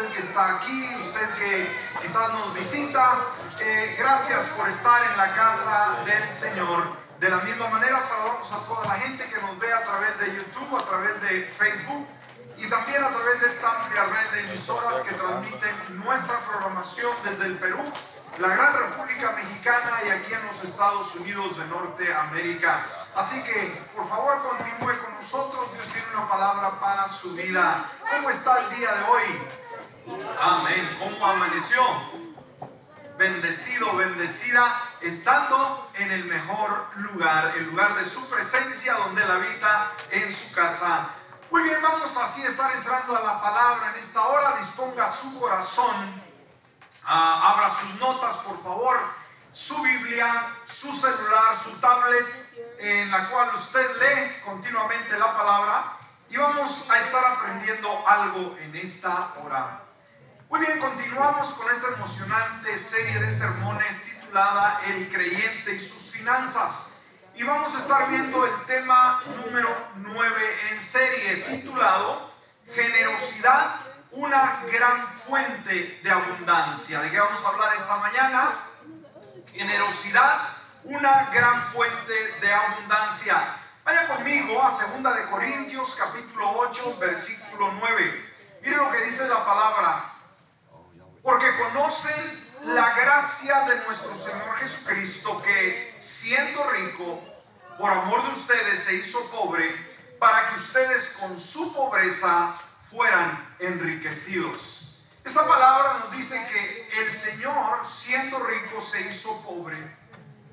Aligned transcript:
usted 0.00 0.14
que 0.14 0.20
está 0.20 0.56
aquí, 0.56 0.96
usted 1.00 1.28
que 1.34 1.76
quizás 2.00 2.32
nos 2.32 2.54
visita. 2.54 3.18
Eh, 3.58 3.96
gracias 3.98 4.46
por 4.56 4.68
estar 4.68 5.02
en 5.10 5.16
la 5.16 5.34
casa 5.34 5.96
del 6.04 6.28
Señor. 6.28 6.84
De 7.18 7.28
la 7.28 7.38
misma 7.38 7.68
manera 7.68 8.00
saludamos 8.00 8.50
a 8.52 8.58
toda 8.66 8.86
la 8.86 8.94
gente 8.94 9.28
que 9.28 9.40
nos 9.42 9.58
ve 9.58 9.70
a 9.72 9.82
través 9.82 10.18
de 10.20 10.36
YouTube, 10.36 10.78
a 10.78 10.82
través 10.84 11.20
de 11.20 11.42
Facebook 11.42 12.06
y 12.56 12.66
también 12.68 13.04
a 13.04 13.08
través 13.08 13.40
de 13.42 13.46
esta 13.48 13.68
amplia 13.68 14.04
red 14.04 14.30
de 14.30 14.40
emisoras 14.48 15.02
que 15.02 15.14
transmiten 15.14 16.02
nuestra 16.04 16.38
programación 16.38 17.12
desde 17.24 17.46
el 17.46 17.56
Perú, 17.56 17.80
la 18.38 18.48
gran 18.48 18.72
República 18.72 19.32
Mexicana 19.32 20.00
y 20.06 20.10
aquí 20.10 20.32
en 20.32 20.46
los 20.46 20.64
Estados 20.64 21.14
Unidos 21.16 21.58
de 21.58 21.66
Norteamérica. 21.66 22.86
Así 23.16 23.42
que, 23.42 23.82
por 23.94 24.08
favor, 24.08 24.42
continúe 24.42 24.98
con 25.04 25.14
nosotros. 25.14 25.72
Dios 25.74 25.86
tiene 25.92 26.06
una 26.14 26.28
palabra 26.28 26.70
para 26.80 27.06
su 27.06 27.34
vida. 27.34 27.84
¿Cómo 28.10 28.30
está 28.30 28.60
el 28.60 28.76
día 28.76 28.94
de 28.94 29.02
hoy? 29.04 29.59
Amén. 30.40 30.96
¿Cómo 30.98 31.26
amaneció? 31.26 31.82
Bendecido, 33.18 33.94
bendecida, 33.96 34.80
estando 35.02 35.90
en 35.94 36.10
el 36.10 36.24
mejor 36.24 36.86
lugar, 36.96 37.52
el 37.56 37.66
lugar 37.66 37.94
de 37.94 38.04
su 38.04 38.28
presencia, 38.30 38.94
donde 38.94 39.22
Él 39.22 39.30
habita 39.30 39.92
en 40.10 40.34
su 40.34 40.54
casa. 40.54 41.10
Muy 41.50 41.64
bien, 41.64 41.76
vamos 41.82 42.16
así 42.16 42.42
a 42.42 42.48
estar 42.48 42.74
entrando 42.76 43.16
a 43.16 43.20
la 43.20 43.40
palabra 43.40 43.92
en 43.92 44.02
esta 44.02 44.22
hora. 44.22 44.56
Disponga 44.58 45.12
su 45.12 45.38
corazón. 45.38 46.22
Ah, 47.04 47.52
abra 47.52 47.70
sus 47.80 48.00
notas, 48.00 48.36
por 48.38 48.62
favor. 48.62 48.96
Su 49.52 49.76
Biblia, 49.82 50.46
su 50.64 50.90
celular, 50.92 51.56
su 51.62 51.78
tablet 51.80 52.24
en 52.78 53.10
la 53.10 53.28
cual 53.28 53.50
usted 53.54 53.86
lee 54.00 54.40
continuamente 54.44 55.18
la 55.18 55.36
palabra 55.36 55.96
y 56.30 56.36
vamos 56.36 56.88
a 56.88 56.98
estar 57.00 57.24
aprendiendo 57.24 58.08
algo 58.08 58.56
en 58.60 58.76
esta 58.76 59.34
hora. 59.42 59.89
Muy 60.50 60.58
bien, 60.58 60.80
continuamos 60.80 61.54
con 61.54 61.70
esta 61.70 61.86
emocionante 61.94 62.76
serie 62.76 63.20
de 63.20 63.38
sermones 63.38 64.02
titulada 64.02 64.80
El 64.84 65.08
creyente 65.08 65.76
y 65.76 65.78
sus 65.78 66.10
finanzas. 66.10 67.12
Y 67.36 67.44
vamos 67.44 67.72
a 67.72 67.78
estar 67.78 68.08
viendo 68.08 68.44
el 68.44 68.64
tema 68.66 69.22
número 69.44 69.68
9 69.94 70.32
en 70.72 70.80
serie 70.80 71.36
titulado 71.44 72.32
Generosidad, 72.68 73.76
una 74.10 74.60
gran 74.72 75.06
fuente 75.18 76.00
de 76.02 76.10
abundancia. 76.10 77.00
¿De 77.00 77.10
qué 77.12 77.20
vamos 77.20 77.44
a 77.44 77.48
hablar 77.48 77.76
esta 77.76 77.96
mañana? 77.98 78.50
Generosidad, 79.52 80.36
una 80.82 81.30
gran 81.32 81.62
fuente 81.66 82.12
de 82.40 82.52
abundancia. 82.52 83.36
Vaya 83.84 84.08
conmigo 84.08 84.60
a 84.60 84.70
2 84.72 85.14
de 85.14 85.30
Corintios 85.30 85.94
capítulo 85.96 86.50
8 86.58 86.98
versículo 86.98 87.72
9. 87.78 88.30
Mire 88.62 88.76
lo 88.76 88.90
que 88.90 88.98
dice 89.02 89.28
la 89.28 89.44
palabra. 89.44 90.09
Porque 91.22 91.46
conocen 91.58 92.48
la 92.74 92.94
gracia 92.94 93.60
de 93.60 93.76
nuestro 93.86 94.16
Señor 94.16 94.56
Jesucristo 94.58 95.42
que 95.42 95.96
siendo 95.98 96.70
rico, 96.70 97.22
por 97.78 97.90
amor 97.90 98.22
de 98.22 98.38
ustedes 98.38 98.84
se 98.84 98.94
hizo 98.94 99.18
pobre, 99.30 99.70
para 100.18 100.50
que 100.50 100.56
ustedes 100.56 101.16
con 101.18 101.38
su 101.38 101.72
pobreza 101.74 102.54
fueran 102.90 103.56
enriquecidos. 103.58 105.02
Esta 105.24 105.46
palabra 105.46 106.00
nos 106.00 106.12
dice 106.16 106.34
que 106.52 107.02
el 107.02 107.12
Señor, 107.12 107.86
siendo 107.86 108.38
rico, 108.44 108.80
se 108.80 109.00
hizo 109.02 109.40
pobre 109.42 110.00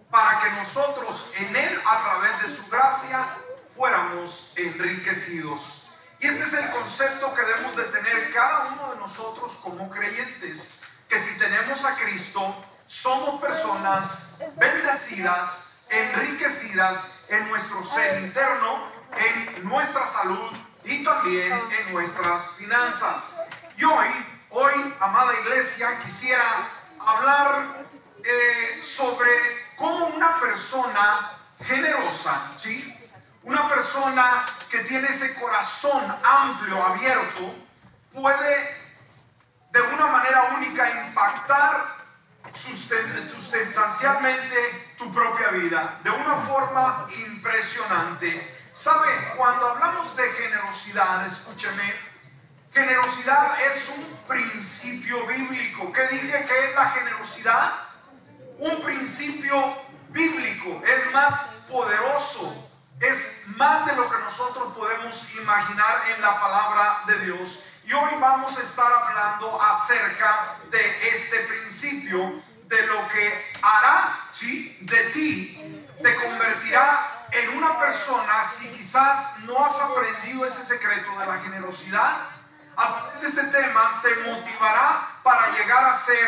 para 0.09 0.41
que 0.41 0.52
nosotros 0.52 1.33
en 1.37 1.55
Él, 1.55 1.79
a 1.85 2.02
través 2.02 2.41
de 2.41 2.55
su 2.55 2.69
gracia, 2.69 3.25
fuéramos 3.75 4.53
enriquecidos. 4.57 5.77
Y 6.19 6.27
este 6.27 6.43
es 6.43 6.53
el 6.53 6.69
concepto 6.71 7.33
que 7.35 7.41
debemos 7.43 7.75
de 7.75 7.83
tener 7.85 8.33
cada 8.33 8.65
uno 8.67 8.93
de 8.93 8.99
nosotros 8.99 9.59
como 9.63 9.89
creyentes, 9.89 10.81
que 11.07 11.19
si 11.19 11.37
tenemos 11.37 11.83
a 11.85 11.95
Cristo, 11.95 12.55
somos 12.87 13.39
personas 13.39 14.43
bendecidas, 14.55 15.87
enriquecidas 15.89 17.25
en 17.30 17.47
nuestro 17.49 17.83
ser 17.83 18.23
interno, 18.23 18.83
en 19.15 19.69
nuestra 19.69 20.05
salud 20.08 20.52
y 20.86 21.03
también 21.03 21.53
en 21.53 21.93
nuestras 21.93 22.52
finanzas. 22.52 23.47
Y 23.77 23.83
hoy, 23.83 24.08
hoy, 24.49 24.95
amada 24.99 25.33
iglesia, 25.42 25.99
quisiera 26.03 26.67
hablar 26.99 27.86
eh, 28.23 28.81
sobre 28.83 29.30
como 29.75 30.08
una 30.08 30.39
persona 30.39 31.31
generosa, 31.63 32.53
¿sí? 32.58 32.96
Una 33.47 33.67
persona 33.69 34.45
que 34.69 34.80
tiene 34.80 35.08
ese 35.08 35.33
corazón 35.39 36.03
amplio, 36.21 36.83
abierto, 36.83 37.55
puede 38.13 38.75
de 39.71 39.81
una 39.81 40.08
manera 40.08 40.52
única 40.58 41.08
impactar 41.08 41.81
sustancialmente 42.52 44.95
tu 44.97 45.09
propia 45.13 45.52
vida, 45.52 45.97
de 46.03 46.09
una 46.09 46.36
forma 46.41 47.07
impresionante. 47.27 48.57
¿Sabe? 48.73 49.07
Cuando 49.37 49.69
hablamos 49.69 50.13
de 50.15 50.30
generosidad, 50.30 51.25
escúcheme, 51.25 51.93
generosidad 52.73 53.61
es 53.61 53.87
un 53.89 54.17
principio 54.27 55.25
bíblico. 55.25 55.93
¿Qué 55.93 56.05
dije 56.09 56.45
que 56.45 56.67
es 56.67 56.75
la 56.75 56.89
generosidad? 56.89 57.71
un 58.59 58.81
principio 58.81 59.77
bíblico, 60.09 60.81
es 60.83 61.13
más 61.13 61.67
poderoso, 61.71 62.67
es 62.99 63.47
más 63.58 63.85
de 63.85 63.95
lo 63.95 64.09
que 64.09 64.17
nosotros 64.19 64.73
podemos 64.75 65.35
imaginar 65.35 66.02
en 66.15 66.21
la 66.21 66.39
palabra 66.39 67.03
de 67.08 67.19
Dios. 67.25 67.73
Y 67.85 67.91
hoy 67.93 68.11
vamos 68.19 68.58
a 68.58 68.61
estar 68.61 68.91
hablando 68.91 69.61
acerca 69.61 70.58
de 70.71 71.09
este 71.09 71.39
principio, 71.39 72.41
de 72.65 72.87
lo 72.87 73.07
que 73.07 73.52
hará 73.61 74.19
¿sí? 74.31 74.77
de 74.81 75.03
ti, 75.11 75.86
te 76.02 76.15
convertirá 76.15 77.27
en 77.31 77.57
una 77.57 77.80
persona 77.80 78.43
si 78.43 78.67
quizás 78.69 79.41
no 79.41 79.63
has 79.63 79.75
aprendido 79.75 80.43
ese 80.45 80.63
secreto 80.63 81.19
de 81.19 81.25
la 81.25 81.37
generosidad. 81.39 82.17
A 82.75 82.93
través 82.93 83.21
de 83.21 83.27
este 83.30 83.43
tema 83.43 84.02
te 84.02 84.15
motivará 84.30 85.07
para 85.23 85.49
llegar 85.57 85.86
a 85.86 85.97
ser 85.99 86.27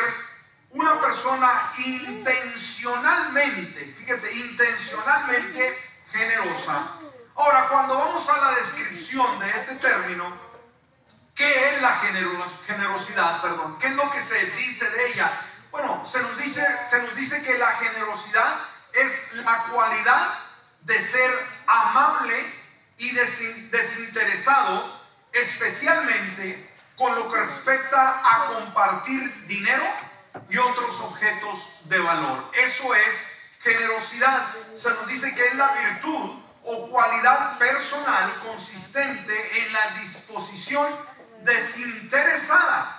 una 0.71 1.01
persona 1.01 1.71
intencionalmente, 1.77 3.93
fíjese, 3.97 4.31
intencionalmente 4.33 5.88
generosa. 6.11 6.97
Ahora, 7.35 7.67
cuando 7.69 7.97
vamos 7.97 8.27
a 8.29 8.37
la 8.37 8.51
descripción 8.55 9.39
de 9.39 9.49
este 9.49 9.75
término, 9.75 10.25
¿qué 11.35 11.75
es 11.75 11.81
la 11.81 11.95
generosidad? 11.95 13.41
Perdón, 13.41 13.77
¿qué 13.79 13.87
es 13.87 13.95
lo 13.95 14.09
que 14.11 14.21
se 14.21 14.45
dice 14.57 14.89
de 14.89 15.07
ella? 15.07 15.31
Bueno, 15.71 16.05
se 16.05 16.19
nos 16.19 16.37
dice, 16.37 16.65
se 16.89 17.01
nos 17.01 17.15
dice 17.15 17.41
que 17.43 17.57
la 17.57 17.71
generosidad 17.73 18.55
es 18.93 19.33
la 19.35 19.63
cualidad 19.71 20.33
de 20.81 21.01
ser 21.01 21.31
amable 21.67 22.43
y 22.97 23.11
desinteresado, 23.11 24.99
especialmente 25.31 26.69
con 26.97 27.15
lo 27.15 27.31
que 27.31 27.39
respecta 27.39 28.21
a 28.23 28.45
compartir 28.47 29.47
dinero 29.47 29.85
y 30.49 30.57
otros 30.57 30.99
objetos 31.01 31.87
de 31.87 31.99
valor. 31.99 32.51
Eso 32.53 32.93
es 32.95 33.28
generosidad. 33.61 34.45
Se 34.75 34.89
nos 34.89 35.07
dice 35.07 35.33
que 35.33 35.45
es 35.47 35.55
la 35.55 35.71
virtud 35.73 36.41
o 36.63 36.89
cualidad 36.89 37.57
personal 37.57 38.31
consistente 38.45 39.33
en 39.59 39.73
la 39.73 39.87
disposición 39.99 40.87
desinteresada 41.43 42.95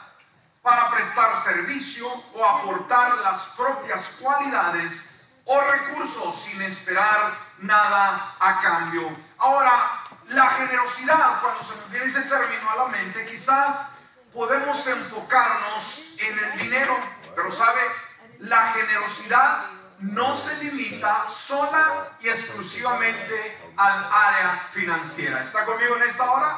para 0.63 0.91
prestar 0.91 1.43
servicio 1.43 2.07
o 2.35 2.45
aportar 2.45 3.17
las 3.19 3.55
propias 3.57 4.19
cualidades 4.21 5.41
o 5.45 5.61
recursos 5.61 6.43
sin 6.45 6.61
esperar 6.63 7.33
nada 7.59 8.35
a 8.39 8.61
cambio. 8.61 9.09
Ahora, 9.39 10.05
la 10.29 10.49
generosidad, 10.51 11.41
cuando 11.41 11.63
se 11.63 11.75
nos 11.75 11.91
viene 11.91 12.07
ese 12.07 12.23
término 12.23 12.71
a 12.71 12.77
la 12.77 12.87
mente, 12.89 13.27
quizás 13.27 14.19
podemos 14.33 14.87
enfocarnos 14.87 16.17
en 16.19 16.39
el 16.39 16.59
dinero 16.59 16.97
pero 17.35 17.51
sabe, 17.51 17.81
la 18.41 18.73
generosidad 18.73 19.70
no 20.01 20.35
se 20.35 20.65
limita 20.65 21.29
sola 21.29 22.09
y 22.21 22.29
exclusivamente 22.29 23.59
al 23.77 24.05
área 24.13 24.67
financiera. 24.71 25.41
¿Está 25.41 25.65
conmigo 25.65 25.97
en 25.97 26.03
esta 26.05 26.31
hora? 26.31 26.57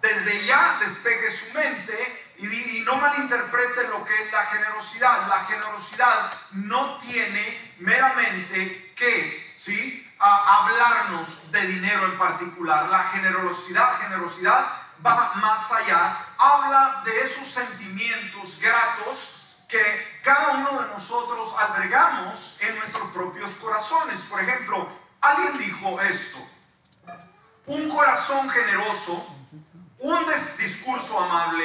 Desde 0.00 0.44
ya 0.44 0.78
despeje 0.80 1.32
su 1.32 1.54
mente 1.54 2.34
y, 2.38 2.82
no 2.84 2.96
malinterprete 2.96 3.88
lo 3.88 4.04
que 4.04 4.22
es 4.22 4.32
la 4.32 4.44
generosidad. 4.46 5.26
La 5.28 5.44
generosidad 5.44 6.32
no 6.52 6.98
tiene 6.98 7.74
meramente 7.78 8.92
que, 8.94 9.54
¿sí? 9.56 10.02
hablarnos 10.18 11.50
de 11.50 11.66
dinero 11.66 12.04
en 12.04 12.18
particular. 12.18 12.88
La 12.90 13.02
generosidad, 13.04 13.98
generosidad 13.98 14.66
va 15.04 15.32
más 15.36 15.72
allá. 15.72 16.16
Habla 16.38 17.02
de 17.04 17.20
esos 17.22 17.48
sentimientos 17.48 18.60
gratos 18.60 19.35
que 19.68 20.20
cada 20.22 20.50
uno 20.52 20.82
de 20.82 20.88
nosotros 20.88 21.54
albergamos 21.58 22.60
en 22.62 22.78
nuestros 22.78 23.10
propios 23.10 23.52
corazones. 23.54 24.20
Por 24.30 24.40
ejemplo, 24.40 24.88
alguien 25.20 25.58
dijo 25.58 26.00
esto, 26.00 26.38
un 27.66 27.88
corazón 27.88 28.48
generoso, 28.48 29.36
un 29.98 30.18
discurso 30.58 31.18
amable 31.18 31.64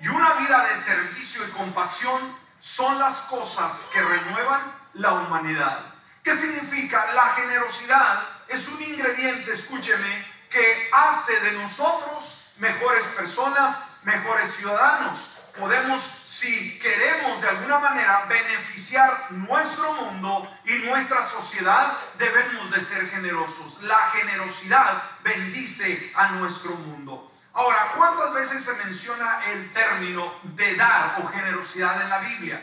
y 0.00 0.08
una 0.08 0.34
vida 0.34 0.64
de 0.66 0.80
servicio 0.80 1.46
y 1.46 1.50
compasión 1.52 2.20
son 2.58 2.98
las 2.98 3.16
cosas 3.22 3.90
que 3.92 4.00
renuevan 4.00 4.60
la 4.94 5.12
humanidad. 5.12 5.80
¿Qué 6.22 6.36
significa? 6.36 7.12
La 7.14 7.34
generosidad 7.34 8.22
es 8.48 8.68
un 8.68 8.82
ingrediente, 8.82 9.52
escúcheme, 9.52 10.26
que 10.48 10.90
hace 10.92 11.38
de 11.40 11.52
nosotros 11.52 12.52
mejores 12.58 13.04
personas, 13.16 14.00
mejores 14.04 14.54
ciudadanos. 14.54 15.18
Podemos, 15.58 16.00
si 16.42 16.76
queremos 16.80 17.40
de 17.40 17.48
alguna 17.48 17.78
manera 17.78 18.24
beneficiar 18.28 19.30
nuestro 19.30 19.92
mundo 19.92 20.52
y 20.64 20.72
nuestra 20.88 21.24
sociedad, 21.28 21.96
debemos 22.18 22.68
de 22.72 22.80
ser 22.80 23.06
generosos. 23.10 23.84
La 23.84 23.98
generosidad 24.10 25.00
bendice 25.22 26.12
a 26.16 26.32
nuestro 26.32 26.72
mundo. 26.74 27.30
Ahora, 27.52 27.92
¿cuántas 27.96 28.34
veces 28.34 28.64
se 28.64 28.72
menciona 28.84 29.40
el 29.52 29.72
término 29.72 30.34
de 30.42 30.74
dar 30.74 31.20
o 31.22 31.28
generosidad 31.28 32.02
en 32.02 32.08
la 32.08 32.18
Biblia? 32.18 32.60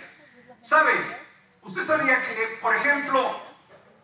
¿Sabe? 0.62 0.92
Usted 1.62 1.86
sabía 1.86 2.22
que, 2.22 2.60
por 2.62 2.76
ejemplo, 2.76 3.42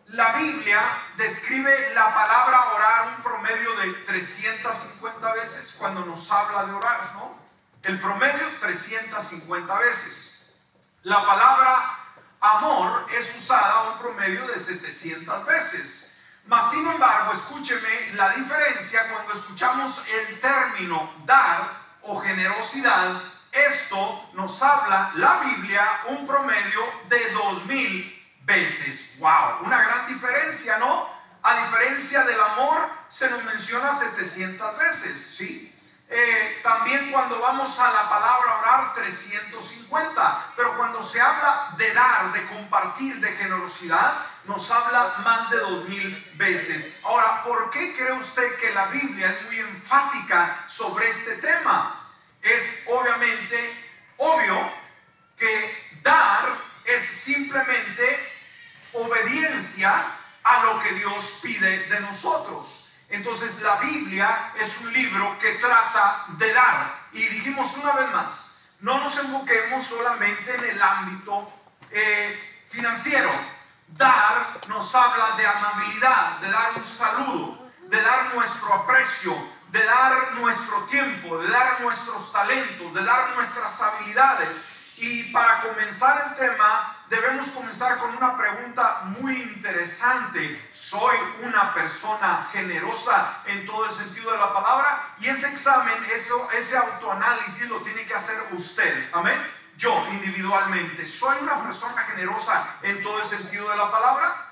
la 0.06 0.32
Biblia 0.36 0.80
describe 1.18 1.92
la 1.94 2.14
palabra 2.14 2.72
orar 2.76 3.08
un 3.14 3.22
promedio 3.22 3.76
de 3.76 3.92
350 3.92 5.34
veces 5.34 5.76
cuando 5.78 6.06
nos 6.06 6.30
habla 6.32 6.64
de 6.64 6.72
orar, 6.72 7.00
¿no? 7.16 7.45
El 7.82 7.98
promedio 8.00 8.46
350 8.60 9.78
veces. 9.78 10.56
La 11.02 11.24
palabra 11.24 11.98
amor 12.40 13.06
es 13.12 13.36
usada 13.36 13.90
un 13.92 13.98
promedio 13.98 14.46
de 14.46 14.58
700 14.58 15.46
veces. 15.46 16.06
Mas, 16.46 16.70
sin 16.70 16.86
embargo, 16.86 17.32
escúcheme 17.32 18.12
la 18.14 18.30
diferencia 18.30 19.02
cuando 19.12 19.32
escuchamos 19.32 20.00
el 20.08 20.40
término 20.40 21.12
dar 21.24 21.68
o 22.02 22.20
generosidad. 22.20 23.20
Esto 23.50 24.30
nos 24.34 24.62
habla 24.62 25.10
la 25.16 25.40
Biblia 25.40 25.84
un 26.08 26.26
promedio 26.26 26.80
de 27.08 27.30
2000 27.30 28.16
veces. 28.42 29.18
¡Wow! 29.18 29.64
Una 29.64 29.82
gran 29.82 30.06
diferencia, 30.06 30.78
¿no? 30.78 31.08
A 31.42 31.64
diferencia 31.64 32.22
del 32.24 32.40
amor, 32.40 32.90
se 33.08 33.28
nos 33.30 33.42
menciona 33.44 33.98
700 33.98 34.78
veces, 34.78 35.34
¿sí? 35.36 35.65
Eh, 36.08 36.60
también 36.62 37.10
cuando 37.10 37.40
vamos 37.40 37.78
a 37.78 37.90
la 37.90 38.08
palabra 38.08 38.58
orar, 38.58 38.94
350. 38.94 40.52
Pero 40.56 40.76
cuando 40.76 41.02
se 41.02 41.20
habla 41.20 41.74
de 41.76 41.92
dar, 41.92 42.32
de 42.32 42.46
compartir, 42.46 43.16
de 43.16 43.32
generosidad, 43.32 44.14
nos 44.44 44.70
habla 44.70 45.14
más 45.24 45.50
de 45.50 45.58
2000 45.58 46.32
veces. 46.34 47.00
Ahora, 47.04 47.42
¿por 47.42 47.70
qué 47.70 47.94
cree 47.96 48.12
usted 48.12 48.56
que 48.60 48.72
la 48.72 48.86
Biblia 48.86 49.30
es 49.30 49.46
muy 49.46 49.58
enfática 49.58 50.64
sobre 50.68 51.08
este 51.10 51.36
tema? 51.36 51.94
Es 52.42 52.84
obviamente 52.86 53.84
obvio 54.18 54.72
que 55.36 55.98
dar 56.02 56.48
es 56.84 57.02
simplemente 57.02 58.34
obediencia 58.92 60.04
a 60.44 60.64
lo 60.64 60.80
que 60.80 60.92
Dios 60.92 61.40
pide 61.42 61.78
de 61.88 62.00
nosotros. 62.00 62.85
Entonces 63.08 63.60
la 63.62 63.76
Biblia 63.76 64.52
es 64.56 64.78
un 64.80 64.92
libro 64.92 65.38
que 65.38 65.52
trata 65.54 66.24
de 66.28 66.52
dar. 66.52 66.94
Y 67.12 67.22
dijimos 67.26 67.74
una 67.76 67.92
vez 67.92 68.12
más, 68.12 68.76
no 68.80 68.98
nos 68.98 69.16
enfoquemos 69.16 69.86
solamente 69.86 70.54
en 70.54 70.64
el 70.64 70.82
ámbito 70.82 71.50
eh, 71.90 72.64
financiero. 72.68 73.30
Dar 73.88 74.58
nos 74.68 74.94
habla 74.94 75.36
de 75.36 75.46
amabilidad, 75.46 76.38
de 76.38 76.50
dar 76.50 76.72
un 76.74 76.84
saludo, 76.84 77.68
de 77.82 78.02
dar 78.02 78.34
nuestro 78.34 78.74
aprecio, 78.74 79.34
de 79.68 79.84
dar 79.84 80.32
nuestro 80.32 80.78
tiempo, 80.84 81.38
de 81.38 81.48
dar 81.48 81.80
nuestros 81.80 82.32
talentos, 82.32 82.92
de 82.92 83.04
dar 83.04 83.30
nuestras 83.36 83.80
habilidades. 83.80 84.94
Y 84.96 85.24
para 85.32 85.60
comenzar 85.60 86.26
el 86.26 86.36
tema, 86.36 86.95
debemos 87.08 87.48
comenzar 87.48 87.96
con 87.98 88.16
una 88.16 88.36
pregunta 88.36 89.02
muy 89.20 89.40
interesante. 89.40 90.70
¿Soy 90.72 91.16
una 91.42 91.72
persona 91.74 92.46
generosa 92.52 93.42
en 93.46 93.66
todo 93.66 93.86
el 93.86 93.92
sentido 93.92 94.32
de 94.32 94.38
la 94.38 94.52
palabra? 94.52 95.02
Y 95.18 95.28
ese 95.28 95.48
examen, 95.48 95.94
ese 96.54 96.76
autoanálisis 96.76 97.68
lo 97.68 97.78
tiene 97.80 98.04
que 98.04 98.14
hacer 98.14 98.36
usted. 98.52 99.10
Amén. 99.12 99.38
Yo 99.76 100.06
individualmente, 100.12 101.04
¿soy 101.06 101.36
una 101.42 101.62
persona 101.62 102.02
generosa 102.02 102.66
en 102.82 103.02
todo 103.02 103.20
el 103.20 103.28
sentido 103.28 103.68
de 103.70 103.76
la 103.76 103.90
palabra? 103.90 104.46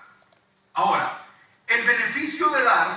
Ahora, 0.74 1.18
el 1.66 1.82
beneficio 1.84 2.48
de 2.50 2.62
dar 2.62 2.88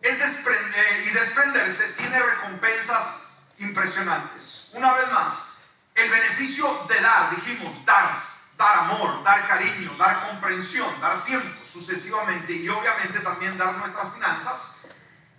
es 0.00 0.18
desprender 0.18 1.06
y 1.06 1.10
desprenderse 1.10 1.84
tiene 1.92 2.18
recompensas 2.18 3.46
impresionantes. 3.58 4.70
Una 4.74 4.92
vez 4.94 5.12
más, 5.12 5.74
el 5.94 6.10
beneficio 6.10 6.86
de 6.88 7.00
dar, 7.00 7.30
dijimos, 7.30 7.84
dar 7.84 8.31
dar 8.62 8.78
amor, 8.78 9.24
dar 9.24 9.46
cariño, 9.48 9.90
dar 9.98 10.28
comprensión, 10.28 10.88
dar 11.00 11.22
tiempo 11.24 11.64
sucesivamente 11.64 12.52
y 12.52 12.68
obviamente 12.68 13.18
también 13.20 13.58
dar 13.58 13.74
nuestras 13.74 14.12
finanzas, 14.14 14.88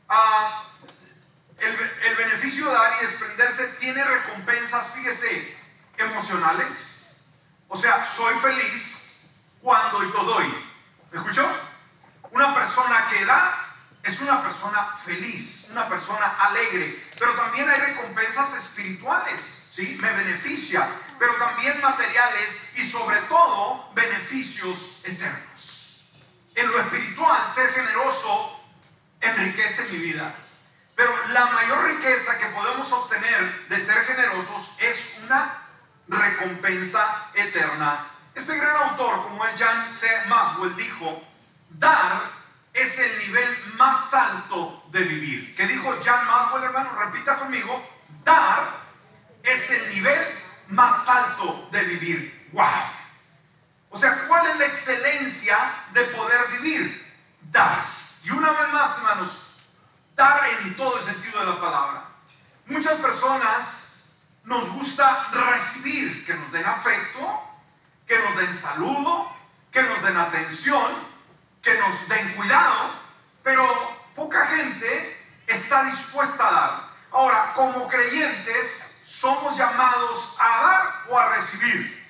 ah, 0.10 0.66
el, 1.58 2.16
beneficio 2.16 2.68
de 2.68 2.74
dar 2.74 2.94
y 3.02 3.06
desprenderse 3.06 3.68
tiene 3.80 4.04
recompensas, 4.04 4.88
fíjese, 4.94 5.58
emocionales. 5.98 7.22
O 7.70 7.78
sea, 7.78 8.06
soy 8.16 8.34
feliz 8.40 9.32
cuando 9.62 10.04
yo 10.04 10.24
doy. 10.24 10.54
¿Me 11.12 11.20
escuchó? 11.20 11.48
Una 12.32 12.54
persona 12.54 13.08
que 13.10 13.26
da 13.26 13.56
es 14.04 14.20
una 14.20 14.42
persona 14.42 14.84
feliz, 15.06 15.70
una 15.72 15.88
persona 15.88 16.26
alegre, 16.40 17.02
pero 17.18 17.34
también 17.36 17.70
hay 17.70 17.80
recompensas 17.80 18.54
espirituales, 18.54 19.70
¿sí? 19.72 19.98
Me 20.02 20.12
beneficia, 20.12 20.86
pero 21.20 21.34
también 21.36 21.80
materiales 21.82 22.78
y 22.78 22.90
sobre 22.90 23.20
todo 23.22 23.90
beneficios 23.94 25.02
eternos. 25.06 26.12
En 26.56 26.72
lo 26.72 26.80
espiritual, 26.82 27.42
ser 27.54 27.70
generoso 27.72 28.60
enriquece 29.22 29.84
mi 29.92 29.98
vida. 29.98 30.34
Pero 30.96 31.12
la 31.30 31.46
mayor 31.46 31.86
riqueza 31.86 32.38
que 32.38 32.46
podemos 32.48 32.92
obtener 32.92 33.68
de 33.68 33.82
ser 33.82 34.06
generosos 34.06 34.78
es 34.80 35.20
una 35.24 35.54
recompensa 36.08 37.32
eterna. 37.34 38.06
Este 38.36 38.58
gran 38.58 38.90
autor, 38.90 39.24
como 39.24 39.46
el 39.46 39.58
Jan 39.58 39.90
C. 39.90 40.08
Maswell, 40.28 40.76
dijo, 40.76 41.24
dar 41.70 42.22
es 42.74 42.98
el 42.98 43.20
nivel 43.20 43.58
más 43.78 44.14
alto 44.14 44.84
de 44.92 45.00
vivir. 45.02 45.56
¿Qué 45.56 45.68
dijo 45.68 45.96
Jan 46.04 46.26
Maswell, 46.26 46.64
hermano? 46.64 46.96
Repita 47.00 47.38
conmigo, 47.40 47.84
dar 48.24 48.64
es 49.44 49.70
el 49.70 49.96
nivel 49.96 50.20
más 50.68 51.08
alto 51.08 51.68
de 51.72 51.84
vivir. 51.84 52.50
¡Wow! 52.52 52.66
O 53.90 54.00
sea, 54.00 54.28
¿cuál 54.28 54.48
es 54.48 54.60
la 54.60 54.66
excelencia 54.66 55.58
de 55.94 56.04
poder 56.06 56.48
vivir? 56.60 57.14
Dar. 57.52 57.84
Y 58.24 58.32
una 58.32 58.52
vez 58.52 58.74
más, 58.74 58.98
hermanos, 58.98 59.58
dar 60.16 60.50
en 60.62 60.76
todo 60.76 60.98
el 60.98 61.04
sentido 61.04 61.40
de 61.40 61.46
la 61.46 61.60
palabra. 61.60 62.06
Muchas 62.66 63.00
personas 63.00 64.18
nos 64.46 64.70
gusta 64.74 65.28
recibir, 65.32 66.26
que 66.26 66.34
nos 66.34 66.52
den 66.52 66.66
afecto, 66.66 67.44
que 68.08 68.18
nos 68.20 68.38
den 68.38 68.54
saludo, 68.54 69.32
que 69.72 69.84
nos 69.84 70.02
den 70.02 70.18
atención, 70.18 70.92
que 71.62 71.74
nos 71.76 72.08
den 72.10 72.34
cuidado, 72.34 72.92
pero 73.44 73.66
poca 74.16 74.46
gente 74.48 75.24
está 75.48 75.84
dispuesta 75.86 76.48
a 76.48 76.52
dar. 76.52 76.90
Ahora, 77.12 77.54
como 77.54 77.88
creyentes, 77.88 78.83
somos 79.24 79.58
llamados 79.58 80.36
a 80.38 80.62
dar 80.64 80.82
o 81.08 81.18
a 81.18 81.30
recibir. 81.30 82.04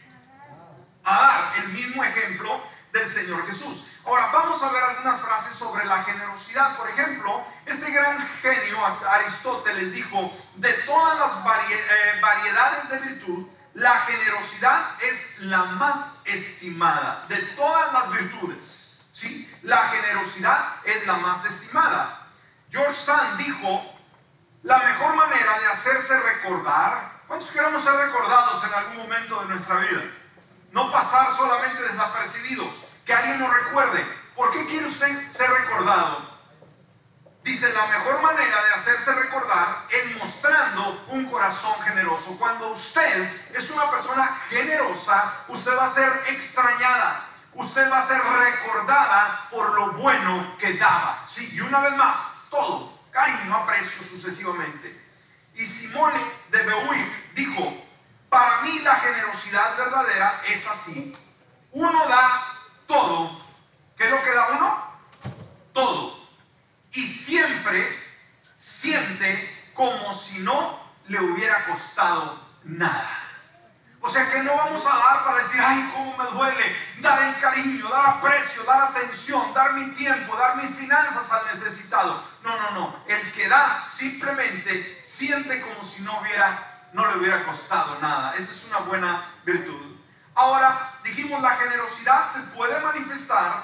A 1.04 1.14
dar 1.14 1.54
el 1.58 1.70
mismo 1.70 2.04
ejemplo 2.04 2.60
del 2.92 3.08
Señor 3.08 3.46
Jesús. 3.46 4.00
Ahora 4.04 4.32
vamos 4.34 4.64
a 4.64 4.72
ver 4.72 4.84
algunas 4.84 5.22
frases 5.22 5.54
sobre 5.56 5.86
la 5.86 6.02
generosidad. 6.02 6.76
Por 6.76 6.90
ejemplo, 6.90 7.46
este 7.68 7.92
gran 7.92 8.18
genio 8.42 8.80
Aristóteles 9.12 9.94
dijo, 9.94 10.34
de 10.56 10.74
todas 10.88 11.20
las 11.20 11.34
eh, 11.70 12.20
variedades 12.20 12.90
de 12.90 13.00
virtud, 13.08 13.48
la 13.76 14.00
generosidad 14.00 14.82
es 15.04 15.42
la 15.42 15.64
más 15.66 16.26
estimada 16.26 17.26
de 17.30 17.38
todas 17.56 17.94
las 17.94 18.12
virtudes. 18.12 19.10
¿sí? 19.14 19.56
La 19.62 19.88
generosidad 19.90 20.66
es 20.84 21.06
la 21.06 21.14
más 21.18 21.46
estimada. 21.46 22.28
George 22.72 23.00
Sand 23.00 23.38
dijo, 23.38 23.93
la 24.64 24.78
mejor 24.78 25.16
manera 25.16 25.60
de 25.60 25.68
hacerse 25.68 26.18
recordar, 26.18 27.20
¿cuántos 27.28 27.52
queremos 27.52 27.84
ser 27.84 27.94
recordados 27.94 28.64
en 28.64 28.74
algún 28.74 28.98
momento 28.98 29.42
de 29.42 29.48
nuestra 29.48 29.76
vida? 29.76 30.04
No 30.72 30.90
pasar 30.90 31.36
solamente 31.36 31.82
desapercibidos, 31.82 32.72
que 33.06 33.14
alguien 33.14 33.40
nos 33.40 33.54
recuerde. 33.54 34.06
¿Por 34.34 34.52
qué 34.52 34.66
quiere 34.66 34.88
usted 34.88 35.32
ser 35.32 35.50
recordado? 35.50 36.34
Dice, 37.44 37.74
la 37.74 37.86
mejor 37.88 38.22
manera 38.22 38.64
de 38.64 38.74
hacerse 38.76 39.14
recordar 39.14 39.68
es 39.90 40.18
mostrando 40.18 41.06
un 41.10 41.30
corazón 41.30 41.76
generoso. 41.82 42.38
Cuando 42.40 42.70
usted 42.70 43.52
es 43.54 43.70
una 43.70 43.92
persona 43.92 44.26
generosa, 44.48 45.34
usted 45.50 45.78
va 45.78 45.86
a 45.86 45.94
ser 45.94 46.10
extrañada. 46.30 47.26
Usted 47.56 47.92
va 47.92 48.00
a 48.00 48.08
ser 48.08 48.18
recordada 48.18 49.48
por 49.52 49.74
lo 49.74 49.92
bueno 49.92 50.56
que 50.58 50.74
daba. 50.76 51.22
Sí, 51.28 51.50
y 51.54 51.60
una 51.60 51.82
vez 51.82 51.98
más, 51.98 52.48
todo 52.50 52.93
cariño, 53.14 53.56
aprecio 53.56 54.04
sucesivamente. 54.04 55.02
Y 55.56 55.66
Simone 55.66 56.20
de 56.50 56.64
Beauvoir 56.64 57.06
dijo, 57.36 57.84
verdadera 59.78 60.42
es 60.48 60.68
así. 60.68 61.16
Uno 61.72 62.08
da 62.08 62.44
todo. 62.88 63.40
¿Qué 63.96 64.06
es 64.06 64.12
lo 64.12 64.22
que 64.24 64.34
da 64.34 64.48
uno? 64.50 64.84
Todo. 65.74 66.28
Y 66.94 67.06
siempre 67.06 67.88
siente 68.58 69.70
como 69.74 70.14
si 70.14 70.40
no 70.40 70.80
le 71.08 71.20
hubiera 71.20 71.66
costado 71.66 72.40
nada. 72.64 73.23
O 74.06 74.10
sea 74.10 74.30
que 74.30 74.44
no 74.44 74.54
vamos 74.54 74.86
a 74.86 74.98
dar 74.98 75.24
para 75.24 75.38
decir, 75.38 75.62
ay, 75.66 75.90
cómo 75.94 76.18
me 76.18 76.30
duele, 76.32 76.76
dar 77.00 77.24
el 77.24 77.38
cariño, 77.38 77.88
dar 77.88 78.10
aprecio, 78.10 78.62
dar 78.66 78.90
atención, 78.90 79.54
dar 79.54 79.72
mi 79.76 79.94
tiempo, 79.94 80.36
dar 80.36 80.58
mis 80.58 80.76
finanzas 80.76 81.32
al 81.32 81.46
necesitado. 81.46 82.22
No, 82.44 82.58
no, 82.58 82.72
no. 82.72 82.96
El 83.08 83.32
que 83.32 83.48
da 83.48 83.86
simplemente 83.88 85.02
siente 85.02 85.62
como 85.62 85.82
si 85.82 86.02
no 86.02 86.20
hubiera, 86.20 86.90
no 86.92 87.08
le 87.08 87.18
hubiera 87.18 87.46
costado 87.46 87.98
nada. 88.02 88.34
Esa 88.34 88.52
es 88.52 88.66
una 88.66 88.80
buena 88.80 89.24
virtud. 89.46 89.96
Ahora, 90.36 90.78
dijimos, 91.02 91.42
la 91.42 91.52
generosidad 91.52 92.30
se 92.30 92.42
puede 92.58 92.78
manifestar 92.82 93.64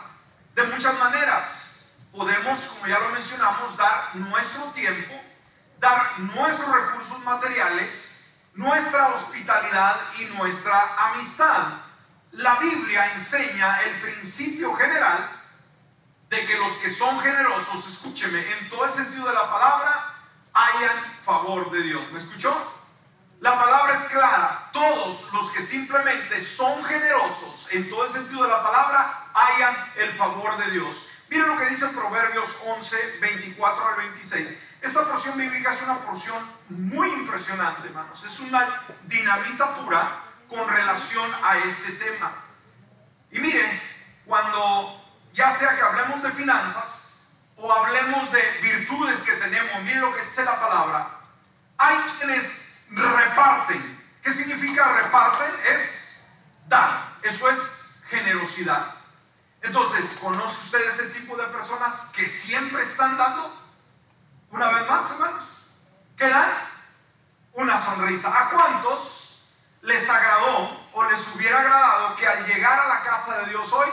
de 0.55 0.63
muchas 0.63 0.97
maneras. 0.99 1.97
Podemos, 2.13 2.59
como 2.59 2.87
ya 2.87 2.97
lo 2.99 3.09
mencionamos, 3.09 3.75
dar 3.75 4.15
nuestro 4.15 4.63
tiempo, 4.67 5.21
dar 5.79 6.17
nuestros 6.19 6.71
recursos 6.71 7.19
materiales, 7.25 8.08
nuestra 8.55 9.07
hospitalidad 9.09 9.95
y 10.19 10.25
nuestra 10.37 11.11
amistad. 11.11 11.67
La 12.33 12.55
Biblia 12.55 13.11
enseña 13.13 13.81
el 13.81 13.95
principio 14.01 14.73
general 14.75 15.29
de 16.29 16.45
que 16.45 16.57
los 16.57 16.73
que 16.77 16.93
son 16.93 17.19
generosos, 17.19 17.87
escúcheme, 17.87 18.39
en 18.39 18.69
todo 18.69 18.85
el 18.85 18.93
sentido 18.93 19.27
de 19.27 19.33
la 19.33 19.49
palabra, 19.49 20.13
hayan 20.53 20.97
favor 21.23 21.71
de 21.71 21.81
Dios. 21.81 22.11
¿Me 22.11 22.19
escuchó? 22.19 22.53
La 23.39 23.57
palabra 23.57 23.93
es 23.93 24.11
clara. 24.11 24.69
Todos 24.71 25.33
los 25.33 25.51
que 25.51 25.61
simplemente 25.61 26.43
son 26.43 26.83
generosos, 26.83 27.67
en 27.71 27.89
todo 27.89 28.05
el 28.05 28.11
sentido 28.11 28.43
de 28.43 28.49
la 28.49 28.61
palabra, 28.61 29.27
hayan 29.33 29.75
el 29.97 30.11
favor 30.11 30.57
de 30.57 30.71
Dios. 30.71 31.09
Miren 31.29 31.47
lo 31.47 31.57
que 31.57 31.69
dice 31.69 31.87
Proverbios 31.87 32.49
11, 32.65 33.19
24 33.21 33.87
al 33.87 33.95
26. 33.95 34.48
Una 35.89 35.99
porción 36.01 36.37
muy 36.69 37.09
impresionante, 37.09 37.87
hermanos. 37.87 38.23
Es 38.23 38.39
una 38.39 38.67
dinamita 39.05 39.73
pura 39.75 40.19
con 40.47 40.67
relación 40.67 41.29
a 41.43 41.57
este 41.57 41.91
tema. 41.93 42.31
Y 43.31 43.39
miren, 43.39 43.81
cuando 44.25 45.03
ya 45.33 45.55
sea 45.57 45.75
que 45.75 45.81
hablemos 45.81 46.21
de 46.21 46.31
finanzas 46.31 47.29
o 47.57 47.71
hablemos 47.71 48.31
de 48.31 48.41
virtudes 48.61 49.19
que 49.21 49.33
tenemos, 49.33 49.83
miren 49.83 50.01
lo 50.01 50.13
que 50.13 50.21
dice 50.21 50.45
la 50.45 50.59
palabra, 50.59 51.09
hay 51.77 51.97
quienes 52.17 52.87
reparten. 52.91 53.99
¿Qué 54.21 54.33
significa 54.33 55.01
reparten? 55.03 55.51
Es 55.73 56.27
dar. 56.67 57.15
Eso 57.23 57.49
es 57.49 58.01
generosidad. 58.05 58.93
Entonces, 59.61 60.17
¿conoce 60.21 60.65
usted 60.65 60.89
ese 60.89 61.19
tipo 61.19 61.35
de 61.35 61.45
personas 61.47 62.11
que 62.15 62.27
siempre 62.27 62.83
están 62.83 63.17
dando? 63.17 63.53
Una 64.51 64.69
vez 64.69 64.87
más, 64.87 65.11
hermanos, 65.11 65.58
¿qué 66.19 66.27
dan? 66.27 66.51
Una 67.53 67.83
sonrisa. 67.83 68.27
¿A 68.27 68.49
cuántos 68.49 69.55
les 69.81 70.07
agradó 70.07 70.69
o 70.93 71.03
les 71.05 71.35
hubiera 71.35 71.59
agradado 71.59 72.15
que 72.15 72.27
al 72.27 72.45
llegar 72.45 72.77
a 72.77 72.87
la 72.87 72.99
casa 73.01 73.39
de 73.39 73.45
Dios 73.47 73.71
hoy 73.71 73.89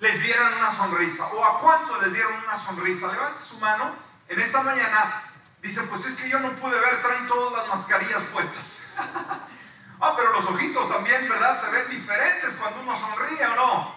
les 0.00 0.22
dieran 0.22 0.52
una 0.54 0.76
sonrisa? 0.76 1.24
¿O 1.26 1.44
a 1.44 1.60
cuántos 1.60 2.02
les 2.02 2.12
dieron 2.12 2.34
una 2.44 2.56
sonrisa? 2.56 3.12
Levante 3.12 3.40
su 3.40 3.58
mano. 3.58 3.94
En 4.28 4.40
esta 4.40 4.60
mañana 4.62 5.22
dice, 5.62 5.80
pues 5.82 6.04
es 6.04 6.16
que 6.18 6.28
yo 6.28 6.40
no 6.40 6.50
pude 6.56 6.78
ver, 6.78 7.00
traen 7.00 7.26
todas 7.28 7.52
las 7.52 7.68
mascarillas 7.68 8.22
puestas. 8.32 8.94
ah, 10.00 10.14
pero 10.16 10.32
los 10.32 10.44
ojitos 10.46 10.88
también, 10.88 11.28
¿verdad? 11.28 11.58
Se 11.60 11.70
ven 11.70 11.88
diferentes 11.90 12.54
cuando 12.60 12.80
uno 12.82 12.98
sonríe 12.98 13.46
o 13.46 13.56
no. 13.56 13.94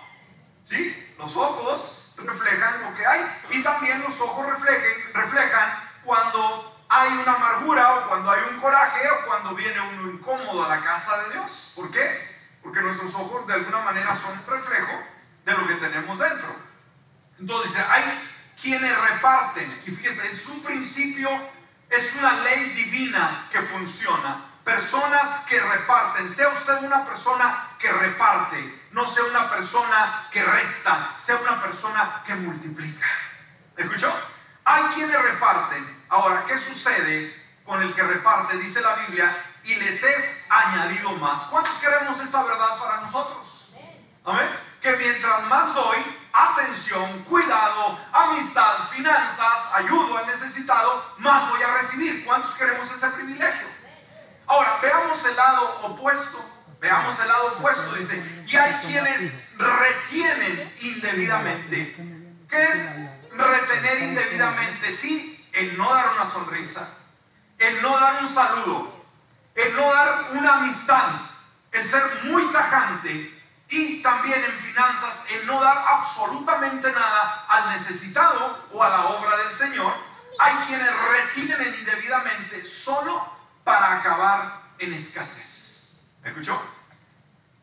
¿Sí? 0.64 1.16
Los 1.18 1.36
ojos 1.36 2.14
reflejan 2.18 2.84
lo 2.84 2.96
que 2.96 3.06
hay 3.06 3.26
y 3.50 3.64
también 3.64 4.00
los 4.04 4.22
ojos 4.22 4.46
reflejan 4.48 5.74
cuando 6.04 6.71
hay 6.94 7.10
una 7.14 7.32
amargura 7.32 7.96
o 7.96 8.08
cuando 8.10 8.32
hay 8.32 8.42
un 8.52 8.60
coraje 8.60 9.10
o 9.12 9.26
cuando 9.26 9.56
viene 9.56 9.80
uno 9.80 10.12
incómodo 10.12 10.66
a 10.66 10.76
la 10.76 10.82
casa 10.82 11.24
de 11.24 11.30
Dios. 11.32 11.72
¿Por 11.78 11.90
qué? 11.90 12.38
Porque 12.62 12.82
nuestros 12.82 13.16
ojos 13.16 13.48
de 13.48 13.54
alguna 13.54 13.80
manera 13.80 14.14
son 14.14 14.38
reflejo 14.46 15.00
de 15.46 15.54
lo 15.54 15.68
que 15.68 15.76
tenemos 15.76 16.20
dentro. 16.20 16.54
Entonces 17.40 17.82
hay 17.90 18.04
quienes 18.62 19.02
reparten 19.10 19.84
y 19.88 19.92
fíjese, 19.92 20.28
es 20.28 20.46
un 20.48 20.62
principio, 20.64 21.30
es 21.90 22.14
una 22.16 22.34
ley 22.42 22.72
divina 22.72 23.48
que 23.50 23.62
funciona. 23.62 24.48
Personas 24.66 25.46
que 25.48 25.62
reparten, 25.62 26.30
sea 26.30 26.50
usted 26.50 26.84
una 26.84 27.06
persona 27.06 27.70
que 27.80 27.90
reparte, 27.90 28.80
no 28.92 29.08
sea 29.08 29.24
una 29.24 29.50
persona 29.50 30.28
que 30.30 30.44
resta, 30.44 31.16
sea 31.18 31.38
una 31.38 31.62
persona 31.62 32.22
que 32.26 32.36
multiplica. 32.36 33.08
¿Escuchó? 33.78 34.14
Hay 34.66 34.84
quienes 34.94 35.20
reparten. 35.20 36.01
Ahora, 36.12 36.44
¿qué 36.46 36.58
sucede 36.58 37.34
con 37.66 37.82
el 37.82 37.94
que 37.94 38.04
reparte? 38.04 38.58
Dice 38.58 38.82
la 38.82 38.96
Biblia, 38.96 39.34
y 39.64 39.76
les 39.76 40.04
es 40.04 40.52
añadido 40.52 41.12
más. 41.14 41.44
¿Cuántos 41.44 41.74
queremos 41.78 42.20
esta 42.20 42.44
verdad 42.44 42.78
para 42.78 43.00
nosotros? 43.00 43.76
Amén. 44.26 44.50
Que 44.82 44.92
mientras 44.98 45.44
más 45.44 45.74
doy, 45.74 46.00
atención, 46.34 47.24
cuidado, 47.24 47.98
amistad, 48.12 48.90
finanzas, 48.90 49.74
ayudo 49.74 50.18
al 50.18 50.28
necesitado, 50.28 51.02
más 51.20 51.50
voy 51.50 51.64
a 51.64 51.78
recibir. 51.78 52.26
¿Cuántos 52.26 52.56
queremos 52.56 52.92
ese 52.92 53.08
privilegio? 53.08 53.68
Ahora, 54.48 54.80
veamos 54.82 55.24
el 55.24 55.36
lado 55.38 55.80
opuesto. 55.84 56.46
Veamos 56.82 57.18
el 57.22 57.28
lado 57.30 57.54
opuesto, 57.54 57.94
dice, 57.96 58.44
y 58.48 58.58
hay 58.58 58.74
quienes 58.86 59.58
retienen 59.58 60.74
indebidamente. 60.82 61.96
¿Qué 62.50 62.64
es 62.64 63.32
retener 63.32 64.00
indebidamente? 64.00 64.92
Sí, 64.92 65.31
el 65.54 65.78
no 65.78 65.94
dar 65.94 66.14
una 66.14 66.26
sonrisa, 66.30 66.98
el 67.58 67.82
no 67.82 68.00
dar 68.00 68.24
un 68.24 68.34
saludo, 68.34 69.06
el 69.56 69.76
no 69.76 69.94
dar 69.94 70.26
una 70.34 70.54
amistad, 70.58 71.10
el 71.72 71.90
ser 71.90 72.04
muy 72.24 72.46
tajante 72.52 73.42
y 73.70 74.02
también 74.02 74.44
en 74.44 74.52
finanzas 74.52 75.26
el 75.32 75.48
no 75.48 75.62
dar 75.62 75.78
absolutamente 75.78 76.92
nada 76.92 77.46
al 77.48 77.70
necesitado 77.72 78.68
o 78.74 78.84
a 78.84 78.90
la 78.90 79.06
obra 79.06 79.38
del 79.38 79.56
Señor. 79.56 79.94
Hay 80.40 80.56
quienes 80.68 80.90
retienen 81.10 81.74
indebidamente 81.80 82.64
solo 82.66 83.26
para 83.64 84.00
acabar 84.00 84.62
en 84.80 84.94
escasez. 84.94 86.00
¿Me 86.24 86.30
escuchó? 86.30 86.62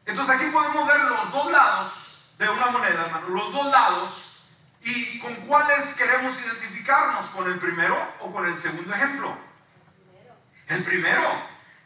Entonces 0.07 0.35
aquí 0.35 0.47
podemos 0.47 0.87
ver 0.87 1.01
los 1.01 1.33
dos 1.33 1.51
lados 1.51 2.35
de 2.39 2.49
una 2.49 2.67
moneda, 2.67 3.05
hermano, 3.05 3.29
los 3.29 3.53
dos 3.53 3.67
lados 3.67 4.28
y 4.83 5.19
con 5.21 5.35
cuáles 5.47 5.95
queremos 5.95 6.41
identificarnos, 6.41 7.27
con 7.27 7.51
el 7.51 7.59
primero 7.59 7.97
o 8.21 8.33
con 8.33 8.47
el 8.47 8.57
segundo 8.57 8.95
ejemplo. 8.95 9.37
El 10.69 10.83
primero. 10.85 11.23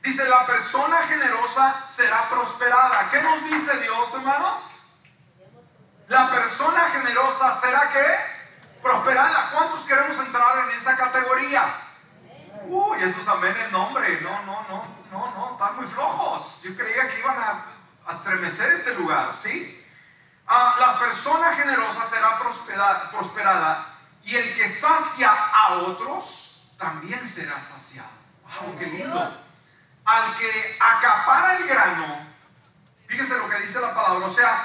Dice, 0.02 0.28
la 0.28 0.44
persona 0.44 0.99
generosa 1.06 1.87
será 1.87 2.28
prosperada. 2.28 3.08
¿Qué 3.11 3.22
nos 3.22 3.44
dice 3.44 3.80
Dios, 3.80 4.14
hermanos? 4.14 4.72
La 6.08 6.30
persona 6.30 6.90
generosa 6.90 7.61
será 7.61 7.88
qué? 7.92 8.82
Prosperada. 8.82 9.50
¿Cuántos 9.52 9.84
queremos 9.84 10.18
entrar 10.26 10.68
en 10.68 10.76
esa 10.76 10.96
categoría? 10.96 11.64
Uy, 12.66 13.02
esos 13.02 13.26
amenes, 13.28 13.70
no, 13.72 13.87
hombre, 13.87 14.20
no, 14.20 14.42
no, 14.42 14.66
no, 14.68 14.84
no, 15.11 15.34
no, 15.34 15.52
están 15.52 15.76
muy 15.76 15.87
flojos. 15.87 16.62
Yo 16.62 16.76
creía 16.76 17.08
que 17.08 17.18
iban 17.18 17.38
a, 17.38 17.64
estremecer 18.14 18.72
este 18.72 18.94
lugar, 18.96 19.32
¿sí? 19.34 19.82
Ah, 20.54 20.76
la 20.78 20.99
persona 20.99 21.54
generosa 21.54 22.04
será 22.04 22.38
prosperada, 22.38 23.87
y 24.23 24.37
el 24.37 24.54
que 24.54 24.68
sacia 24.68 25.32
a 25.32 25.78
otros 25.78 26.75
también 26.76 27.18
será 27.26 27.59
saciado. 27.59 28.11
¡Wow, 28.61 28.78
qué 28.78 28.85
lindo! 28.85 29.32
Al 30.04 30.37
que 30.37 30.76
acapara 30.78 31.56
el 31.56 31.66
grano, 31.66 32.26
fíjese 33.09 33.38
lo 33.38 33.49
que 33.49 33.61
dice 33.61 33.80
la 33.80 33.94
palabra, 33.94 34.26
o 34.26 34.35
sea, 34.35 34.62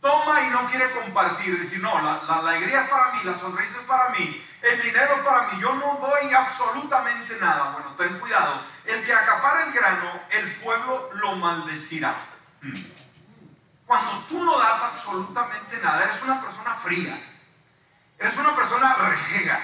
toma 0.00 0.40
y 0.40 0.48
no 0.48 0.64
quiere 0.70 0.90
compartir, 0.92 1.60
decir, 1.60 1.82
no, 1.82 2.00
la, 2.00 2.22
la 2.22 2.36
alegría 2.36 2.84
es 2.84 2.88
para 2.88 3.12
mí, 3.12 3.18
la 3.24 3.36
sonrisa 3.36 3.80
es 3.80 3.86
para 3.86 4.08
mí, 4.08 4.42
el 4.62 4.80
dinero 4.80 5.22
para 5.22 5.48
mí, 5.48 5.60
yo 5.60 5.74
no 5.74 5.96
doy 5.96 6.32
absolutamente 6.32 7.36
nada. 7.42 7.72
Bueno, 7.72 7.90
ten 7.98 8.18
cuidado. 8.20 8.58
El 8.86 9.04
que 9.04 9.12
acapara 9.12 9.64
el 9.64 9.72
grano, 9.74 10.10
el 10.30 10.50
pueblo 10.62 11.10
lo 11.12 11.36
maldecirá. 11.36 12.14
Mm. 12.62 12.93
Cuando 13.86 14.12
tú 14.28 14.42
no 14.42 14.58
das 14.58 14.82
absolutamente 14.82 15.78
nada, 15.82 16.04
eres 16.04 16.22
una 16.22 16.40
persona 16.40 16.74
fría. 16.74 17.18
Eres 18.18 18.36
una 18.36 18.54
persona 18.54 18.94
rejega. 18.94 19.60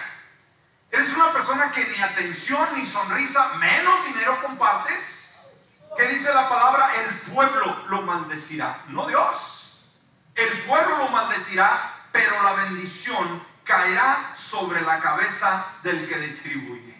Eres 0.90 1.08
una 1.14 1.32
persona 1.32 1.70
que 1.70 1.86
ni 1.86 2.02
atención 2.02 2.68
ni 2.76 2.84
sonrisa, 2.84 3.48
menos 3.58 4.04
dinero 4.06 4.40
compartes. 4.42 5.56
¿Qué 5.96 6.06
dice 6.08 6.32
la 6.34 6.48
palabra? 6.48 6.90
El 6.96 7.14
pueblo 7.32 7.84
lo 7.88 8.02
maldecirá, 8.02 8.76
no 8.88 9.06
Dios. 9.06 9.88
El 10.34 10.50
pueblo 10.62 10.98
lo 10.98 11.08
maldecirá, 11.08 11.70
pero 12.12 12.42
la 12.42 12.52
bendición 12.52 13.44
caerá 13.64 14.34
sobre 14.36 14.80
la 14.82 14.98
cabeza 15.00 15.64
del 15.82 16.08
que 16.08 16.18
distribuye. 16.18 16.94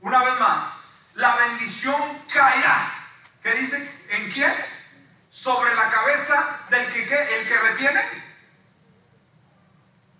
Una 0.00 0.24
vez 0.24 0.40
más, 0.40 1.10
la 1.14 1.36
bendición 1.36 2.00
caerá. 2.32 2.92
¿Qué 3.42 3.52
dice? 3.54 4.06
¿En 4.10 4.30
quién? 4.32 4.79
sobre 5.30 5.74
la 5.76 5.88
cabeza 5.88 6.66
del 6.70 6.92
que, 6.92 7.02
el 7.02 7.48
que 7.48 7.58
retiene, 7.58 8.02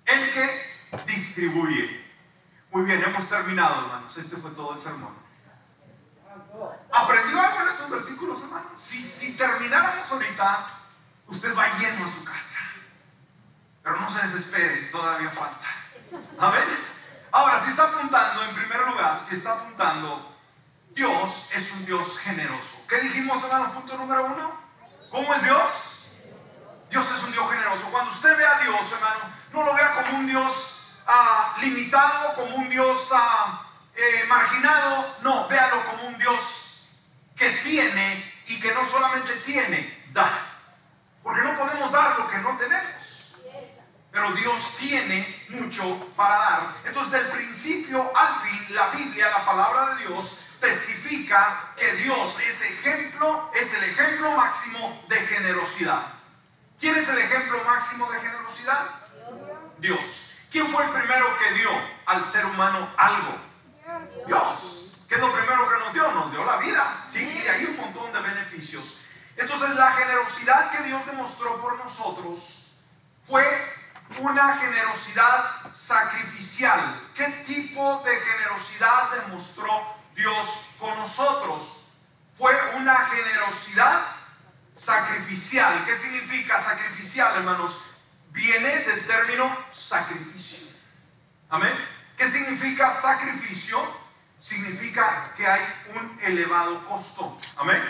el 0.06 0.32
que 0.32 1.04
distribuye. 1.06 2.08
Muy 2.70 2.84
bien, 2.84 3.02
hemos 3.02 3.28
terminado, 3.28 3.82
hermanos. 3.82 4.16
Este 4.16 4.36
fue 4.36 4.52
todo 4.52 4.74
el 4.74 4.80
sermón. 4.80 5.12
¿Aprendió 6.92 7.40
algo 7.40 7.62
en 7.62 7.68
estos 7.68 7.90
versículos, 7.90 8.42
hermanos? 8.42 8.80
Si, 8.80 9.02
si 9.02 9.36
termináramos 9.36 10.08
ahorita, 10.12 10.66
usted 11.26 11.56
va 11.56 11.66
lleno 11.78 12.06
a 12.06 12.10
su 12.10 12.24
casa. 12.24 12.60
Pero 13.82 13.96
no 14.00 14.08
se 14.08 14.26
desespere, 14.26 14.76
todavía 14.92 15.30
falta. 15.30 15.66
Amén. 16.38 16.62
Ahora, 17.32 17.64
si 17.64 17.70
está 17.70 17.84
apuntando, 17.84 18.44
en 18.44 18.54
primer 18.54 18.86
lugar, 18.86 19.20
si 19.20 19.34
está 19.34 19.54
apuntando, 19.54 20.36
Dios 20.90 21.50
es 21.52 21.72
un 21.72 21.86
Dios 21.86 22.18
generoso. 22.18 22.84
¿Qué 22.88 23.00
dijimos, 23.00 23.42
hermano? 23.42 23.72
Punto 23.72 23.96
número 23.96 24.26
uno. 24.26 24.59
¿Cómo 25.10 25.34
es 25.34 25.42
Dios? 25.42 25.70
Dios 26.88 27.04
es 27.04 27.22
un 27.24 27.32
Dios 27.32 27.50
generoso. 27.50 27.90
Cuando 27.90 28.12
usted 28.12 28.36
ve 28.36 28.46
a 28.46 28.58
Dios, 28.60 28.92
hermano, 28.92 29.34
no 29.52 29.64
lo 29.64 29.74
vea 29.74 29.92
como 29.94 30.18
un 30.18 30.26
Dios 30.26 31.00
ah, 31.06 31.56
limitado, 31.60 32.34
como 32.34 32.56
un 32.56 32.68
Dios 32.70 33.08
ah, 33.12 33.66
eh, 33.94 34.24
marginado. 34.28 35.16
No, 35.22 35.48
véalo 35.48 35.84
como 35.86 36.08
un 36.08 36.18
Dios 36.18 36.90
que 37.36 37.50
tiene 37.64 38.34
y 38.46 38.60
que 38.60 38.72
no 38.72 38.86
solamente 38.88 39.34
tiene, 39.44 40.08
da. 40.12 40.30
Porque 41.22 41.42
no 41.42 41.56
podemos 41.56 41.90
dar 41.90 42.16
lo 42.18 42.28
que 42.28 42.38
no 42.38 42.56
tenemos. 42.56 43.36
Pero 44.12 44.32
Dios 44.32 44.76
tiene 44.78 45.44
mucho 45.48 46.12
para 46.14 46.36
dar. 46.36 46.60
Entonces, 46.84 47.12
del 47.12 47.26
principio 47.32 48.12
al 48.16 48.40
fin, 48.40 48.74
la 48.74 48.90
Biblia, 48.90 49.28
la 49.30 49.44
palabra 49.44 49.94
de 49.94 50.06
Dios, 50.06 50.49
testifica 50.60 51.72
que 51.76 51.92
Dios 51.96 52.36
es 52.40 52.60
ejemplo, 52.62 53.50
es 53.54 53.74
el 53.74 53.84
ejemplo 53.84 54.30
máximo 54.32 55.04
de 55.08 55.16
generosidad. 55.16 56.02
¿Quién 56.78 56.96
es 56.96 57.08
el 57.08 57.18
ejemplo 57.18 57.62
máximo 57.64 58.10
de 58.10 58.20
generosidad? 58.20 58.90
Dios. 59.78 60.38
¿Quién 60.50 60.70
fue 60.70 60.84
el 60.84 60.90
primero 60.90 61.26
que 61.38 61.54
dio 61.54 61.70
al 62.06 62.24
ser 62.24 62.44
humano 62.46 62.88
algo? 62.96 63.36
Dios. 64.26 64.92
¿Qué 65.08 65.16
es 65.16 65.20
lo 65.20 65.32
primero 65.32 65.68
que 65.68 65.78
nos 65.84 65.92
dio? 65.92 66.12
Nos 66.12 66.30
dio 66.30 66.44
la 66.44 66.56
vida. 66.58 66.84
Sí, 67.10 67.42
y 67.44 67.48
hay 67.48 67.64
un 67.64 67.76
montón 67.76 68.12
de 68.12 68.20
beneficios. 68.20 69.00
Entonces 69.36 69.70
la 69.76 69.92
generosidad 69.92 70.70
que 70.70 70.82
Dios 70.84 71.04
demostró 71.06 71.60
por 71.60 71.76
nosotros 71.78 72.76
fue 73.24 73.44
una 74.18 74.56
generosidad 74.56 75.44
sacrificial. 75.72 76.80
¿Qué 77.14 77.26
tipo 77.46 78.02
de 78.04 78.16
generosidad 78.16 79.10
demostró 79.24 79.99
Dios 80.20 80.46
con 80.78 80.96
nosotros? 80.98 81.92
Fue 82.36 82.52
una 82.76 82.96
generosidad 83.06 84.02
sacrificial. 84.74 85.82
¿Qué 85.84 85.96
significa 85.96 86.62
sacrificial, 86.62 87.36
hermanos? 87.36 87.72
Viene 88.30 88.68
del 88.68 89.06
término 89.06 89.56
sacrificio. 89.72 90.76
Amén. 91.48 91.72
¿Qué 92.16 92.30
significa 92.30 92.94
sacrificio? 93.00 93.78
Significa 94.38 95.32
que 95.36 95.46
hay 95.46 95.62
un 95.94 96.18
elevado 96.22 96.86
costo. 96.86 97.36
Amén. 97.58 97.82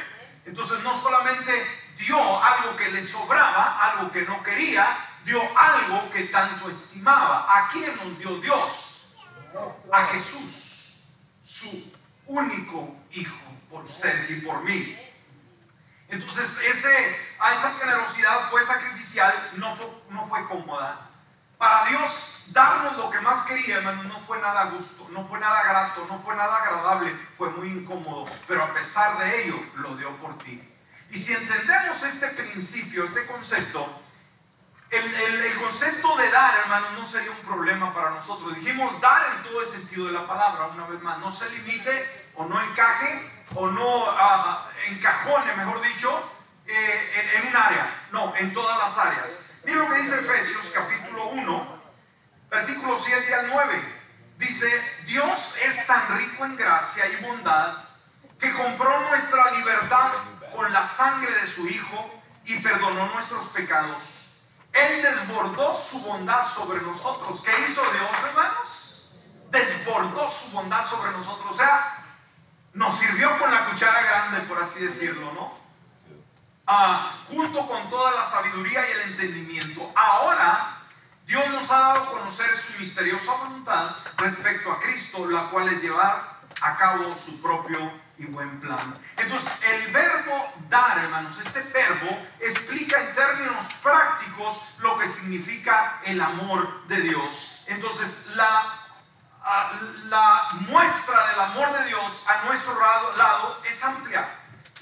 Entonces 0.46 0.82
no 0.82 1.00
solamente 1.00 1.52
dio 1.98 2.42
algo 2.42 2.76
que 2.76 2.90
le 2.90 3.06
sobraba, 3.06 3.90
algo 3.90 4.10
que 4.10 4.22
no 4.22 4.42
quería, 4.42 4.86
dio 5.24 5.40
algo 5.58 6.10
que 6.10 6.24
tanto 6.24 6.70
estimaba. 6.70 7.46
¿A 7.48 7.68
quién 7.68 7.94
nos 7.96 8.18
dio 8.18 8.38
Dios? 8.38 9.16
A 9.92 10.06
Jesús, 10.06 11.08
su 11.44 11.99
único 12.30 12.96
Hijo, 13.12 13.36
por 13.68 13.82
usted 13.82 14.30
y 14.30 14.40
por 14.42 14.62
mí. 14.62 14.96
Entonces, 16.08 16.58
ese, 16.64 17.08
esa 17.08 17.74
generosidad 17.80 18.48
fue 18.50 18.64
sacrificial, 18.64 19.34
no 19.56 20.26
fue, 20.28 20.46
cómoda. 20.46 21.08
Para 21.58 21.86
Dios, 21.86 22.46
darnos 22.52 22.96
lo 22.96 23.10
que 23.10 23.20
más 23.20 23.46
quería, 23.46 23.80
no 23.80 24.18
fue 24.20 24.40
nada 24.40 24.70
gusto, 24.70 25.08
no 25.10 25.26
fue 25.26 25.40
nada 25.40 25.62
grato, 25.64 26.06
no 26.08 26.18
fue 26.20 26.36
nada 26.36 26.56
agradable, 26.56 27.16
fue 27.36 27.50
muy 27.50 27.68
incómodo. 27.68 28.24
Pero 28.46 28.62
a 28.62 28.72
pesar 28.72 29.18
de 29.18 29.44
ello, 29.44 29.56
lo 29.76 29.96
dio 29.96 30.16
por 30.18 30.38
ti. 30.38 30.62
Y 31.10 31.18
si 31.18 31.32
entendemos 31.32 32.02
este 32.02 32.28
principio, 32.28 33.04
este 33.04 33.26
concepto, 33.26 33.99
el, 34.90 35.14
el, 35.44 35.54
concepto 35.54 36.16
de 36.16 36.30
dar, 36.30 36.58
hermano, 36.58 36.90
no 36.98 37.04
sería 37.04 37.30
un 37.30 37.46
problema 37.46 37.94
para 37.94 38.10
nosotros. 38.10 38.54
Dijimos 38.56 39.00
dar 39.00 39.22
en 39.36 39.42
todo 39.44 39.62
el 39.62 39.68
sentido 39.68 40.06
de 40.06 40.12
la 40.12 40.26
palabra, 40.26 40.66
una 40.66 40.86
vez 40.86 41.00
más. 41.00 41.18
No 41.18 41.30
se 41.30 41.48
limite 41.50 42.30
o 42.34 42.44
no 42.46 42.60
encaje 42.60 43.44
o 43.54 43.68
no 43.68 44.04
uh, 44.04 44.90
encajone, 44.90 45.54
mejor 45.56 45.80
dicho, 45.82 46.10
eh, 46.66 47.12
en, 47.16 47.42
en, 47.42 47.48
un 47.48 47.56
área. 47.56 48.06
No, 48.10 48.34
en 48.36 48.52
todas 48.52 48.78
las 48.78 48.98
áreas. 48.98 49.60
Mira 49.64 49.78
lo 49.78 49.88
que 49.88 50.02
dice 50.02 50.18
Efesios 50.18 50.72
capítulo 50.74 51.28
1, 51.28 51.80
versículo 52.50 52.98
7 52.98 53.34
al 53.34 53.48
9. 53.48 53.94
Dice, 54.38 55.02
Dios 55.06 55.54
es 55.62 55.86
tan 55.86 56.18
rico 56.18 56.44
en 56.46 56.56
gracia 56.56 57.04
y 57.06 57.24
bondad 57.24 57.76
que 58.40 58.52
compró 58.54 59.00
nuestra 59.10 59.52
libertad 59.52 60.12
con 60.56 60.72
la 60.72 60.84
sangre 60.84 61.30
de 61.32 61.46
su 61.46 61.68
Hijo 61.68 62.20
y 62.44 62.56
perdonó 62.56 63.06
nuestros 63.12 63.48
pecados 63.48 64.19
él 64.72 65.02
desbordó 65.02 65.74
su 65.74 66.00
bondad 66.00 66.46
sobre 66.54 66.80
nosotros. 66.82 67.42
¿Qué 67.44 67.52
hizo 67.68 67.82
Dios, 67.82 68.10
hermanos? 68.28 69.14
Desbordó 69.50 70.30
su 70.30 70.50
bondad 70.52 70.84
sobre 70.88 71.10
nosotros. 71.12 71.46
O 71.50 71.56
sea, 71.56 72.04
nos 72.74 72.98
sirvió 72.98 73.36
con 73.38 73.52
la 73.52 73.64
cuchara 73.66 74.00
grande, 74.02 74.40
por 74.42 74.62
así 74.62 74.80
decirlo, 74.80 75.32
¿no? 75.34 75.52
Ah, 76.66 77.12
junto 77.28 77.66
con 77.66 77.90
toda 77.90 78.12
la 78.12 78.24
sabiduría 78.24 78.88
y 78.88 78.92
el 78.92 79.00
entendimiento. 79.10 79.90
Ahora, 79.96 80.76
Dios 81.26 81.48
nos 81.50 81.70
ha 81.70 81.78
dado 81.78 82.02
a 82.02 82.10
conocer 82.10 82.48
su 82.56 82.78
misteriosa 82.78 83.32
voluntad 83.32 83.90
respecto 84.18 84.70
a 84.70 84.80
Cristo, 84.80 85.28
la 85.28 85.42
cual 85.50 85.68
es 85.68 85.82
llevar 85.82 86.39
a 86.62 86.76
cabo 86.76 87.14
su 87.14 87.40
propio 87.40 87.78
y 88.18 88.26
buen 88.26 88.60
plan. 88.60 88.94
Entonces, 89.16 89.50
el 89.62 89.92
verbo 89.92 90.52
dar, 90.68 90.98
hermanos, 90.98 91.38
este 91.38 91.62
verbo 91.72 92.26
explica 92.38 93.00
en 93.00 93.14
términos 93.14 93.64
prácticos 93.82 94.76
lo 94.80 94.98
que 94.98 95.08
significa 95.08 96.00
el 96.04 96.20
amor 96.20 96.86
de 96.86 97.00
Dios. 97.00 97.64
Entonces, 97.68 98.32
la, 98.36 98.62
la 100.08 100.48
muestra 100.68 101.28
del 101.28 101.40
amor 101.40 101.78
de 101.78 101.88
Dios 101.88 102.24
a 102.28 102.44
nuestro 102.46 102.78
lado 103.16 103.60
es 103.64 103.82
amplia. 103.82 104.28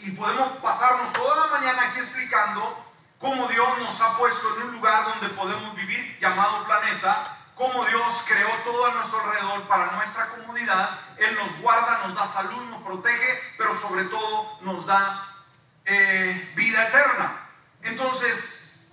Y 0.00 0.10
podemos 0.12 0.48
pasarnos 0.58 1.12
toda 1.12 1.46
la 1.46 1.58
mañana 1.58 1.82
aquí 1.82 2.00
explicando 2.00 2.86
cómo 3.18 3.46
Dios 3.48 3.68
nos 3.78 4.00
ha 4.00 4.16
puesto 4.16 4.56
en 4.56 4.68
un 4.68 4.72
lugar 4.74 5.04
donde 5.04 5.28
podemos 5.34 5.74
vivir 5.76 6.18
llamado 6.18 6.64
planeta 6.64 7.38
cómo 7.58 7.84
Dios 7.84 8.22
creó 8.26 8.48
todo 8.64 8.86
a 8.86 8.94
nuestro 8.94 9.20
alrededor 9.20 9.62
para 9.62 9.90
nuestra 9.92 10.28
comodidad. 10.28 10.88
Él 11.18 11.34
nos 11.34 11.60
guarda, 11.60 12.06
nos 12.06 12.16
da 12.16 12.26
salud, 12.26 12.64
nos 12.70 12.82
protege, 12.82 13.54
pero 13.56 13.78
sobre 13.80 14.04
todo 14.04 14.58
nos 14.62 14.86
da 14.86 15.26
eh, 15.84 16.52
vida 16.54 16.86
eterna. 16.88 17.32
Entonces, 17.82 18.88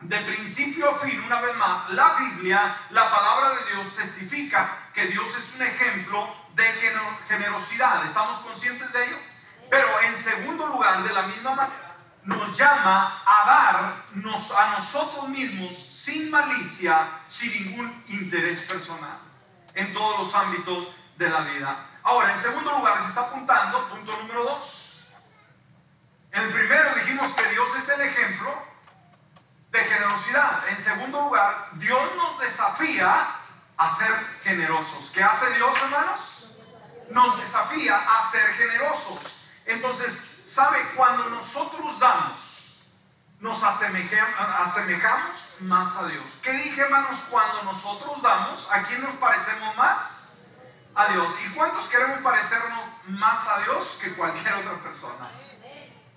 de 0.00 0.18
principio 0.18 0.90
a 0.90 0.98
fin, 0.98 1.22
una 1.26 1.40
vez 1.40 1.54
más, 1.56 1.90
la 1.90 2.14
Biblia, 2.14 2.74
la 2.90 3.10
palabra 3.10 3.50
de 3.50 3.74
Dios 3.74 3.94
testifica 3.94 4.78
que 4.92 5.06
Dios 5.06 5.28
es 5.36 5.54
un 5.56 5.62
ejemplo 5.62 6.36
de 6.54 6.64
generosidad. 7.28 8.04
¿Estamos 8.04 8.40
conscientes 8.40 8.92
de 8.92 9.04
ello? 9.04 9.16
Pero 9.70 9.88
en 10.02 10.14
segundo 10.16 10.66
lugar, 10.66 11.02
de 11.02 11.12
la 11.12 11.22
misma 11.22 11.54
manera, 11.54 11.94
nos 12.24 12.56
llama 12.56 13.22
a 13.26 13.46
darnos 13.46 14.50
a 14.52 14.78
nosotros 14.78 15.28
mismos 15.28 15.74
sin 15.74 16.30
malicia, 16.30 17.06
sin 17.28 17.52
ningún 17.52 18.04
interés 18.08 18.60
personal, 18.60 19.18
en 19.74 19.92
todos 19.92 20.18
los 20.18 20.34
ámbitos 20.34 20.88
de 21.22 21.30
la 21.30 21.40
vida. 21.40 21.76
Ahora, 22.02 22.32
en 22.32 22.42
segundo 22.42 22.72
lugar, 22.72 23.00
se 23.00 23.08
está 23.08 23.20
apuntando, 23.22 23.88
punto 23.88 24.16
número 24.18 24.44
dos. 24.44 25.12
En 26.32 26.52
primero 26.52 26.94
dijimos 26.96 27.32
que 27.32 27.48
Dios 27.50 27.68
es 27.76 27.88
el 27.88 28.00
ejemplo 28.00 28.54
de 29.70 29.84
generosidad. 29.84 30.68
En 30.68 30.76
segundo 30.78 31.20
lugar, 31.22 31.54
Dios 31.74 32.02
nos 32.16 32.38
desafía 32.40 33.26
a 33.76 33.96
ser 33.96 34.12
generosos. 34.42 35.10
¿Qué 35.14 35.22
hace 35.22 35.50
Dios, 35.54 35.70
hermanos? 35.82 36.56
Nos 37.10 37.38
desafía 37.38 37.96
a 37.96 38.30
ser 38.30 38.46
generosos. 38.54 39.50
Entonces, 39.66 40.52
¿sabe? 40.54 40.78
Cuando 40.96 41.28
nosotros 41.30 41.98
damos, 42.00 42.86
nos 43.38 43.62
asemejamos 43.62 45.60
más 45.60 45.96
a 45.96 46.06
Dios. 46.06 46.24
¿Qué 46.42 46.52
dije, 46.52 46.80
hermanos? 46.80 47.20
Cuando 47.30 47.62
nosotros 47.62 48.22
damos, 48.22 48.70
¿a 48.72 48.82
quién 48.82 49.02
nos 49.02 49.14
parecemos 49.16 49.76
más? 49.76 50.21
A 50.94 51.08
Dios. 51.08 51.30
¿Y 51.46 51.48
cuántos 51.54 51.88
queremos 51.88 52.18
parecernos 52.20 52.80
más 53.06 53.48
a 53.48 53.60
Dios 53.60 53.98
que 54.00 54.12
cualquier 54.14 54.54
otra 54.54 54.74
persona? 54.78 55.30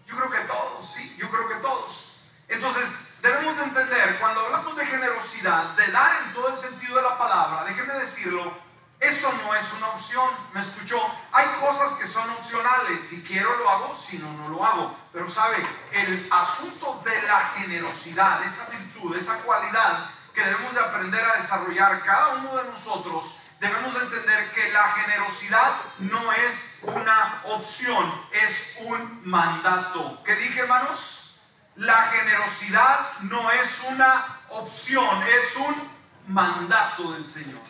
Yo 0.06 0.16
creo 0.18 0.30
que 0.30 0.40
todos, 0.40 0.94
sí, 0.94 1.16
yo 1.18 1.30
creo 1.30 1.48
que 1.48 1.56
todos. 1.56 2.22
Entonces, 2.48 3.22
debemos 3.22 3.58
de 3.58 3.64
entender, 3.64 4.20
cuando 4.20 4.42
hablamos 4.42 4.76
de 4.76 4.86
generosidad, 4.86 5.64
de 5.76 5.88
dar 5.88 6.16
en 6.24 6.34
todo 6.34 6.50
el 6.50 6.58
sentido 6.58 6.98
de 6.98 7.02
la 7.02 7.18
palabra, 7.18 7.64
déjeme 7.64 7.94
decirlo, 7.94 8.54
esto 9.00 9.32
no 9.44 9.56
es 9.56 9.66
una 9.78 9.88
opción, 9.90 10.30
¿me 10.54 10.62
escuchó? 10.62 11.02
Hay 11.32 11.48
cosas 11.60 11.94
que 11.94 12.08
son 12.08 12.30
opcionales, 12.30 13.02
si 13.02 13.24
quiero 13.24 13.56
lo 13.58 13.70
hago, 13.70 13.96
si 13.96 14.18
no, 14.20 14.32
no 14.34 14.50
lo 14.50 14.64
hago. 14.64 14.96
Pero 15.12 15.30
sabe, 15.30 15.58
el 15.92 16.28
asunto 16.32 17.02
de 17.04 17.22
la 17.24 17.40
generosidad, 17.40 18.44
esa 18.44 18.70
virtud, 18.72 19.16
esa 19.16 19.36
cualidad 19.44 20.10
que 20.34 20.42
debemos 20.42 20.74
de 20.74 20.82
aprender 20.82 21.24
a 21.24 21.42
desarrollar 21.42 22.04
cada 22.04 22.36
uno 22.36 22.58
de 22.58 22.70
nosotros, 22.70 23.45
debemos 23.68 23.96
entender 23.96 24.52
que 24.52 24.72
la 24.72 24.84
generosidad 24.92 25.72
no 26.00 26.32
es 26.34 26.82
una 26.84 27.42
opción, 27.46 28.28
es 28.32 28.78
un 28.86 29.22
mandato. 29.26 30.22
¿Qué 30.24 30.36
dije, 30.36 30.60
hermanos? 30.62 31.42
La 31.76 32.04
generosidad 32.04 33.00
no 33.22 33.52
es 33.52 33.70
una 33.90 34.26
opción, 34.50 35.24
es 35.24 35.56
un 35.58 35.92
mandato 36.28 37.12
del 37.14 37.26
Señor. 37.26 37.62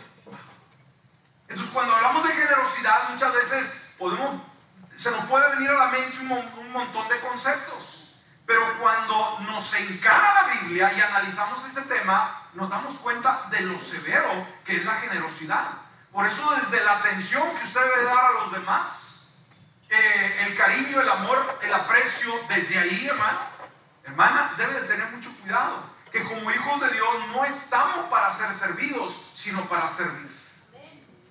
Entonces, 1.47 1.73
cuando 1.73 1.95
hablamos 1.95 2.27
de 2.27 2.34
generosidad, 2.34 3.10
muchas 3.10 3.34
veces 3.34 3.95
podemos, 3.97 4.41
se 4.97 5.12
nos 5.12 5.25
puede 5.25 5.49
venir 5.55 5.69
a 5.69 5.86
la 5.86 5.88
mente 5.88 6.19
un, 6.19 6.31
un 6.31 6.71
montón 6.71 7.08
de 7.08 7.19
conceptos. 7.19 8.01
Pero 8.45 8.62
cuando 8.79 9.39
nos 9.47 9.73
encara 9.73 10.43
la 10.43 10.53
Biblia 10.53 10.91
y 10.93 11.01
analizamos 11.01 11.65
este 11.65 11.81
tema, 11.81 12.43
nos 12.53 12.69
damos 12.69 12.93
cuenta 12.97 13.47
de 13.49 13.62
lo 13.62 13.79
severo 13.79 14.47
que 14.63 14.75
es 14.75 14.86
la 14.86 14.93
generosidad. 14.95 15.85
Por 16.15 16.25
eso 16.25 16.49
desde 16.62 16.82
la 16.86 16.93
atención 16.93 17.43
que 17.58 17.65
usted 17.65 17.82
debe 17.82 18.06
dar 18.06 18.25
a 18.25 18.32
los 18.32 18.54
demás, 18.54 19.39
eh, 19.89 20.45
el 20.47 20.56
cariño, 20.56 21.01
el 21.01 21.10
amor, 21.10 21.60
el 21.62 21.73
aprecio, 21.73 22.34
desde 22.47 22.80
ahí, 22.80 23.06
hermano, 23.06 23.39
hermana, 24.06 24.49
debe 24.56 24.80
de 24.80 24.88
tener 24.88 25.12
mucho 25.12 25.30
cuidado. 25.41 25.84
Que 26.13 26.23
como 26.23 26.49
hijos 26.49 26.80
de 26.80 26.89
Dios 26.91 27.28
no 27.34 27.43
estamos 27.43 28.06
para 28.10 28.34
ser 28.34 28.49
servidos, 28.54 29.34
sino 29.36 29.60
para 29.65 29.89
servir. 29.89 30.32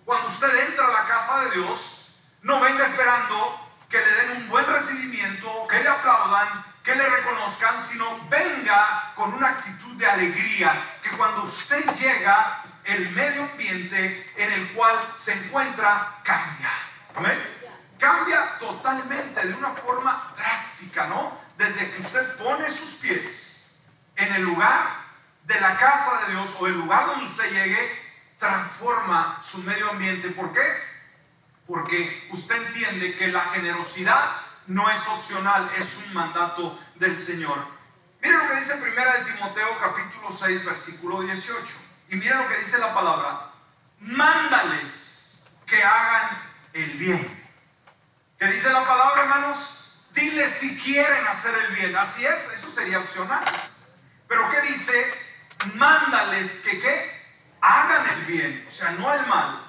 Cuando 0.04 0.28
usted 0.28 0.54
entra 0.68 0.86
a 0.86 0.90
la 0.90 1.04
casa 1.06 1.44
de 1.44 1.50
Dios, 1.52 2.22
no 2.42 2.60
venga 2.60 2.86
esperando 2.86 3.58
que 3.88 3.96
le 3.96 4.12
den 4.16 4.42
un 4.42 4.48
buen 4.50 4.66
recibimiento, 4.66 5.66
que 5.66 5.80
le 5.80 5.88
aplaudan, 5.88 6.62
que 6.82 6.94
le 6.94 7.08
reconozcan, 7.08 7.74
sino 7.80 8.04
venga 8.28 9.14
con 9.14 9.32
una 9.32 9.48
actitud 9.48 9.94
de 9.94 10.06
alegría, 10.06 10.78
que 11.02 11.08
cuando 11.16 11.44
usted 11.44 11.90
llega, 11.94 12.60
el 12.84 13.10
medio 13.10 13.42
ambiente 13.44 14.32
en 14.36 14.52
el 14.52 14.68
cual 14.72 14.96
se 15.14 15.32
encuentra 15.32 16.20
cambia. 16.22 16.70
¿Amén? 17.14 17.38
Cambia 17.98 18.58
totalmente, 18.58 19.46
de 19.46 19.54
una 19.54 19.70
forma 19.70 20.32
drástica, 20.36 21.06
¿no? 21.06 21.38
Desde 21.56 21.90
que 21.90 22.02
usted 22.02 22.36
pone 22.36 22.68
sus 22.68 23.00
pies 23.00 23.80
en 24.16 24.32
el 24.34 24.42
lugar 24.42 24.84
de 25.44 25.60
la 25.60 25.76
casa 25.76 26.26
de 26.26 26.32
Dios 26.32 26.48
o 26.58 26.66
el 26.66 26.74
lugar 26.74 27.06
donde 27.06 27.24
usted 27.24 27.50
llegue, 27.50 28.04
transforma 28.38 29.40
su 29.42 29.58
medio 29.58 29.90
ambiente. 29.90 30.28
¿Por 30.30 30.52
qué? 30.52 30.66
Porque 31.66 32.28
usted 32.32 32.56
entiende 32.66 33.14
que 33.16 33.28
la 33.28 33.40
generosidad 33.40 34.30
no 34.66 34.90
es 34.90 35.06
opcional, 35.06 35.70
es 35.78 35.96
un 36.06 36.14
mandato 36.14 36.78
del 36.96 37.16
Señor. 37.16 37.58
Miren 38.20 38.38
lo 38.38 38.48
que 38.48 38.60
dice 38.60 38.74
primera 38.76 39.18
de 39.18 39.32
Timoteo 39.32 39.78
capítulo 39.80 40.32
6 40.32 40.64
versículo 40.64 41.22
18. 41.22 41.83
Y 42.08 42.16
miren 42.16 42.38
lo 42.38 42.48
que 42.48 42.58
dice 42.58 42.78
la 42.78 42.92
palabra. 42.94 43.50
Mándales 44.00 45.44
que 45.66 45.82
hagan 45.82 46.36
el 46.74 46.90
bien. 46.92 47.44
¿Qué 48.38 48.46
dice 48.46 48.70
la 48.70 48.84
palabra, 48.84 49.22
hermanos? 49.22 50.04
Diles 50.12 50.52
si 50.60 50.78
quieren 50.80 51.26
hacer 51.26 51.54
el 51.66 51.74
bien. 51.76 51.96
Así 51.96 52.24
es, 52.24 52.52
eso 52.58 52.70
sería 52.70 52.98
opcional. 52.98 53.44
Pero 54.28 54.50
¿qué 54.50 54.60
dice? 54.72 55.14
Mándales 55.74 56.60
que 56.64 56.80
qué? 56.80 57.24
Hagan 57.60 58.06
el 58.10 58.24
bien, 58.26 58.66
o 58.68 58.70
sea, 58.70 58.90
no 58.92 59.12
el 59.12 59.26
mal. 59.26 59.60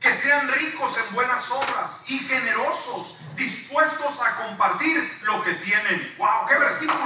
Que 0.00 0.12
sean 0.14 0.48
ricos 0.48 0.96
en 0.96 1.14
buenas 1.14 1.50
obras 1.50 2.02
y 2.08 2.18
generosos 2.18 3.18
dispuestos 3.36 4.20
a 4.20 4.46
compartir 4.46 5.20
lo 5.22 5.42
que 5.44 5.52
tienen. 5.54 6.14
¡Wow! 6.18 6.46
¡Qué 6.48 6.58
versículo 6.58 7.03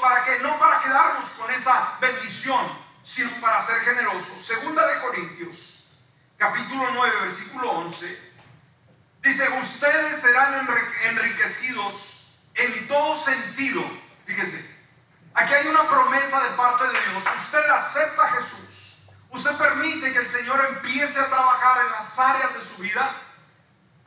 para 0.00 0.24
que 0.24 0.38
no 0.40 0.58
para 0.58 0.80
quedarnos 0.80 1.28
con 1.30 1.50
esa 1.50 1.98
bendición, 2.00 2.60
sino 3.02 3.30
para 3.40 3.64
ser 3.66 3.80
generosos. 3.80 4.46
Segunda 4.46 4.86
de 4.86 5.00
Corintios, 5.00 6.00
capítulo 6.36 6.88
9, 6.92 7.16
versículo 7.22 7.70
11. 7.70 8.32
Dice, 9.22 9.48
ustedes 9.48 10.20
serán 10.20 10.68
enriquecidos 11.10 12.42
en 12.54 12.88
todo 12.88 13.22
sentido. 13.22 13.82
Fíjese, 14.24 14.86
aquí 15.34 15.52
hay 15.52 15.66
una 15.66 15.88
promesa 15.88 16.40
de 16.42 16.50
parte 16.50 16.84
de 16.84 16.92
Dios. 16.92 17.24
Usted 17.44 17.70
acepta 17.70 18.22
a 18.22 18.28
Jesús. 18.28 19.10
Usted 19.30 19.52
permite 19.56 20.12
que 20.12 20.18
el 20.18 20.28
Señor 20.28 20.64
empiece 20.70 21.18
a 21.18 21.26
trabajar 21.26 21.86
en 21.86 21.92
las 21.92 22.18
áreas 22.18 22.54
de 22.54 22.64
su 22.64 22.82
vida 22.82 23.10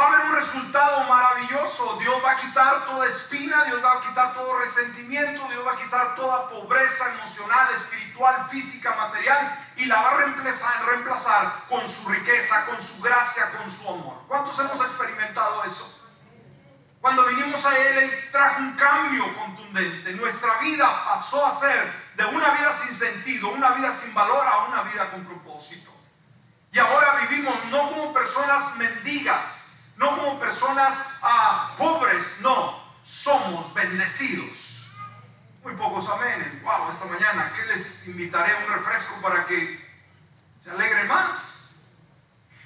Va 0.03 0.09
a 0.09 0.13
haber 0.15 0.25
un 0.25 0.35
resultado 0.35 1.03
maravilloso. 1.05 1.97
Dios 1.97 2.15
va 2.21 2.31
a 2.31 2.35
quitar 2.35 2.85
toda 2.85 3.07
espina, 3.07 3.63
Dios 3.63 3.81
va 3.81 3.93
a 3.93 4.01
quitar 4.01 4.33
todo 4.33 4.59
resentimiento, 4.59 5.47
Dios 5.47 5.65
va 5.65 5.71
a 5.71 5.75
quitar 5.77 6.15
toda 6.15 6.49
pobreza 6.49 7.05
emocional, 7.13 7.69
espiritual, 7.73 8.45
física, 8.49 8.93
material 8.97 9.57
y 9.77 9.85
la 9.85 10.01
va 10.01 10.09
a 10.09 10.17
reemplazar, 10.17 10.85
reemplazar 10.87 11.53
con 11.69 11.87
su 11.87 12.09
riqueza, 12.09 12.65
con 12.65 12.81
su 12.81 13.01
gracia, 13.01 13.49
con 13.57 13.71
su 13.71 13.87
amor. 13.87 14.23
¿Cuántos 14.27 14.59
hemos 14.59 14.75
experimentado 14.75 15.63
eso? 15.63 16.09
Cuando 16.99 17.25
vinimos 17.27 17.63
a 17.63 17.77
Él, 17.77 17.97
Él 17.99 18.29
trajo 18.29 18.59
un 18.59 18.73
cambio 18.73 19.23
contundente. 19.35 20.11
Nuestra 20.15 20.57
vida 20.59 20.85
pasó 21.05 21.45
a 21.45 21.57
ser 21.57 21.93
de 22.15 22.25
una 22.25 22.49
vida 22.49 22.75
sin 22.85 22.93
sentido, 22.93 23.51
una 23.51 23.69
vida 23.69 23.93
sin 23.93 24.13
valor, 24.13 24.45
a 24.45 24.65
una 24.65 24.83
vida 24.83 25.09
con 25.11 25.23
propósito. 25.23 25.91
Y 26.73 26.79
ahora 26.79 27.25
vivimos 27.29 27.55
no 27.71 27.89
como 27.89 28.11
personas 28.11 28.75
mendigas, 28.75 29.62
no 29.97 30.09
como 30.17 30.39
personas 30.39 31.19
ah, 31.23 31.73
pobres, 31.77 32.41
no, 32.41 32.83
somos 33.03 33.73
bendecidos. 33.73 34.91
Muy 35.63 35.75
pocos 35.75 36.09
amén. 36.09 36.61
Wow, 36.63 36.91
esta 36.91 37.05
mañana, 37.05 37.51
que 37.55 37.65
les 37.73 38.07
invitaré 38.09 38.53
un 38.65 38.73
refresco 38.73 39.21
para 39.21 39.45
que 39.45 39.89
se 40.59 40.71
alegre 40.71 41.05
más? 41.05 41.75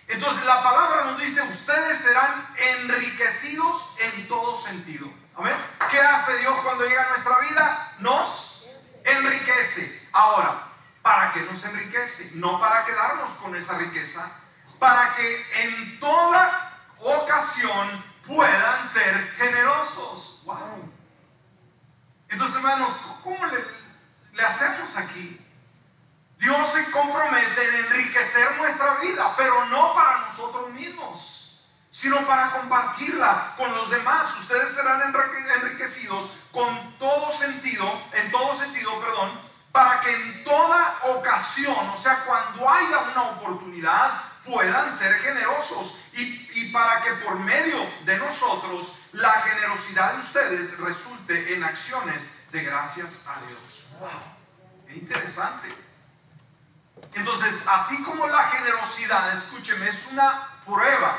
Entonces 0.07 0.45
la 0.45 0.63
palabra 0.63 1.05
nos 1.05 1.19
dice, 1.19 1.41
ustedes 1.41 1.99
serán 1.99 2.47
enriquecidos 2.79 3.95
en 3.99 4.27
todo 4.27 4.55
sentido. 4.55 5.07
Amén. 5.35 5.53
¿Qué 5.91 5.99
hace 5.99 6.37
Dios 6.39 6.57
cuando 6.63 6.85
llega 6.85 7.03
a 7.03 7.09
nuestra 7.09 7.39
vida? 7.39 7.93
Nos 7.99 8.69
enriquece 9.03 9.97
Ahora, 10.17 10.63
¿para 11.03 11.31
qué 11.31 11.41
nos 11.41 11.63
enriquece? 11.63 12.37
No 12.37 12.59
para 12.59 12.83
quedarnos 12.85 13.29
con 13.33 13.55
esa 13.55 13.77
riqueza, 13.77 14.27
para 14.79 15.13
que 15.15 15.63
en 15.63 15.99
toda 15.99 16.66
ocasión 16.99 18.03
puedan 18.25 18.87
ser 18.87 19.27
generosos. 19.37 20.41
Wow. 20.45 20.91
Entonces, 22.29 22.55
hermanos, 22.57 22.89
¿cómo 23.23 23.45
le, 23.45 23.57
le 24.33 24.43
hacemos 24.43 24.97
aquí? 24.97 25.41
Dios 26.39 26.71
se 26.71 26.91
compromete 26.91 27.67
en 27.67 27.75
enriquecer 27.85 28.57
nuestra 28.57 28.95
vida, 28.95 29.33
pero 29.37 29.65
no 29.65 29.93
para 29.93 30.19
nosotros 30.19 30.69
mismos, 30.69 31.71
sino 31.89 32.17
para 32.27 32.49
compartirla 32.51 33.53
con 33.57 33.73
los 33.73 33.89
demás. 33.89 34.37
Ustedes 34.39 34.75
serán 34.75 35.01
enriquecidos 35.01 36.31
con 36.51 36.97
todo 36.99 37.35
sentido, 37.37 37.91
en 38.13 38.31
todo 38.31 38.55
sentido, 38.55 38.99
perdón, 38.99 39.31
para 39.71 39.99
que 40.01 40.13
en 40.13 40.43
toda 40.43 40.95
ocasión, 41.03 41.89
o 41.89 41.97
sea, 41.97 42.23
cuando 42.25 42.69
haya 42.69 42.99
una 43.13 43.23
oportunidad, 43.31 44.11
puedan 44.45 44.97
ser 44.97 45.13
generosos 45.15 45.76
para 46.77 47.01
que 47.01 47.11
por 47.25 47.39
medio 47.39 47.83
de 48.05 48.19
nosotros 48.19 49.09
la 49.13 49.31
generosidad 49.31 50.13
de 50.13 50.19
ustedes 50.19 50.77
resulte 50.77 51.55
en 51.55 51.63
acciones 51.63 52.51
de 52.51 52.63
gracias 52.63 53.25
a 53.27 53.41
Dios. 53.47 53.87
Wow, 53.99 54.09
qué 54.85 54.93
interesante. 54.93 55.73
Entonces, 57.15 57.63
así 57.67 58.03
como 58.03 58.27
la 58.27 58.43
generosidad, 58.43 59.35
escúcheme, 59.35 59.89
es 59.89 60.05
una 60.11 60.49
prueba 60.63 61.17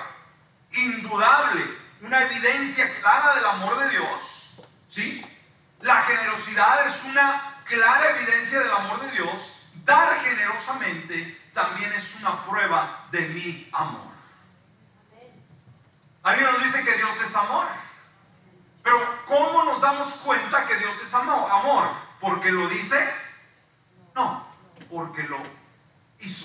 indudable, 0.71 1.65
una 2.03 2.23
evidencia 2.23 2.89
clara 3.01 3.35
del 3.35 3.47
amor 3.47 3.81
de 3.81 3.91
Dios, 3.91 4.61
¿sí? 4.89 5.27
La 5.81 6.03
generosidad 6.03 6.87
es 6.87 7.03
una 7.03 7.43
clara 7.65 8.11
evidencia 8.11 8.61
del 8.61 8.71
amor 8.71 9.01
de 9.01 9.11
Dios. 9.11 9.71
Dar 9.85 10.21
generosamente 10.23 11.51
también 11.53 11.93
es 11.95 12.15
una 12.21 12.45
prueba 12.45 13.07
de 13.11 13.23
mi 13.31 13.69
amor. 13.73 14.08
Alguien 16.29 16.53
nos 16.53 16.63
dice 16.63 16.85
que 16.85 16.93
Dios 16.99 17.17
es 17.25 17.35
amor. 17.35 17.67
Pero 18.83 18.99
¿cómo 19.25 19.65
nos 19.65 19.81
damos 19.81 20.09
cuenta 20.17 20.67
que 20.67 20.77
Dios 20.77 20.95
es 21.01 21.15
amor? 21.15 21.51
Amor, 21.51 21.89
porque 22.21 22.53
lo 22.53 22.69
dice? 22.69 22.99
No, 24.15 24.47
porque 24.91 25.23
lo 25.23 25.39
hizo. 26.19 26.45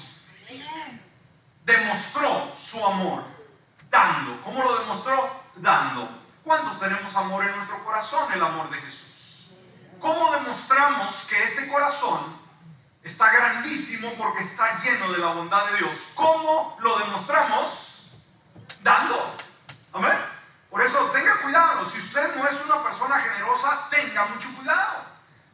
Demostró 1.65 2.55
su 2.55 2.85
amor 2.85 3.23
dando. 3.89 4.41
¿Cómo 4.43 4.63
lo 4.63 4.79
demostró? 4.79 5.43
Dando. 5.57 6.09
¿Cuántos 6.45 6.79
tenemos 6.79 7.13
amor 7.17 7.43
en 7.43 7.53
nuestro 7.53 7.83
corazón? 7.83 8.31
El 8.31 8.41
amor 8.41 8.69
de 8.69 8.77
Jesús. 8.77 9.55
¿Cómo 9.99 10.31
demostramos 10.31 11.25
que 11.27 11.43
este 11.43 11.67
corazón 11.67 12.21
está 13.03 13.33
grandísimo 13.33 14.13
porque 14.17 14.43
está 14.43 14.81
lleno 14.81 15.11
de 15.11 15.17
la 15.17 15.33
bondad 15.33 15.69
de 15.71 15.79
Dios? 15.79 15.95
¿Cómo 16.15 16.77
lo 16.79 16.99
demostramos? 16.99 18.13
Dando. 18.81 19.42
Amén. 19.93 20.17
Por 20.69 20.81
eso 20.81 20.97
tenga 21.13 21.35
cuidado. 21.37 21.89
Si 21.89 21.99
usted 21.99 22.35
no 22.35 22.47
es 22.47 22.65
una 22.65 22.83
persona 22.83 23.19
generosa, 23.19 23.89
tenga 23.89 24.25
mucho 24.25 24.49
cuidado. 24.55 25.05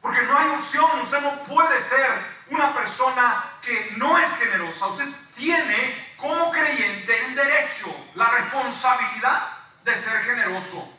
Porque 0.02 0.22
no 0.24 0.38
hay 0.38 0.50
opción. 0.50 1.00
Usted 1.02 1.22
no 1.22 1.44
puede 1.44 1.82
ser 1.84 2.10
una 2.50 2.74
persona 2.74 3.44
que 3.62 3.94
no 3.98 4.18
es 4.18 4.30
generosa. 4.38 4.88
Usted 4.88 5.10
tiene 5.36 6.14
como 6.18 6.52
creyente 6.52 7.26
el 7.26 7.36
derecho, 7.36 7.94
la 8.16 8.30
responsabilidad 8.30 9.48
de 9.84 9.96
ser 9.96 10.24
generoso. 10.24 10.96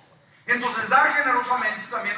Entonces 0.46 0.88
dar 0.88 1.12
generosamente 1.14 1.86
también 1.90 2.16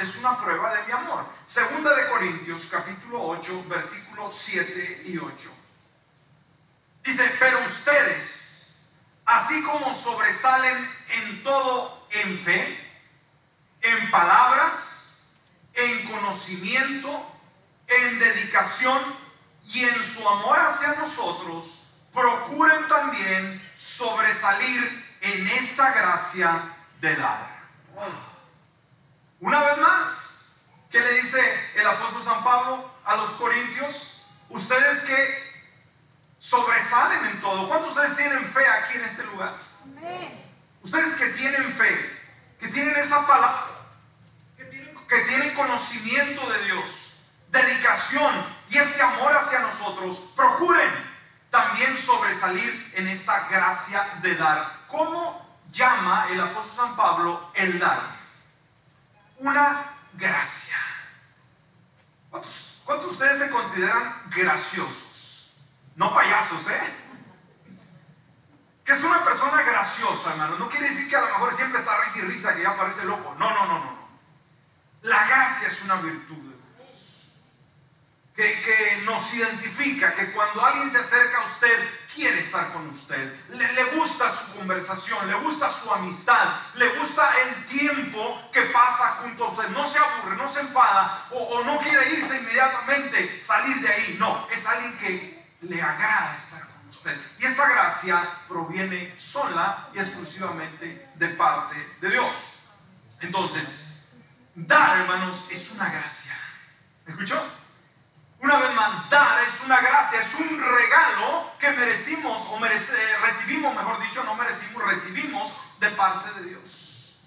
es 0.00 0.16
una, 0.16 0.38
prueba 0.38 0.72
de 0.72 0.84
mi 0.84 0.92
amor. 0.92 1.26
Segunda 1.46 1.94
de 1.94 2.06
Corintios 2.08 2.68
capítulo 2.70 3.22
8 3.22 3.64
versículos 3.68 4.40
7 4.46 5.02
y 5.06 5.18
8. 5.18 5.52
Dice, 7.02 7.36
pero 7.40 7.58
ustedes, 7.66 8.41
así 9.24 9.62
como 9.62 9.94
sobresalen 9.94 10.90
en 11.08 11.42
todo 11.42 12.06
en 12.10 12.38
fe, 12.38 12.90
en 13.82 14.10
palabras, 14.10 15.32
en 15.74 16.06
conocimiento, 16.08 17.26
en 17.86 18.18
dedicación 18.18 18.98
y 19.64 19.84
en 19.84 20.04
su 20.04 20.28
amor 20.28 20.58
hacia 20.58 20.94
nosotros, 20.94 21.94
procuren 22.12 22.86
también 22.88 23.62
sobresalir 23.76 25.06
en 25.22 25.48
esta 25.48 25.92
gracia 25.92 26.60
de 27.00 27.16
dar. 27.16 27.52
Una 29.40 29.62
vez 29.64 29.78
más, 29.78 30.62
¿qué 30.90 31.00
le 31.00 31.22
dice 31.22 31.40
el 31.76 31.86
apóstol 31.86 32.22
San 32.22 32.44
Pablo 32.44 32.90
a 33.04 33.16
los 33.16 33.30
corintios? 33.30 34.26
Ustedes 34.48 35.02
que 35.02 35.41
sobresalen 36.52 37.24
en 37.24 37.40
todo. 37.40 37.66
¿Cuántos 37.66 37.94
de 37.94 38.00
ustedes 38.02 38.16
tienen 38.18 38.44
fe 38.44 38.66
aquí 38.68 38.98
en 38.98 39.04
este 39.04 39.24
lugar? 39.24 39.54
Ustedes 40.82 41.14
que 41.14 41.26
tienen 41.30 41.64
fe, 41.72 42.20
que 42.60 42.68
tienen 42.68 42.94
esa 42.96 43.26
palabra, 43.26 43.64
que 44.58 44.64
tienen, 44.64 44.94
que 45.08 45.18
tienen 45.20 45.54
conocimiento 45.54 46.46
de 46.50 46.64
Dios 46.64 47.02
dedicación 47.52 48.34
y 48.70 48.78
ese 48.78 49.02
amor 49.02 49.36
hacia 49.36 49.60
nosotros, 49.60 50.32
procuren 50.34 50.90
también 51.50 51.96
sobresalir 51.98 52.92
en 52.96 53.08
esta 53.08 53.48
gracia 53.48 54.04
de 54.22 54.34
dar. 54.34 54.72
¿Cómo 54.88 55.58
llama 55.70 56.26
el 56.30 56.40
apóstol 56.40 56.86
San 56.86 56.96
Pablo 56.96 57.50
el 57.54 57.78
dar? 57.78 58.00
Una 59.38 59.84
gracia. 60.14 60.78
¿Cuántos, 62.30 62.78
de 62.86 63.06
ustedes 63.06 63.38
se 63.38 63.50
consideran 63.50 64.22
graciosos? 64.30 65.11
No 65.96 66.12
payasos, 66.12 66.68
¿eh? 66.68 66.94
Que 68.84 68.92
es 68.92 69.04
una 69.04 69.24
persona 69.24 69.62
graciosa, 69.62 70.30
hermano. 70.30 70.56
No 70.58 70.68
quiere 70.68 70.88
decir 70.88 71.08
que 71.08 71.16
a 71.16 71.20
lo 71.20 71.26
mejor 71.26 71.56
siempre 71.56 71.80
está 71.80 72.00
risa 72.02 72.18
y 72.18 72.22
risa, 72.22 72.54
que 72.54 72.62
ya 72.62 72.76
parece 72.76 73.04
loco. 73.04 73.34
No, 73.38 73.50
no, 73.50 73.66
no, 73.66 73.78
no. 73.78 74.02
La 75.02 75.26
gracia 75.26 75.68
es 75.68 75.82
una 75.82 75.96
virtud 75.96 76.52
que, 78.34 79.02
nos 79.04 79.34
identifica, 79.34 80.14
que 80.14 80.32
cuando 80.32 80.64
alguien 80.64 80.90
se 80.90 80.98
acerca 80.98 81.38
a 81.38 81.44
usted, 81.44 82.06
quiere 82.14 82.38
estar 82.40 82.72
con 82.72 82.88
usted. 82.88 83.32
Le, 83.50 83.84
gusta 83.96 84.30
su 84.34 84.58
conversación, 84.58 85.26
le 85.28 85.34
gusta 85.34 85.70
su 85.70 85.92
amistad, 85.92 86.48
le 86.74 86.88
gusta 86.98 87.30
el 87.40 87.64
tiempo 87.66 88.48
que 88.52 88.62
pasa 88.62 89.18
junto 89.22 89.44
a 89.44 89.48
usted. 89.50 89.68
No 89.68 89.88
se 89.88 89.98
aburre, 89.98 90.36
no 90.36 90.48
se 90.48 90.60
enfada 90.60 91.26
o, 91.30 91.38
o 91.38 91.64
no 91.64 91.78
quiere 91.78 92.10
irse 92.10 92.38
inmediatamente, 92.38 93.40
salir 93.40 93.80
de 93.80 93.88
ahí. 93.88 94.16
No, 94.18 94.48
es 94.50 94.66
alguien 94.66 94.98
que 94.98 95.41
le 95.62 95.80
agrada 95.80 96.36
estar 96.36 96.60
con 96.66 96.88
usted. 96.88 97.16
Y 97.38 97.44
esta 97.44 97.68
gracia 97.68 98.22
proviene 98.48 99.14
sola 99.18 99.88
y 99.94 99.98
exclusivamente 99.98 101.10
de 101.14 101.28
parte 101.30 101.76
de 102.00 102.10
Dios. 102.10 102.34
Entonces, 103.20 104.08
dar, 104.54 104.98
hermanos, 104.98 105.48
es 105.50 105.70
una 105.72 105.88
gracia. 105.88 106.36
¿Escuchó? 107.06 107.40
Una 108.40 108.56
vez 108.56 108.74
más, 108.74 109.08
dar 109.08 109.40
es 109.44 109.64
una 109.64 109.80
gracia, 109.80 110.20
es 110.20 110.34
un 110.34 110.60
regalo 110.60 111.52
que 111.60 111.70
merecimos 111.70 112.48
o 112.50 112.58
recibimos, 112.58 113.74
mejor 113.76 114.02
dicho, 114.02 114.24
no 114.24 114.34
merecimos, 114.34 114.84
recibimos 114.84 115.78
de 115.78 115.88
parte 115.90 116.40
de 116.40 116.48
Dios. 116.48 117.20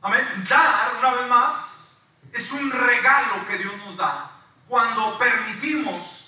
Amén. 0.00 0.24
Dar, 0.48 0.94
una 0.98 1.14
vez 1.14 1.28
más, 1.28 2.06
es 2.32 2.52
un 2.52 2.70
regalo 2.70 3.46
que 3.46 3.58
Dios 3.58 3.72
nos 3.84 3.96
da 3.98 4.30
cuando 4.66 5.18
permitimos 5.18 6.25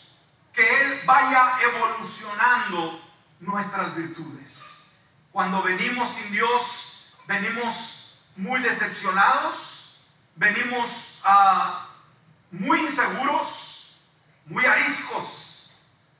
que 0.59 0.81
Él 0.81 1.01
vaya 1.05 1.57
evolucionando 1.63 3.01
nuestras 3.39 3.95
virtudes. 3.95 5.05
Cuando 5.31 5.63
venimos 5.63 6.13
sin 6.13 6.33
Dios, 6.33 7.15
venimos 7.29 8.25
muy 8.35 8.61
decepcionados, 8.61 10.07
venimos 10.35 11.23
uh, 11.25 12.57
muy 12.57 12.81
inseguros 12.81 14.01
muy 14.47 14.67
ariscos. 14.67 15.77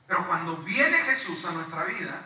Pero 0.07 0.25
cuando 0.25 0.55
viene 0.57 0.97
Jesús 0.99 1.43
a 1.43 1.51
nuestra 1.51 1.83
vida, 1.83 2.21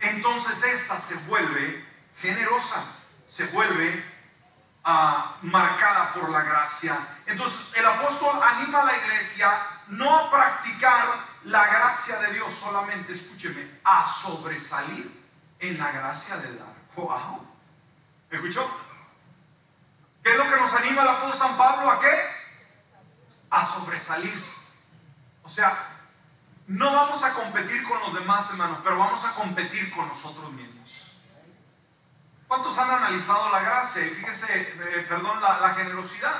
entonces 0.00 0.64
esta 0.64 0.98
se 0.98 1.14
vuelve 1.28 1.86
generosa, 2.18 2.84
se 3.28 3.46
vuelve 3.46 4.04
ah, 4.82 5.36
marcada 5.42 6.12
por 6.14 6.28
la 6.30 6.42
gracia. 6.42 6.98
Entonces 7.26 7.78
el 7.78 7.86
apóstol 7.86 8.40
anima 8.42 8.80
a 8.80 8.84
la 8.86 8.96
iglesia 8.96 9.52
no 9.88 10.18
a 10.18 10.28
practicar 10.28 11.31
la 11.44 11.66
gracia 11.66 12.18
de 12.18 12.34
Dios 12.34 12.52
solamente, 12.52 13.12
escúcheme, 13.12 13.80
a 13.84 14.02
sobresalir 14.22 15.22
en 15.58 15.78
la 15.78 15.92
gracia 15.92 16.36
de 16.36 16.56
dar. 16.56 16.74
Wow. 16.96 17.46
¿Escuchó? 18.30 18.68
¿Qué 20.22 20.30
es 20.30 20.38
lo 20.38 20.44
que 20.44 20.56
nos 20.56 20.72
anima 20.72 21.02
el 21.02 21.08
apóstol 21.08 21.48
San 21.48 21.56
Pablo 21.56 21.90
a 21.90 22.00
qué? 22.00 22.14
A 23.50 23.66
sobresalir 23.66 24.52
o 25.42 25.48
sea, 25.48 25.76
no 26.68 26.92
vamos 26.92 27.22
a 27.22 27.32
competir 27.32 27.82
con 27.84 27.98
los 28.00 28.14
demás, 28.14 28.48
hermanos, 28.50 28.78
pero 28.82 28.98
vamos 28.98 29.24
a 29.24 29.34
competir 29.34 29.92
con 29.92 30.08
nosotros 30.08 30.52
mismos. 30.52 31.12
¿Cuántos 32.46 32.76
han 32.78 32.90
analizado 32.90 33.50
la 33.50 33.60
gracia? 33.60 34.06
Y 34.06 34.10
fíjese, 34.10 34.60
eh, 34.60 35.06
perdón, 35.08 35.40
la, 35.40 35.74
generosidad. 35.74 36.34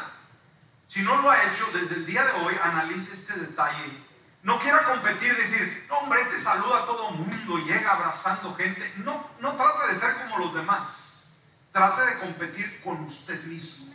Si 0.86 1.02
no 1.02 1.16
lo 1.20 1.30
ha 1.30 1.42
hecho, 1.42 1.66
desde 1.72 1.96
el 1.96 2.06
día 2.06 2.22
de 2.22 2.32
hoy 2.42 2.54
analice 2.62 3.14
este 3.14 3.34
detalle. 3.40 4.11
No 4.42 4.58
quiera 4.58 4.82
competir, 4.84 5.36
decir, 5.36 5.86
no, 5.88 5.98
hombre, 5.98 6.20
este 6.20 6.42
saluda 6.42 6.82
a 6.82 6.86
todo 6.86 7.10
mundo, 7.12 7.58
llega 7.58 7.92
abrazando 7.92 8.54
gente. 8.54 8.92
No, 8.98 9.30
no 9.40 9.52
trate 9.54 9.92
de 9.92 10.00
ser 10.00 10.14
como 10.14 10.38
los 10.38 10.54
demás. 10.54 11.34
Trate 11.70 12.02
de 12.02 12.18
competir 12.18 12.80
con 12.82 13.04
usted 13.04 13.40
mismo. 13.44 13.94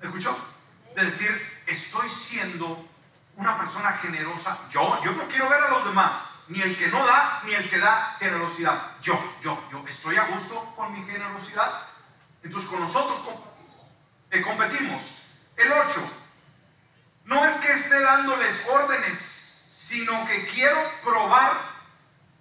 ¿Escuchó? 0.00 0.36
De 0.96 1.04
decir, 1.04 1.62
estoy 1.66 2.08
siendo 2.08 2.88
una 3.36 3.58
persona 3.58 3.92
generosa. 3.92 4.58
Yo, 4.70 5.02
yo 5.04 5.12
no 5.12 5.28
quiero 5.28 5.48
ver 5.48 5.62
a 5.62 5.70
los 5.70 5.84
demás, 5.84 6.44
ni 6.48 6.60
el 6.60 6.76
que 6.76 6.88
no 6.88 7.04
da, 7.04 7.42
ni 7.44 7.52
el 7.52 7.68
que 7.68 7.78
da 7.78 8.16
generosidad. 8.18 8.96
Yo, 9.02 9.18
yo, 9.42 9.62
yo 9.70 9.84
estoy 9.86 10.16
a 10.16 10.24
gusto 10.24 10.74
con 10.76 10.92
mi 10.92 11.02
generosidad. 11.02 11.70
Entonces 12.42 12.70
con 12.70 12.80
nosotros 12.80 13.24
competimos. 14.42 15.38
El 15.56 15.72
8. 15.72 15.84
No 17.26 17.44
es 17.44 17.56
que 17.60 17.72
esté 17.72 18.00
dándoles 18.00 18.68
órdenes, 18.68 19.33
sino 19.86 20.26
que 20.26 20.46
quiero 20.46 20.78
probar 21.02 21.52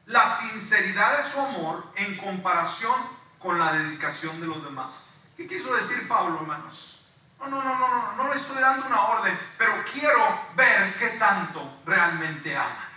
la 0.05 0.37
sinceridad 0.39 1.17
de 1.17 1.29
su 1.29 1.39
amor 1.39 1.83
en 1.95 2.15
comparación 2.15 2.95
con 3.37 3.59
la 3.59 3.73
dedicación 3.73 4.39
de 4.39 4.47
los 4.47 4.63
demás. 4.63 5.25
¿Qué 5.35 5.45
quiso 5.45 5.73
decir 5.75 6.07
Pablo, 6.07 6.39
hermanos? 6.39 7.07
No, 7.39 7.49
no, 7.49 7.61
no, 7.61 7.77
no, 7.77 7.87
no, 7.87 8.23
no 8.23 8.33
le 8.33 8.39
estoy 8.39 8.61
dando 8.61 8.85
una 8.85 9.07
orden, 9.07 9.37
pero 9.57 9.73
quiero 9.91 10.23
ver 10.55 10.93
qué 10.97 11.09
tanto 11.19 11.79
realmente 11.85 12.55
ama. 12.55 12.89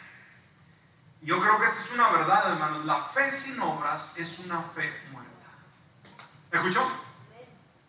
Yo 1.22 1.40
creo 1.40 1.58
que 1.58 1.66
esta 1.66 1.80
es 1.80 1.92
una 1.94 2.08
verdad, 2.10 2.52
hermanos. 2.52 2.84
La 2.84 3.00
fe 3.00 3.28
sin 3.32 3.60
obras 3.60 4.16
es 4.16 4.38
una 4.40 4.62
fe 4.62 5.06
muerta. 5.10 5.46
¿Me 6.52 6.58
escuchó? 6.58 6.88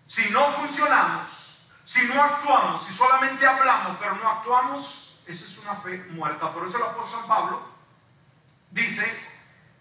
Si 0.07 0.27
no 0.31 0.51
funcionamos, 0.53 1.69
si 1.85 2.01
no 2.07 2.19
actuamos, 2.19 2.83
si 2.83 2.95
solamente 2.95 3.45
hablamos, 3.45 3.95
pero 3.99 4.15
no 4.15 4.27
actuamos, 4.27 5.06
esa 5.27 5.45
es 5.45 5.57
una 5.59 5.75
fe 5.75 6.05
muerta. 6.11 6.51
Por 6.53 6.67
eso 6.67 6.77
el 6.77 6.83
apóstol 6.83 7.19
San 7.19 7.27
Pablo 7.27 7.61
dice, 8.71 9.05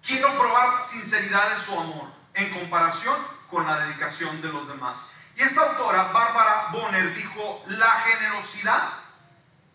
quiero 0.03 0.31
probar 0.39 0.87
sinceridad 0.87 1.51
de 1.51 1.65
su 1.65 1.79
amor 1.79 2.09
en 2.35 2.51
comparación 2.59 3.17
con 3.51 3.67
la 3.67 3.79
dedicación 3.81 4.41
de 4.43 4.49
los 4.49 4.67
demás. 4.69 5.17
Y 5.37 5.43
esta 5.43 5.63
autora, 5.63 6.05
Bárbara 6.13 6.69
Bonner, 6.73 7.15
dijo, 7.15 7.63
la 7.67 7.91
generosidad 7.93 8.83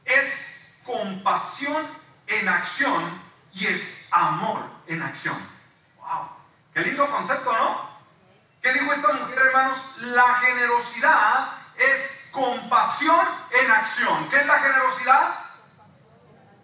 es 0.06 0.80
compasión 0.84 1.86
en 2.28 2.50
acción 2.50 3.22
y 3.54 3.68
es 3.68 4.08
amor 4.12 4.64
en 4.88 5.02
acción. 5.02 5.38
¡Wow! 6.00 6.30
Qué 6.74 6.82
lindo 6.82 7.10
concepto, 7.10 7.54
¿no? 7.54 7.92
¿Qué 8.62 8.74
dijo 8.74 8.92
esta 8.92 9.14
mujer, 9.14 9.38
hermanos? 9.38 9.98
La 10.02 10.36
generosidad 10.36 11.48
es 11.78 12.30
compasión 12.32 13.20
en 13.52 13.72
acción. 13.72 14.30
¿Qué 14.30 14.38
es 14.38 14.48
la 14.48 14.60
generosidad? 14.60 15.41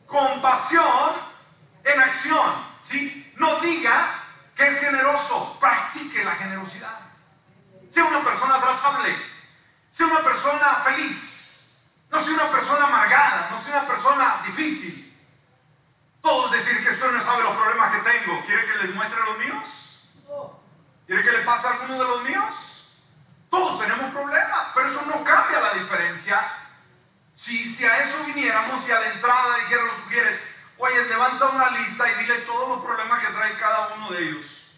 Compasión 0.08 1.12
en 1.84 2.02
acción. 2.02 2.52
¿Sí? 2.84 3.34
No 3.38 3.60
diga 3.60 4.08
que 4.56 4.65
es 4.65 4.80
generoso, 4.80 5.58
practique 5.60 6.24
la 6.24 6.32
generosidad. 6.32 7.00
Sea 7.89 8.06
una 8.06 8.24
persona 8.24 8.60
tratable, 8.60 9.15
sea 9.91 10.08
una 10.08 10.22
persona 10.22 10.76
feliz, 10.84 11.91
no 12.10 12.24
sea 12.24 12.34
una 12.34 12.50
persona 12.50 12.86
amargada, 12.86 13.50
no 13.52 13.62
sea 13.62 13.78
una 13.78 13.88
persona 13.88 14.36
difícil. 14.46 15.04
Todos 16.22 16.52
decir 16.52 16.84
que 16.84 16.91
usted 16.91 17.12
no 17.12 17.24
sabe 17.24 17.43
los 17.43 17.56
problemas 17.56 17.93
que 17.93 18.10
tengo. 18.10 18.41
¿Quiere 18.46 18.65
que 18.65 18.78
les 18.80 18.96
muestre 18.96 19.20
los 19.22 19.38
míos? 19.38 20.12
¿Quiere 21.06 21.24
que 21.24 21.32
le 21.32 21.39
pase 21.39 21.67
a 21.67 21.72
alguno 21.72 21.93
de 21.93 22.04
los 22.04 22.24
míos? 22.24 23.04
Todos 23.50 23.80
tenemos 23.80 24.12
problemas, 24.12 24.67
pero 24.74 24.89
eso 24.89 25.02
no 25.06 25.24
cambia 25.24 25.62
la 25.62 25.74
diferencia. 25.74 26.41
Si, 27.38 27.71
si 27.71 27.86
a 27.86 28.00
eso 28.00 28.23
viniéramos 28.26 28.88
y 28.88 28.91
a 28.91 29.00
la 29.00 29.13
entrada 29.13 29.58
dijeran 29.60 29.86
los 29.86 29.97
sugieres, 29.97 30.58
oye, 30.80 31.06
levanta 31.06 31.45
una 31.45 31.69
lista 31.69 32.12
y 32.12 32.23
dile 32.23 32.39
todos 32.39 32.67
los 32.67 32.84
problemas 32.84 33.21
que 33.21 33.32
trae 33.32 33.54
cada 33.60 33.93
uno 33.93 34.10
de 34.10 34.23
ellos. 34.23 34.71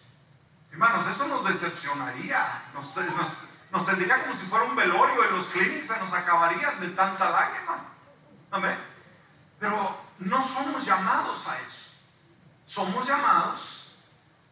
Hermanos, 0.70 1.06
eso 1.06 1.26
nos 1.26 1.48
decepcionaría, 1.48 2.62
nos, 2.74 2.94
nos, 3.72 3.86
tendría 3.86 4.22
como 4.22 4.34
si 4.34 4.44
fuera 4.44 4.66
un 4.66 4.76
velorio 4.76 5.24
en 5.24 5.36
los 5.38 5.46
clínicos, 5.46 5.86
se 5.86 5.98
nos 6.04 6.12
acabarían 6.12 6.78
de 6.80 6.90
tanta 6.90 7.30
lágrima. 7.30 7.78
Amén. 8.50 8.78
Pero 9.58 9.98
no 10.18 10.46
somos 10.46 10.84
llamados 10.84 11.48
a 11.48 11.58
eso. 11.60 11.96
Somos 12.66 13.06
llamados 13.06 14.00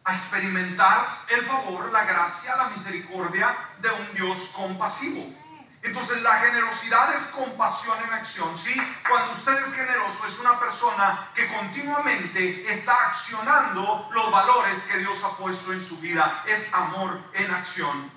a 0.03 0.15
experimentar 0.15 1.05
el 1.29 1.45
favor, 1.45 1.91
la 1.91 2.05
gracia, 2.05 2.55
la 2.55 2.69
misericordia 2.69 3.55
de 3.79 3.91
un 3.91 4.13
Dios 4.15 4.49
compasivo. 4.55 5.38
Entonces 5.81 6.21
la 6.21 6.35
generosidad 6.39 7.15
es 7.15 7.21
compasión 7.27 7.97
en 8.05 8.13
acción, 8.13 8.57
¿sí? 8.57 8.75
Cuando 9.07 9.31
usted 9.31 9.53
es 9.53 9.73
generoso 9.73 10.27
es 10.27 10.39
una 10.39 10.59
persona 10.59 11.29
que 11.33 11.47
continuamente 11.47 12.71
está 12.71 12.93
accionando 13.07 14.09
los 14.11 14.31
valores 14.31 14.77
que 14.83 14.97
Dios 14.97 15.23
ha 15.23 15.37
puesto 15.37 15.71
en 15.71 15.81
su 15.81 15.97
vida. 15.99 16.43
Es 16.45 16.73
amor 16.73 17.21
en 17.33 17.51
acción. 17.51 18.11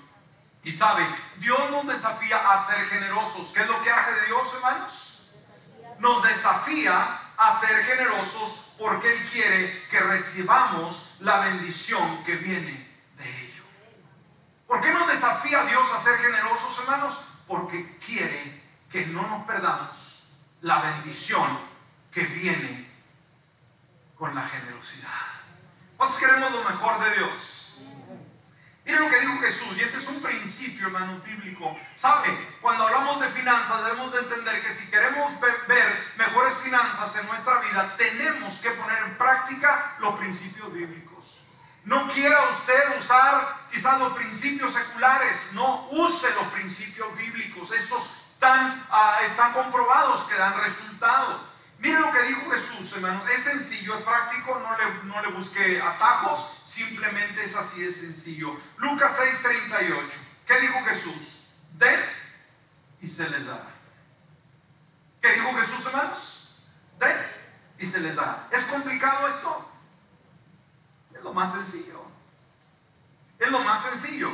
Y 0.63 0.71
sabe, 0.71 1.05
Dios 1.37 1.71
nos 1.71 1.87
desafía 1.87 2.37
a 2.37 2.65
ser 2.67 2.85
generosos. 2.87 3.51
¿Qué 3.53 3.61
es 3.61 3.67
lo 3.67 3.81
que 3.81 3.91
hace 3.91 4.25
Dios, 4.27 4.53
hermanos? 4.55 5.31
Nos 5.99 6.23
desafía 6.23 7.19
a 7.37 7.59
ser 7.59 7.83
generosos 7.85 8.73
porque 8.77 9.11
Él 9.11 9.29
quiere 9.31 9.87
que 9.89 9.99
recibamos 9.99 11.15
la 11.19 11.39
bendición 11.39 12.23
que 12.25 12.35
viene 12.35 12.89
de 13.17 13.45
ello. 13.45 13.63
¿Por 14.67 14.81
qué 14.81 14.91
nos 14.91 15.07
desafía 15.07 15.63
Dios 15.63 15.85
a 15.93 16.01
ser 16.01 16.17
generosos, 16.17 16.79
hermanos? 16.79 17.27
Porque 17.53 17.99
quiere 18.03 18.63
que 18.89 19.05
no 19.07 19.21
nos 19.27 19.45
perdamos 19.45 20.31
la 20.61 20.81
bendición 20.81 21.47
que 22.11 22.21
viene 22.21 22.89
con 24.17 24.33
la 24.33 24.41
generosidad. 24.41 25.27
¿Cuántos 25.95 26.17
queremos 26.17 26.51
lo 26.51 26.63
mejor 26.63 26.99
de 26.99 27.15
Dios? 27.15 27.83
Miren 28.83 29.01
lo 29.03 29.07
que 29.07 29.19
dijo 29.19 29.37
Jesús, 29.37 29.77
y 29.77 29.81
este 29.81 29.99
es 29.99 30.07
un 30.07 30.19
principio, 30.23 30.87
hermano, 30.87 31.21
bíblico. 31.21 31.77
¿Sabe? 31.93 32.35
Cuando 32.59 32.87
hablamos 32.87 33.21
de 33.21 33.29
finanzas 33.29 33.85
debemos 33.85 34.11
de 34.13 34.19
entender 34.21 34.59
que 34.63 34.73
si 34.73 34.89
queremos 34.89 35.39
ver 35.39 36.13
mejores 36.17 36.55
finanzas 36.55 37.15
en 37.17 37.27
nuestra 37.27 37.59
vida, 37.59 37.93
tenemos 37.97 38.57
que 38.61 38.71
poner 38.71 38.97
en 39.03 39.15
práctica 39.15 39.93
los 39.99 40.19
principios 40.19 40.73
bíblicos. 40.73 41.12
No 41.85 42.07
quiera 42.13 42.49
usted 42.49 42.99
usar 42.99 43.67
quizás 43.69 43.99
los 43.99 44.13
principios 44.13 44.73
seculares, 44.73 45.53
no 45.53 45.87
use 45.91 46.29
los 46.33 46.47
principios 46.53 47.15
bíblicos. 47.17 47.71
Estos 47.71 48.03
están, 48.33 48.85
ah, 48.89 49.19
están 49.25 49.51
comprobados 49.53 50.27
que 50.29 50.35
dan 50.35 50.57
resultado. 50.61 51.53
Mire 51.79 51.99
lo 51.99 52.11
que 52.11 52.21
dijo 52.23 52.49
Jesús, 52.49 52.93
hermano. 52.95 53.27
Es 53.27 53.43
sencillo, 53.43 53.97
es 53.97 54.03
práctico, 54.03 54.57
no 54.59 54.77
le, 54.77 55.03
no 55.03 55.21
le 55.21 55.27
busque 55.35 55.81
atajos, 55.81 56.63
simplemente 56.65 57.43
es 57.43 57.55
así 57.55 57.81
de 57.81 57.91
sencillo. 57.91 58.57
Lucas 58.77 59.17
6:38. 59.17 60.13
¿Qué 60.47 60.59
dijo 60.61 60.81
Jesús? 60.85 61.49
Den 61.73 61.99
y 63.01 63.07
se 63.07 63.29
les 63.29 63.45
dará. 63.45 63.67
¿Qué 65.21 65.33
dijo 65.33 65.53
Jesús, 65.53 65.85
hermanos? 65.85 66.55
Den 66.99 67.17
y 67.79 67.85
se 67.85 67.99
les 67.99 68.15
dará. 68.15 68.47
¿Es 68.51 68.63
complicado 68.65 69.27
esto? 69.27 69.72
Es 71.23 71.25
lo 71.25 71.33
más 71.33 71.53
sencillo. 71.53 72.01
Es 73.39 73.49
lo 73.49 73.59
más 73.59 73.81
sencillo. 73.81 74.29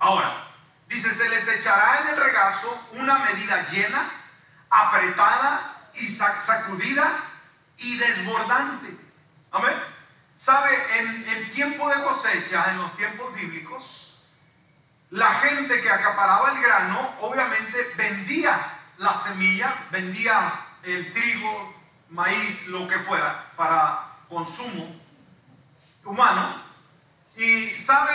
Ahora, 0.00 0.44
dice, 0.88 1.14
se 1.14 1.28
les 1.28 1.46
echará 1.46 2.00
en 2.00 2.08
el 2.08 2.16
regazo 2.16 2.88
una 2.94 3.16
medida 3.20 3.64
llena, 3.70 4.04
apretada 4.70 5.88
y 5.94 6.08
sacudida 6.08 7.08
y 7.76 7.96
desbordante. 7.96 8.88
Amén. 9.52 9.74
¿Sabe? 10.34 10.76
En 10.98 11.28
el 11.28 11.50
tiempo 11.50 11.88
de 11.88 12.02
cosecha, 12.02 12.72
en 12.72 12.78
los 12.78 12.96
tiempos 12.96 13.32
bíblicos, 13.36 14.24
la 15.10 15.32
gente 15.34 15.80
que 15.80 15.90
acaparaba 15.90 16.50
el 16.50 16.60
grano, 16.60 17.14
obviamente 17.20 17.78
vendía 17.96 18.58
la 18.96 19.14
semilla, 19.14 19.72
vendía 19.92 20.52
el 20.82 21.12
trigo, 21.12 21.72
maíz, 22.10 22.66
lo 22.66 22.88
que 22.88 22.98
fuera, 22.98 23.52
para 23.54 24.08
consumo 24.28 25.03
humano. 26.04 26.62
Y 27.36 27.70
sabe, 27.70 28.14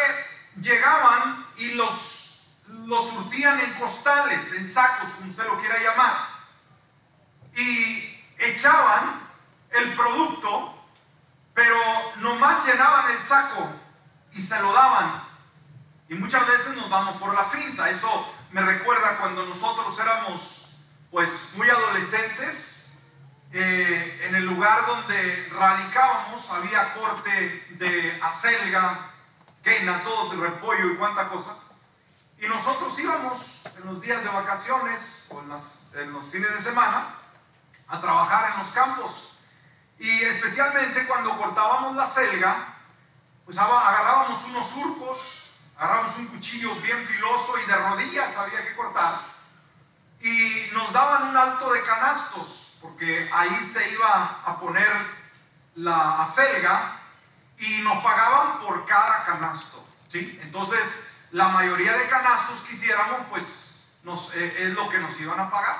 llegaban 0.61 1.45
y 1.57 1.73
los, 1.73 2.57
los 2.85 3.09
surtían 3.09 3.59
en 3.59 3.73
costales, 3.73 4.53
en 4.53 4.73
sacos, 4.73 5.09
como 5.11 5.29
usted 5.29 5.45
lo 5.45 5.59
quiera 5.59 5.81
llamar. 5.81 6.15
Y 7.55 8.23
echaban 8.37 9.21
el 9.71 9.93
producto, 9.93 10.73
pero 11.53 11.77
nomás 12.17 12.65
llenaban 12.65 13.11
el 13.11 13.21
saco 13.21 13.67
y 14.31 14.41
se 14.41 14.59
lo 14.61 14.71
daban. 14.73 15.23
Y 16.07 16.15
muchas 16.15 16.47
veces 16.47 16.75
nos 16.75 16.89
vamos 16.89 17.17
por 17.17 17.33
la 17.33 17.43
finta. 17.43 17.89
Eso 17.89 18.33
me 18.51 18.61
recuerda 18.61 19.17
cuando 19.17 19.45
nosotros 19.45 19.97
éramos 19.99 20.77
pues 21.11 21.29
muy 21.55 21.69
adolescentes 21.69 22.68
lugar 24.59 24.85
donde 24.85 25.49
radicábamos 25.57 26.51
había 26.51 26.93
corte 26.93 27.65
de 27.79 28.19
acelga, 28.21 29.09
quena, 29.63 30.03
todo 30.03 30.31
de 30.31 30.35
repollo 30.35 30.91
y 30.91 30.97
cuánta 30.97 31.29
cosa. 31.29 31.55
Y 32.39 32.45
nosotros 32.45 32.99
íbamos 32.99 33.65
en 33.77 33.85
los 33.85 34.01
días 34.01 34.21
de 34.21 34.29
vacaciones 34.29 35.29
o 35.29 35.39
en, 35.39 36.03
en 36.03 36.11
los 36.11 36.25
fines 36.25 36.53
de 36.53 36.61
semana 36.61 37.07
a 37.87 38.01
trabajar 38.01 38.51
en 38.51 38.59
los 38.59 38.67
campos. 38.73 39.39
Y 39.97 40.09
especialmente 40.23 41.07
cuando 41.07 41.37
cortábamos 41.37 41.95
la 41.95 42.05
selga, 42.05 42.53
pues 43.45 43.57
agarrábamos 43.57 44.43
unos 44.43 44.69
surcos, 44.71 45.53
agarrábamos 45.77 46.17
un 46.17 46.27
cuchillo 46.27 46.75
bien 46.81 46.97
filoso 46.97 47.57
y 47.59 47.65
de 47.65 47.77
rodillas 47.77 48.35
había 48.35 48.61
que 48.61 48.75
cortar. 48.75 49.21
Y 50.19 50.69
nos 50.73 50.91
daban 50.91 51.29
un 51.29 51.37
alto 51.37 51.71
de 51.71 51.81
canastos, 51.81 52.68
porque 52.81 53.29
ahí 53.33 53.71
se 53.73 53.89
iba 53.91 54.41
a 54.45 54.59
poner 54.59 54.89
la 55.75 56.21
acelga 56.21 56.93
y 57.57 57.81
nos 57.81 58.01
pagaban 58.03 58.59
por 58.59 58.85
cada 58.85 59.25
canasto. 59.25 59.85
¿sí? 60.07 60.39
Entonces, 60.43 61.29
la 61.31 61.49
mayoría 61.49 61.93
de 61.93 62.07
canastos 62.07 62.61
que 62.61 62.73
hiciéramos, 62.73 63.21
pues 63.29 63.99
eh, 64.35 64.55
es 64.59 64.73
lo 64.75 64.89
que 64.89 64.97
nos 64.99 65.19
iban 65.19 65.39
a 65.39 65.49
pagar. 65.49 65.75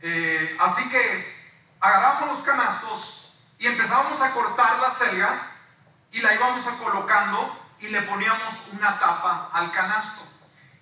Eh, 0.00 0.56
así 0.60 0.88
que 0.88 1.44
agarramos 1.80 2.36
los 2.36 2.42
canastos 2.46 3.38
y 3.58 3.66
empezábamos 3.66 4.20
a 4.20 4.30
cortar 4.30 4.78
la 4.78 4.90
selga 4.90 5.30
y 6.12 6.20
la 6.20 6.34
íbamos 6.34 6.66
a 6.66 6.70
colocando 6.72 7.60
y 7.80 7.88
le 7.88 8.02
poníamos 8.02 8.68
una 8.72 8.98
tapa 8.98 9.50
al 9.52 9.70
canasto. 9.72 10.26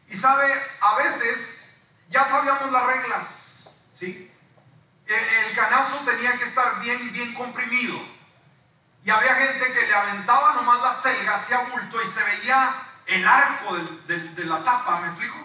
Y 0.09 0.17
sabe, 0.17 0.53
a 0.81 0.97
veces 0.97 1.77
ya 2.09 2.29
sabíamos 2.29 2.71
las 2.71 2.87
reglas, 2.87 3.79
¿sí? 3.95 4.32
El 5.07 5.55
canasto 5.55 5.99
tenía 6.05 6.33
que 6.33 6.45
estar 6.45 6.81
bien, 6.81 7.13
bien 7.13 7.35
comprimido. 7.35 7.99
Y 9.05 9.11
había 9.11 9.35
gente 9.35 9.73
que 9.73 9.87
le 9.87 9.95
aventaba 9.95 10.55
nomás 10.55 10.81
la 10.81 10.95
selga 10.95 11.35
hacia 11.35 11.59
bulto 11.59 12.01
y 12.01 12.07
se 12.07 12.23
veía 12.23 12.73
el 13.07 13.27
arco 13.27 13.77
de, 14.07 14.45
la 14.45 14.63
tapa, 14.63 15.01
¿me 15.01 15.09
explico? 15.09 15.37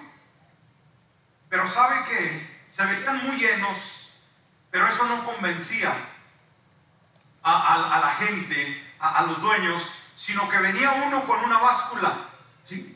Pero 1.49 1.67
sabe 1.67 2.03
que 2.05 2.63
se 2.69 2.85
veían 2.85 3.25
muy 3.25 3.37
llenos, 3.37 4.21
pero 4.69 4.87
eso 4.87 5.05
no 5.05 5.23
convencía 5.23 5.93
a, 7.41 7.99
la 8.01 8.13
gente, 8.25 8.93
a, 8.99 9.23
los 9.23 9.41
dueños, 9.41 9.81
sino 10.15 10.47
que 10.49 10.57
venía 10.57 10.91
uno 10.91 11.23
con 11.25 11.43
una 11.43 11.57
báscula, 11.57 12.13
¿sí? 12.63 12.93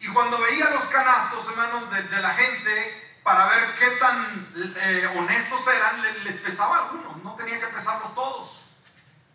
Y 0.00 0.08
cuando 0.08 0.38
veía 0.38 0.68
los 0.70 0.84
canastos, 0.84 1.46
hermanos, 1.48 1.90
de, 1.90 2.20
la 2.20 2.34
gente, 2.34 3.03
para 3.24 3.46
ver 3.46 3.74
qué 3.78 3.90
tan 3.92 4.52
eh, 4.54 5.10
honestos 5.16 5.66
eran, 5.66 6.02
les, 6.24 6.36
pesaba 6.36 6.76
algunos, 6.76 7.16
no 7.24 7.34
tenía 7.34 7.58
que 7.58 7.66
pesarlos 7.68 8.14
todos. 8.14 8.68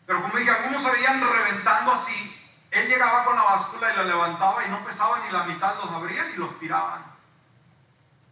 Pero 0.06 0.22
como 0.22 0.38
dije, 0.38 0.52
algunos 0.52 0.84
se 0.84 0.92
veían 0.92 1.20
reventando 1.20 1.94
así. 1.94 2.36
Él 2.70 2.88
llegaba 2.88 3.26
con 3.26 3.36
la 3.36 3.42
báscula 3.42 3.92
y 3.92 3.98
la 3.98 4.04
levantaba 4.04 4.64
y 4.64 4.70
no 4.70 4.86
pesaba 4.86 5.20
ni 5.26 5.32
la 5.32 5.44
mitad, 5.44 5.76
los 5.84 5.92
abrían 5.92 6.32
y 6.34 6.38
los 6.38 6.58
tiraban. 6.60 7.04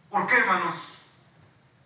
¿Por 0.08 0.28
qué, 0.28 0.36
hermanos? 0.36 0.98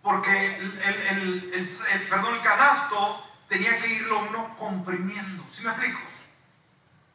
Porque 0.03 0.55
el, 0.55 2.07
perdón, 2.09 2.35
el 2.35 2.41
canasto 2.41 3.25
tenía 3.47 3.75
que 3.81 3.87
irlo 3.87 4.19
uno 4.19 4.55
comprimiendo. 4.55 5.43
¿Sí 5.49 5.63
me 5.63 5.71
explico? 5.71 5.99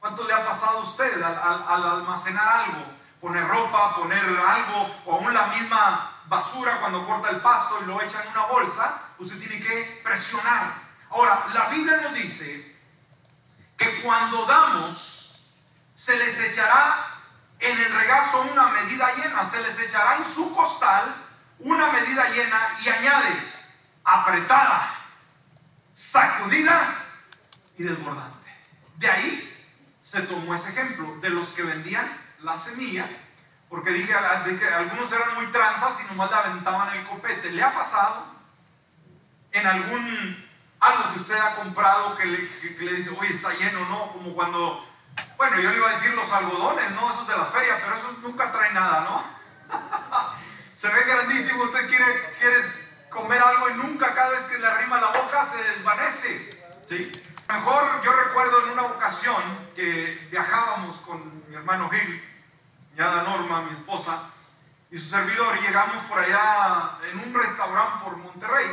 ¿Cuánto 0.00 0.24
le 0.24 0.32
ha 0.32 0.44
pasado 0.44 0.78
a 0.78 0.82
usted 0.82 1.22
al, 1.22 1.84
almacenar 1.84 2.48
algo? 2.48 2.84
Poner 3.20 3.46
ropa, 3.46 3.96
poner 3.96 4.24
algo, 4.24 4.96
o 5.06 5.14
aún 5.14 5.32
la 5.34 5.46
misma 5.48 6.17
basura 6.29 6.79
cuando 6.81 7.07
corta 7.07 7.31
el 7.31 7.41
pasto 7.41 7.79
y 7.83 7.87
lo 7.87 8.01
echa 8.01 8.22
en 8.22 8.31
una 8.31 8.47
bolsa, 8.47 9.01
usted 9.18 9.39
tiene 9.39 9.64
que 9.64 10.01
presionar. 10.05 10.72
Ahora, 11.11 11.45
la 11.55 11.68
Biblia 11.68 12.01
nos 12.03 12.14
dice 12.14 12.76
que 13.76 14.03
cuando 14.03 14.45
damos, 14.45 15.55
se 15.95 16.16
les 16.16 16.39
echará 16.39 17.07
en 17.61 17.79
el 17.79 17.93
regazo 17.93 18.41
una 18.53 18.68
medida 18.68 19.12
llena, 19.14 19.49
se 19.49 19.61
les 19.62 19.79
echará 19.81 20.16
en 20.16 20.24
su 20.35 20.55
costal 20.55 21.05
una 21.61 21.91
medida 21.93 22.29
llena 22.31 22.61
y 22.83 22.89
añade, 22.89 23.35
apretada, 24.05 24.91
sacudida 25.93 26.95
y 27.76 27.83
desbordante. 27.85 28.49
De 28.97 29.11
ahí 29.11 29.66
se 30.01 30.22
tomó 30.22 30.55
ese 30.55 30.68
ejemplo 30.70 31.16
de 31.20 31.31
los 31.31 31.49
que 31.51 31.62
vendían 31.62 32.09
la 32.41 32.57
semilla, 32.57 33.07
porque 33.68 33.90
dije, 33.90 34.12
que 34.12 34.68
algunos 34.68 35.12
eran 35.12 35.34
muy 35.34 35.46
tranzas 35.46 36.00
y 36.00 36.08
nomás 36.08 36.30
le 36.30 36.36
aventaban 36.36 36.96
el 36.96 37.06
copete. 37.06 37.50
¿Le 37.50 37.62
ha 37.62 37.72
pasado 37.72 38.26
en 39.52 39.66
algún 39.66 40.48
algo 40.80 41.12
que 41.12 41.20
usted 41.20 41.38
ha 41.38 41.56
comprado 41.56 42.16
que 42.16 42.24
le, 42.26 42.38
le 42.38 42.92
dice, 42.94 43.10
oye, 43.18 43.34
está 43.34 43.52
lleno, 43.52 43.80
¿no? 43.88 44.12
Como 44.12 44.34
cuando, 44.34 44.84
bueno, 45.36 45.60
yo 45.60 45.70
le 45.70 45.76
iba 45.76 45.90
a 45.90 45.94
decir 45.94 46.14
los 46.14 46.30
algodones, 46.30 46.90
¿no? 46.92 47.10
Esos 47.10 47.26
de 47.26 47.36
la 47.36 47.44
feria, 47.46 47.76
pero 47.82 47.96
eso 47.96 48.16
nunca 48.22 48.52
trae 48.52 48.72
nada, 48.72 49.00
¿no? 49.00 49.24
se 50.74 50.88
ve 50.88 51.02
grandísimo, 51.04 51.64
usted 51.64 51.88
quiere, 51.88 52.34
quiere 52.38 52.56
comer 53.10 53.42
algo 53.42 53.70
y 53.70 53.74
nunca 53.74 54.14
cada 54.14 54.30
vez 54.30 54.42
que 54.42 54.58
le 54.58 54.66
arrima 54.66 55.00
la 55.00 55.08
boca 55.08 55.46
se 55.46 55.62
desvanece, 55.70 56.64
¿sí? 56.86 57.24
Mejor 57.48 58.02
yo 58.04 58.12
recuerdo 58.12 58.64
en 58.64 58.72
una 58.72 58.82
ocasión 58.82 59.42
que 59.74 60.28
viajábamos 60.30 60.98
con 60.98 61.48
mi 61.48 61.56
hermano 61.56 61.88
Gil, 61.88 62.28
mi 62.99 63.05
hada 63.05 63.22
Norma, 63.22 63.62
mi 63.62 63.74
esposa, 63.74 64.24
y 64.90 64.99
su 64.99 65.09
servidor, 65.09 65.57
y 65.57 65.66
llegamos 65.66 66.05
por 66.07 66.18
allá 66.18 66.99
en 67.12 67.28
un 67.28 67.34
restaurante 67.34 68.05
por 68.05 68.16
Monterrey 68.16 68.66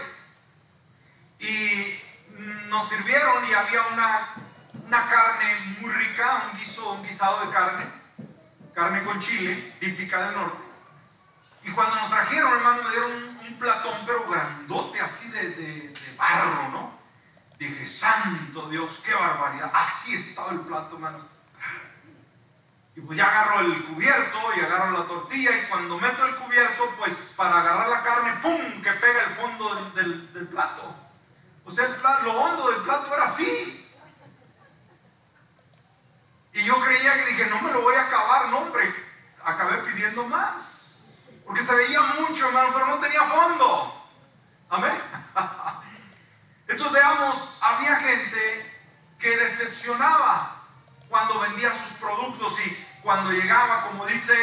y 1.40 2.02
nos 2.70 2.90
sirvieron 2.90 3.48
y 3.48 3.54
había 3.54 3.82
una, 3.94 4.28
una 4.88 5.08
carne 5.08 5.78
muy 5.80 5.92
rica, 5.92 6.44
un 6.52 6.58
guiso, 6.58 6.94
un 6.94 7.04
guisado 7.04 7.46
de 7.46 7.52
carne, 7.52 7.86
carne 8.74 9.04
con 9.04 9.20
chile, 9.22 9.76
típica 9.80 10.26
del 10.26 10.36
norte. 10.38 10.64
Y 11.64 11.72
cuando 11.72 11.96
nos 11.96 12.10
trajeron, 12.10 12.52
hermano, 12.52 12.82
me 12.82 12.90
dieron 12.90 13.12
un, 13.12 13.60
platón, 13.60 13.94
pero 14.08 14.26
grandote, 14.28 15.02
así 15.02 15.30
de, 15.30 15.50
de, 15.50 15.94
barro, 16.18 16.70
¿no? 16.70 17.00
Dije, 17.60 17.88
santo 17.88 18.70
Dios, 18.70 19.02
qué 19.04 19.14
barbaridad. 19.14 19.72
Así 19.74 20.16
estaba 20.16 20.52
el 20.52 20.62
plato, 20.62 20.96
hermano. 20.96 21.20
Y 22.96 23.02
pues 23.02 23.18
ya 23.18 23.26
agarro 23.26 23.60
el 23.60 23.86
cubierto 23.86 24.40
y 24.56 24.60
agarro 24.62 24.98
la 24.98 25.06
tortilla 25.06 25.52
y 25.52 25.68
cuando 25.68 26.00
meto 26.00 26.26
el 26.26 26.36
cubierto, 26.36 26.94
pues 26.98 27.34
para 27.36 27.60
agarrar 27.60 27.90
la 27.90 28.02
carne, 28.02 28.34
¡pum! 28.42 28.82
que 28.82 28.92
pega 28.92 29.24
el 29.24 29.30
fondo 29.32 29.92
del, 29.96 30.48
plato. 30.48 30.96
O 31.66 31.72
sea, 31.72 31.88
lo 32.24 32.32
hondo 32.40 32.72
del 32.72 32.82
plato 32.84 33.14
era 33.14 33.26
así. 33.26 33.92
Y 36.54 36.64
yo 36.64 36.80
creía 36.80 37.14
que 37.16 37.32
dije, 37.32 37.48
no 37.48 37.62
me 37.62 37.74
lo 37.74 37.82
voy 37.82 37.96
a 37.96 38.04
acabar, 38.04 38.48
no, 38.48 38.60
hombre. 38.60 38.94
Acabé 39.44 39.78
pidiendo 39.80 40.26
más. 40.28 41.10
Porque 41.46 41.64
se 41.64 41.76
veía 41.76 42.02
mucho, 42.02 42.48
hermano, 42.48 42.70
pero 42.74 42.88
no 42.88 42.98
tenía 42.98 43.24
fondo. 43.24 44.08
Amén. 44.70 44.98
Entonces 46.68 46.94
veamos, 46.94 47.60
había 47.62 47.96
gente 47.98 48.74
que 49.20 49.38
decepcionaba 49.38 50.64
cuando 51.10 51.40
vendía 51.42 51.72
sus 51.72 51.98
productos 51.98 52.60
y 52.66 52.85
cuando 53.06 53.32
llegaba, 53.32 53.84
como 53.84 54.08
dice, 54.08 54.34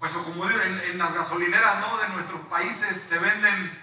pues 0.00 0.12
o 0.16 0.24
como 0.24 0.50
en, 0.50 0.80
en 0.90 0.98
las 0.98 1.14
gasolineras 1.14 1.78
¿no? 1.78 1.96
de 1.96 2.08
nuestros 2.08 2.40
países 2.48 3.00
se 3.00 3.18
venden 3.20 3.82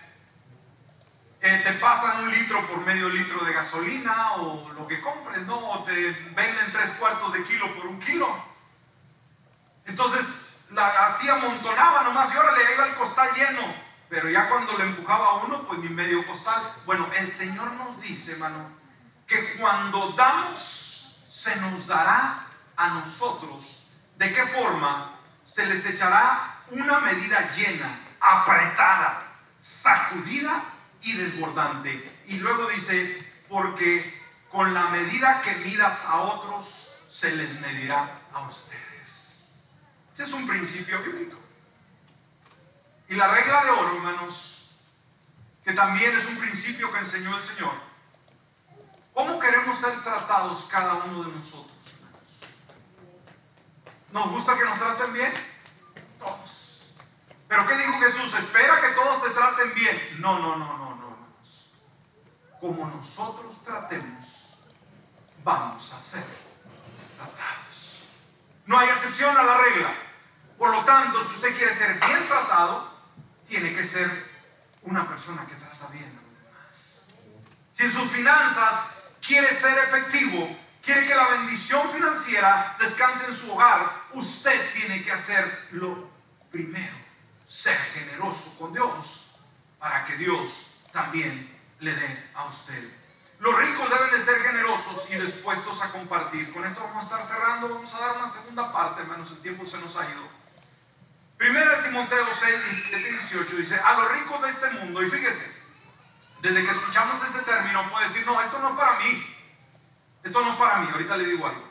eh, 1.41 1.61
te 1.63 1.71
pasan 1.75 2.25
un 2.25 2.31
litro 2.31 2.61
por 2.67 2.85
medio 2.85 3.07
litro 3.07 3.45
de 3.45 3.53
gasolina 3.53 4.33
o 4.33 4.69
lo 4.73 4.85
que 4.85 4.99
compres, 4.99 5.45
¿no? 5.45 5.55
O 5.55 5.83
te 5.85 5.93
venden 5.93 6.71
tres 6.73 6.89
cuartos 6.99 7.31
de 7.31 7.41
kilo 7.43 7.73
por 7.75 7.85
un 7.85 7.97
kilo. 7.99 8.27
Entonces, 9.85 10.65
la, 10.71 11.07
así 11.07 11.29
amontonaba 11.29 12.03
nomás 12.03 12.33
y 12.33 12.37
ahora 12.37 12.57
le 12.57 12.73
iba 12.73 12.85
el 12.85 12.95
costal 12.95 13.29
lleno. 13.33 13.61
Pero 14.09 14.29
ya 14.29 14.49
cuando 14.49 14.77
le 14.77 14.83
empujaba 14.83 15.27
a 15.27 15.33
uno, 15.45 15.63
pues 15.63 15.79
mi 15.79 15.87
medio 15.87 16.27
costal. 16.27 16.61
Bueno, 16.85 17.07
el 17.15 17.31
Señor 17.31 17.71
nos 17.71 18.01
dice, 18.01 18.33
hermano, 18.33 18.69
que 19.25 19.55
cuando 19.59 20.11
damos, 20.17 21.25
se 21.29 21.55
nos 21.55 21.87
dará 21.87 22.48
a 22.79 22.87
nosotros. 22.87 23.91
¿De 24.17 24.33
qué 24.33 24.45
forma? 24.47 25.11
Se 25.43 25.65
les 25.65 25.85
echará 25.85 26.63
una 26.71 26.99
medida 27.01 27.53
llena, 27.55 27.89
apretada, 28.19 29.21
sacudida 29.59 30.63
y 31.01 31.13
desbordante. 31.13 32.21
Y 32.27 32.37
luego 32.37 32.67
dice, 32.69 33.33
porque 33.49 34.23
con 34.49 34.73
la 34.73 34.85
medida 34.89 35.41
que 35.41 35.55
midas 35.55 36.05
a 36.05 36.21
otros, 36.21 37.05
se 37.11 37.35
les 37.35 37.59
medirá 37.59 38.21
a 38.33 38.41
ustedes. 38.41 39.55
Ese 40.13 40.23
es 40.23 40.31
un 40.31 40.47
principio 40.47 41.01
bíblico. 41.03 41.37
Y 43.09 43.15
la 43.15 43.27
regla 43.27 43.63
de 43.63 43.69
oro, 43.71 43.95
hermanos, 43.97 44.75
que 45.65 45.73
también 45.73 46.17
es 46.17 46.25
un 46.27 46.37
principio 46.37 46.91
que 46.93 46.99
enseñó 46.99 47.35
el 47.35 47.43
Señor. 47.43 47.73
¿Cómo 49.13 49.37
queremos 49.39 49.79
ser 49.79 50.01
tratados 50.01 50.67
cada 50.71 50.93
uno 50.93 51.23
de 51.23 51.35
nosotros? 51.35 51.78
¿Nos 54.11 54.29
gusta 54.31 54.57
que 54.57 54.65
nos 54.65 54.77
traten 54.77 55.13
bien? 55.13 55.31
Todos. 56.17 56.93
¿Pero 57.47 57.67
qué 57.67 57.77
dijo 57.77 57.99
Jesús? 57.99 58.33
Espera 58.33 58.81
que 58.81 58.89
todos 58.89 59.23
te 59.23 59.29
traten 59.29 59.73
bien. 59.73 59.99
No, 60.19 60.39
no, 60.39 60.55
no, 60.55 60.77
no 60.77 60.89
como 62.59 62.85
nosotros 62.87 63.63
tratemos, 63.63 64.59
vamos 65.43 65.93
a 65.93 65.99
ser 65.99 66.23
tratados. 67.17 68.07
No 68.65 68.77
hay 68.77 68.89
excepción 68.89 69.35
a 69.35 69.43
la 69.43 69.57
regla. 69.57 69.89
Por 70.57 70.71
lo 70.71 70.83
tanto, 70.83 71.23
si 71.23 71.35
usted 71.35 71.57
quiere 71.57 71.73
ser 71.73 71.93
bien 72.05 72.27
tratado, 72.27 72.91
tiene 73.47 73.73
que 73.73 73.85
ser 73.85 74.09
una 74.83 75.07
persona 75.07 75.45
que 75.47 75.55
trata 75.55 75.87
bien 75.87 76.03
a 76.03 76.21
los 76.21 76.43
demás. 76.43 77.07
Si 77.71 77.83
en 77.83 77.93
sus 77.93 78.11
finanzas 78.11 79.13
quiere 79.25 79.57
ser 79.57 79.77
efectivo, 79.77 80.49
quiere 80.81 81.07
que 81.07 81.15
la 81.15 81.27
bendición 81.29 81.89
financiera 81.91 82.75
descanse 82.79 83.25
en 83.25 83.35
su 83.35 83.51
hogar, 83.51 83.91
usted 84.13 84.73
tiene 84.73 85.03
que 85.03 85.11
hacer 85.11 85.67
lo 85.71 86.09
primero, 86.51 86.95
ser 87.47 87.77
generoso 87.77 88.57
con 88.57 88.73
Dios, 88.73 89.39
para 89.79 90.05
que 90.05 90.15
Dios 90.17 90.81
también 90.91 91.59
le 91.79 91.93
dé 91.93 92.29
a 92.35 92.45
usted. 92.45 92.99
Los 93.39 93.57
ricos 93.57 93.89
deben 93.89 94.11
de 94.11 94.25
ser 94.25 94.37
generosos 94.41 95.09
y 95.11 95.15
dispuestos 95.15 95.81
a 95.81 95.89
compartir. 95.91 96.51
Con 96.51 96.65
esto 96.65 96.83
vamos 96.83 97.03
a 97.03 97.07
estar 97.07 97.23
cerrando, 97.23 97.69
vamos 97.69 97.93
a 97.93 97.99
dar 97.99 98.17
una 98.17 98.27
segunda 98.27 98.73
parte, 98.73 99.01
hermanos, 99.01 99.31
el 99.31 99.39
tiempo 99.39 99.65
se 99.65 99.79
nos 99.79 99.95
ha 99.95 100.03
ido. 100.03 100.27
Primero 101.37 101.71
Timoteo 101.81 102.27
6, 102.37 102.53
17 102.89 103.09
y 103.09 103.13
18 103.13 103.55
dice, 103.55 103.79
a 103.79 103.93
los 103.93 104.11
ricos 104.11 104.41
de 104.41 104.49
este 104.49 104.69
mundo, 104.71 105.01
y 105.01 105.09
fíjese, 105.09 105.63
desde 106.41 106.65
que 106.65 106.71
escuchamos 106.71 107.15
este 107.25 107.39
término 107.43 107.89
puede 107.89 108.09
decir, 108.09 108.25
no, 108.25 108.41
esto 108.41 108.59
no 108.59 108.71
es 108.71 108.75
para 108.75 108.99
mí, 108.99 109.35
esto 110.29 110.41
no 110.41 110.51
es 110.51 110.57
para 110.59 110.77
mí, 110.77 110.87
ahorita 110.91 111.17
le 111.17 111.25
digo 111.25 111.47
algo. 111.47 111.67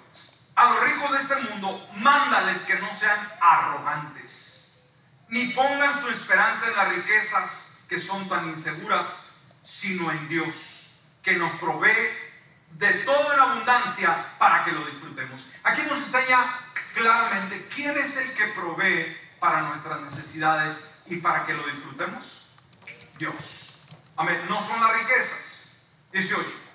A 0.57 0.71
los 0.71 0.83
ricos 0.83 1.13
de 1.13 1.19
este 1.19 1.37
mundo, 1.49 1.89
mándales 1.99 2.59
que 2.63 2.75
no 2.75 2.89
sean 2.93 3.17
arrogantes, 3.41 4.83
ni 5.29 5.47
pongan 5.51 6.01
su 6.01 6.09
esperanza 6.09 6.67
en 6.67 6.77
las 6.77 6.89
riquezas 6.89 7.87
que 7.89 8.01
son 8.01 8.29
tan 8.29 8.49
inseguras, 8.49 9.45
sino 9.63 10.11
en 10.11 10.29
Dios, 10.29 11.05
que 11.23 11.35
nos 11.35 11.53
provee 11.53 12.11
de 12.73 12.93
todo 13.05 13.33
en 13.33 13.41
abundancia 13.41 14.13
para 14.39 14.65
que 14.65 14.73
lo 14.73 14.85
disfrutemos. 14.87 15.47
Aquí 15.63 15.83
nos 15.83 15.99
enseña 15.99 16.45
claramente 16.95 17.69
quién 17.73 17.97
es 17.97 18.17
el 18.17 18.33
que 18.35 18.47
provee 18.49 19.17
para 19.39 19.63
nuestras 19.63 20.01
necesidades 20.01 21.03
y 21.07 21.19
para 21.19 21.47
que 21.47 21.55
lo 21.55 21.65
disfrutemos? 21.65 22.51
Dios. 23.19 23.83
Amén. 24.17 24.37
No 24.49 24.61
son 24.67 24.81
las 24.81 24.95
riquezas. 24.95 25.83
18. 26.11 26.68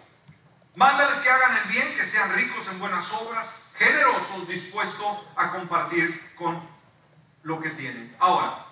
Mándales 0.76 1.19
que 1.19 1.30
hagan 1.30 1.55
el 1.57 1.63
bien, 1.65 1.95
que 1.95 2.05
sean 2.05 2.34
ricos 2.34 2.67
en 2.67 2.80
buenas 2.80 3.11
obras, 3.11 3.76
generosos, 3.78 4.47
dispuestos 4.47 5.28
a 5.36 5.51
compartir 5.51 6.34
con 6.36 6.67
lo 7.43 7.61
que 7.61 7.69
tienen. 7.69 8.15
Ahora, 8.19 8.65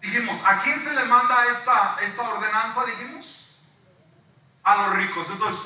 dijimos, 0.00 0.38
¿a 0.44 0.60
quién 0.62 0.82
se 0.82 0.92
le 0.92 1.04
manda 1.04 1.46
esta, 1.46 1.98
esta 2.02 2.22
ordenanza? 2.22 2.84
Dijimos, 2.86 3.62
a 4.64 4.76
los 4.76 4.96
ricos. 4.96 5.26
Entonces, 5.30 5.60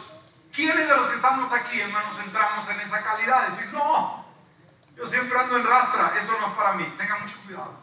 ¿quiénes 0.53 0.87
de 0.87 0.95
los 0.95 1.09
que 1.09 1.17
estamos 1.17 1.51
aquí, 1.51 1.81
hermanos, 1.81 2.15
entramos 2.27 2.69
en 2.69 2.81
esa 2.81 3.03
calidad? 3.03 3.49
Decir, 3.49 3.73
no, 3.73 4.27
yo 4.95 5.07
siempre 5.07 5.39
ando 5.39 5.57
en 5.57 5.67
rastra, 5.67 6.13
eso 6.23 6.37
no 6.39 6.49
es 6.49 6.53
para 6.53 6.73
mí. 6.75 6.85
Tenga 6.99 7.19
mucho 7.19 7.37
cuidado. 7.47 7.75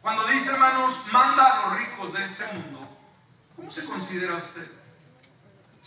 Cuando 0.00 0.26
dice, 0.28 0.50
hermanos, 0.50 1.12
manda 1.12 1.44
a 1.44 1.68
los 1.68 1.78
ricos 1.78 2.12
de 2.14 2.24
este 2.24 2.46
mundo, 2.54 2.88
¿cómo 3.54 3.70
se 3.70 3.84
considera 3.84 4.36
usted? 4.36 4.77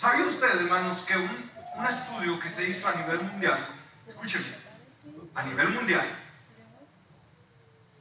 ¿Sabe 0.01 0.23
usted, 0.23 0.61
hermanos, 0.61 0.97
que 1.05 1.15
un, 1.15 1.51
un 1.75 1.85
estudio 1.85 2.39
que 2.39 2.49
se 2.49 2.67
hizo 2.67 2.87
a 2.87 2.93
nivel 2.93 3.21
mundial, 3.21 3.67
escúcheme, 4.07 4.47
a 5.35 5.43
nivel 5.43 5.69
mundial, 5.69 6.07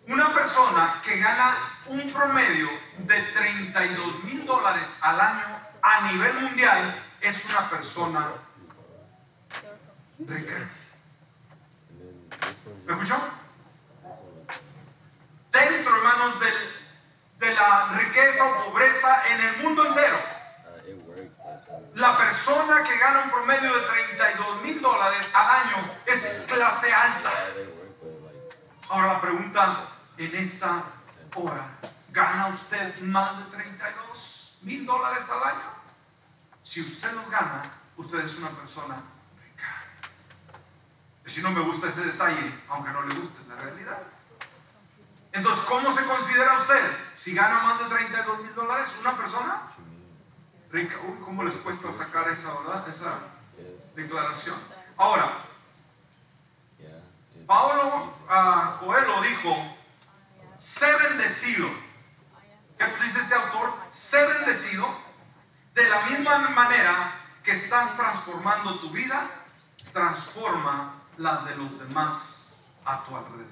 una 0.07 0.33
persona 0.33 0.95
que 1.05 1.19
gana 1.19 1.55
un 1.89 2.11
promedio 2.11 2.71
de 3.01 3.21
32 3.21 4.25
mil 4.25 4.47
dólares 4.47 4.99
al 5.03 5.21
año 5.21 5.61
a 5.83 6.11
nivel 6.11 6.33
mundial 6.41 6.95
es 7.21 7.45
una 7.51 7.69
persona 7.69 8.29
rica. 10.21 10.69
¿Me 12.87 12.93
escuchó? 12.95 13.17
Dentro, 15.53 15.97
hermanos, 15.97 16.35
de 17.41 17.55
la 17.55 17.89
riqueza 17.99 18.47
o 18.47 18.65
pobreza 18.71 19.29
en 19.35 19.41
el 19.41 19.57
mundo 19.59 19.85
entero. 19.85 20.40
La 21.95 22.17
persona 22.17 22.83
que 22.85 22.99
gana 22.99 23.23
un 23.25 23.31
promedio 23.31 23.75
de 23.75 23.81
32 23.83 24.63
mil 24.63 24.81
dólares 24.81 25.27
al 25.35 25.67
año 25.67 25.77
es 26.07 26.47
clase 26.47 26.93
alta. 26.93 27.33
Ahora 28.89 29.15
la 29.15 29.21
pregunta 29.21 29.85
en 30.17 30.35
esta 30.35 30.83
hora, 31.35 31.79
¿gana 32.11 32.49
usted 32.49 33.01
más 33.03 33.39
de 33.39 33.57
32 33.57 34.59
mil 34.63 34.87
dólares 34.87 35.25
al 35.31 35.51
año? 35.51 35.71
Si 36.63 36.81
usted 36.81 37.13
los 37.13 37.31
gana, 37.31 37.63
usted 37.97 38.19
es 38.21 38.37
una 38.39 38.51
persona 38.51 38.97
si 41.31 41.41
no 41.43 41.51
me 41.53 41.61
gusta 41.61 41.89
ese 41.89 42.03
detalle, 42.03 42.53
aunque 42.69 42.91
no 42.91 43.03
le 43.03 43.15
guste, 43.15 43.39
la 43.49 43.55
realidad. 43.55 43.99
Entonces, 45.33 45.65
¿cómo 45.65 45.95
se 45.95 46.05
considera 46.05 46.59
usted? 46.59 46.83
Si 47.17 47.35
gana 47.35 47.63
más 47.63 47.79
de 47.79 47.85
32 47.85 48.43
mil 48.43 48.55
dólares, 48.55 48.89
una 49.01 49.13
persona 49.13 49.63
rica. 50.73 50.97
Uy, 51.07 51.19
¿cómo 51.25 51.43
les 51.43 51.57
cuesta 51.57 51.93
sacar 51.93 52.29
esa, 52.29 52.53
verdad? 52.61 52.89
Esa 52.89 53.19
declaración. 53.95 54.57
Ahora, 54.97 55.31
Pablo 57.47 58.13
uh, 58.29 58.85
Coelho 58.85 59.23
dijo, 59.23 59.57
sé 60.59 60.87
bendecido. 61.09 61.69
¿Qué 62.79 62.85
dice 63.03 63.19
este 63.21 63.35
autor? 63.35 63.75
Sé 63.91 64.25
bendecido 64.25 64.87
de 65.75 65.89
la 65.89 66.03
misma 66.07 66.39
manera 66.51 67.13
que 67.43 67.53
estás 67.53 67.97
transformando 67.97 68.79
tu 68.81 68.91
vida, 68.91 69.21
transforma 69.93 70.95
las 71.17 71.45
de 71.47 71.57
los 71.57 71.79
demás 71.81 72.67
a 72.85 73.05
tu 73.05 73.17
alrededor. 73.17 73.49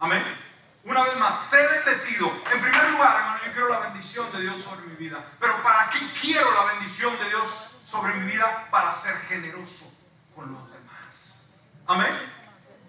Amén. 0.00 0.43
Una 0.84 1.02
vez 1.02 1.16
más, 1.18 1.48
sé 1.48 1.56
bendecido. 1.56 2.30
En 2.52 2.60
primer 2.60 2.90
lugar, 2.90 3.16
hermano, 3.16 3.40
yo 3.46 3.52
quiero 3.52 3.68
la 3.68 3.78
bendición 3.80 4.30
de 4.32 4.42
Dios 4.42 4.62
sobre 4.62 4.82
mi 4.86 4.96
vida. 4.96 5.24
Pero 5.40 5.62
¿para 5.62 5.90
qué 5.90 5.98
quiero 6.20 6.52
la 6.52 6.72
bendición 6.72 7.16
de 7.18 7.28
Dios 7.28 7.78
sobre 7.86 8.14
mi 8.14 8.32
vida? 8.32 8.68
Para 8.70 8.92
ser 8.92 9.16
generoso 9.28 9.90
con 10.34 10.52
los 10.52 10.70
demás. 10.72 11.54
Amén. 11.86 12.12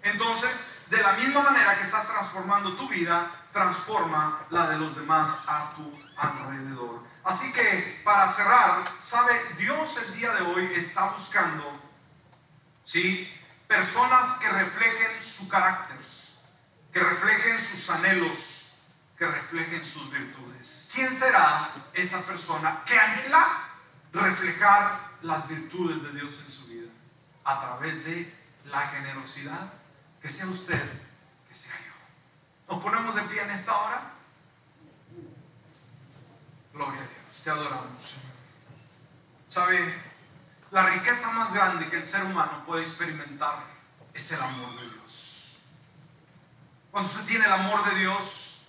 Entonces, 0.02 0.90
de 0.90 1.02
la 1.02 1.12
misma 1.12 1.42
manera 1.42 1.76
que 1.76 1.84
estás 1.84 2.06
transformando 2.06 2.74
tu 2.74 2.88
vida, 2.88 3.30
transforma 3.52 4.44
la 4.50 4.68
de 4.68 4.78
los 4.78 4.94
demás 4.94 5.44
a 5.48 5.70
tu 5.74 5.90
alrededor. 6.18 7.02
Así 7.24 7.52
que, 7.52 8.02
para 8.04 8.32
cerrar, 8.32 8.84
sabe, 9.00 9.32
Dios 9.58 9.96
el 9.96 10.14
día 10.14 10.32
de 10.34 10.42
hoy 10.42 10.72
está 10.74 11.10
buscando 11.10 11.86
¿sí? 12.86 13.28
Personas 13.66 14.38
que 14.38 14.48
reflejen 14.48 15.22
su 15.22 15.48
carácter, 15.48 15.96
que 16.96 17.02
reflejen 17.02 17.58
sus 17.62 17.90
anhelos, 17.90 18.78
que 19.18 19.26
reflejen 19.26 19.84
sus 19.84 20.10
virtudes. 20.10 20.88
¿Quién 20.94 21.14
será 21.14 21.70
esa 21.92 22.18
persona 22.22 22.82
que 22.86 22.98
anhela 22.98 23.46
reflejar 24.14 24.98
las 25.20 25.46
virtudes 25.46 26.04
de 26.04 26.12
Dios 26.18 26.40
en 26.40 26.50
su 26.50 26.68
vida? 26.68 26.88
A 27.44 27.60
través 27.60 28.06
de 28.06 28.34
la 28.70 28.80
generosidad, 28.80 29.74
que 30.22 30.30
sea 30.30 30.46
usted, 30.46 30.82
que 31.46 31.54
sea 31.54 31.76
yo. 31.80 32.74
¿Nos 32.74 32.82
ponemos 32.82 33.14
de 33.14 33.22
pie 33.24 33.42
en 33.42 33.50
esta 33.50 33.76
hora? 33.76 34.00
Gloria 36.72 36.98
a 36.98 37.04
Dios, 37.04 37.42
te 37.44 37.50
adoramos, 37.50 38.02
Señor. 38.02 38.36
¿Sabe? 39.50 39.94
La 40.70 40.86
riqueza 40.86 41.30
más 41.32 41.52
grande 41.52 41.90
que 41.90 41.96
el 41.96 42.06
ser 42.06 42.24
humano 42.24 42.64
puede 42.64 42.84
experimentar 42.84 43.64
es 44.14 44.32
el 44.32 44.40
amor 44.40 44.74
de 44.76 44.82
Dios. 44.92 45.05
Cuando 46.96 47.12
usted 47.12 47.26
tiene 47.26 47.44
el 47.44 47.52
amor 47.52 47.84
de 47.90 47.94
Dios, 48.00 48.68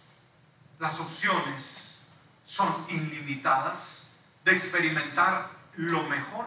las 0.80 1.00
opciones 1.00 2.10
son 2.44 2.68
ilimitadas 2.90 4.26
de 4.44 4.52
experimentar 4.52 5.50
lo 5.78 6.04
mejor 6.10 6.46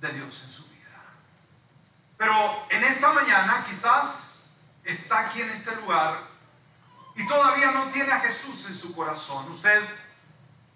de 0.00 0.12
Dios 0.12 0.42
en 0.44 0.50
su 0.50 0.64
vida. 0.70 0.98
Pero 2.18 2.66
en 2.68 2.82
esta 2.82 3.12
mañana 3.12 3.64
quizás 3.64 4.62
está 4.82 5.20
aquí 5.20 5.40
en 5.40 5.50
este 5.50 5.76
lugar 5.76 6.18
y 7.14 7.24
todavía 7.28 7.70
no 7.70 7.84
tiene 7.90 8.10
a 8.10 8.18
Jesús 8.18 8.66
en 8.66 8.74
su 8.74 8.92
corazón. 8.92 9.48
Usted 9.48 9.84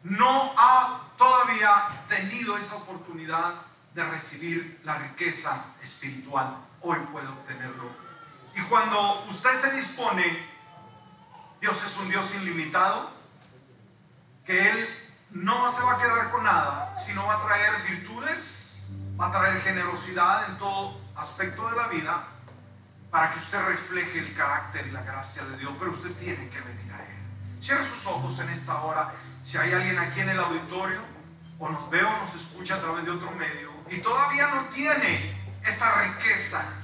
no 0.05 0.55
ha 0.57 1.01
todavía 1.19 1.89
tenido 2.07 2.57
esa 2.57 2.77
oportunidad 2.77 3.55
de 3.93 4.05
recibir 4.05 4.83
la 4.85 4.97
riqueza 4.99 5.75
espiritual. 5.83 6.59
Hoy 6.81 6.99
puede 7.11 7.27
obtenerlo. 7.27 8.08
Y 8.59 8.63
cuando 8.63 9.25
usted 9.31 9.61
se 9.61 9.71
dispone, 9.77 10.25
Dios 11.61 11.77
es 11.85 11.97
un 11.99 12.09
Dios 12.09 12.27
ilimitado, 12.43 13.09
que 14.45 14.71
Él 14.71 14.89
no 15.31 15.73
se 15.73 15.81
va 15.83 15.93
a 15.93 15.99
quedar 15.99 16.31
con 16.33 16.43
nada, 16.43 16.99
sino 16.99 17.25
va 17.25 17.35
a 17.35 17.47
traer 17.47 17.71
virtudes, 17.89 18.91
va 19.21 19.29
a 19.29 19.31
traer 19.31 19.61
generosidad 19.61 20.51
en 20.51 20.59
todo 20.59 21.01
aspecto 21.15 21.71
de 21.71 21.77
la 21.77 21.87
vida, 21.87 22.25
para 23.13 23.33
que 23.33 23.39
usted 23.39 23.65
refleje 23.65 24.19
el 24.19 24.35
carácter 24.35 24.89
y 24.89 24.91
la 24.91 25.03
gracia 25.03 25.45
de 25.45 25.59
Dios. 25.59 25.73
Pero 25.79 25.93
usted 25.93 26.13
tiene 26.15 26.49
que 26.49 26.61
venir 26.61 26.93
a 26.93 26.99
Él. 26.99 27.63
Cierre 27.63 27.87
sus 27.87 28.07
ojos 28.07 28.41
en 28.41 28.49
esta 28.49 28.83
hora. 28.83 29.13
Si 29.41 29.57
hay 29.57 29.73
alguien 29.73 29.99
aquí 29.99 30.21
en 30.21 30.31
el 30.31 30.39
auditorio, 30.39 31.01
o 31.61 31.69
nos 31.69 31.91
ve 31.91 32.03
o 32.03 32.11
nos 32.19 32.35
escucha 32.35 32.75
a 32.75 32.81
través 32.81 33.05
de 33.05 33.13
otro 33.13 33.31
medio, 33.33 33.71
y 33.89 33.99
todavía 33.99 34.49
no 34.49 34.63
tiene 34.67 35.33
esta 35.65 36.03
riqueza, 36.03 36.78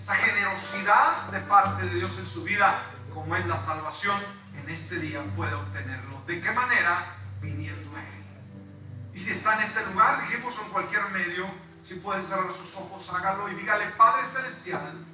esta 0.00 0.14
generosidad 0.14 1.30
de 1.30 1.40
parte 1.40 1.84
de 1.84 1.96
Dios 1.96 2.18
en 2.18 2.26
su 2.26 2.42
vida, 2.42 2.82
como 3.12 3.36
es 3.36 3.44
la 3.44 3.56
salvación, 3.56 4.16
en 4.56 4.66
este 4.70 4.98
día 4.98 5.20
puede 5.36 5.52
obtenerlo. 5.52 6.22
¿De 6.26 6.40
qué 6.40 6.50
manera? 6.52 7.04
Viniendo 7.42 7.94
a 7.94 8.00
Él. 8.00 8.24
Y 9.12 9.18
si 9.18 9.32
está 9.32 9.58
en 9.58 9.64
este 9.64 9.84
lugar, 9.84 10.18
dijimos 10.22 10.56
en 10.64 10.70
cualquier 10.70 11.06
medio, 11.10 11.46
si 11.82 11.96
puede 11.96 12.22
cerrar 12.22 12.50
sus 12.50 12.76
ojos, 12.76 13.10
hágalo 13.12 13.50
y 13.50 13.56
dígale, 13.56 13.88
Padre 13.98 14.26
Celestial, 14.26 15.06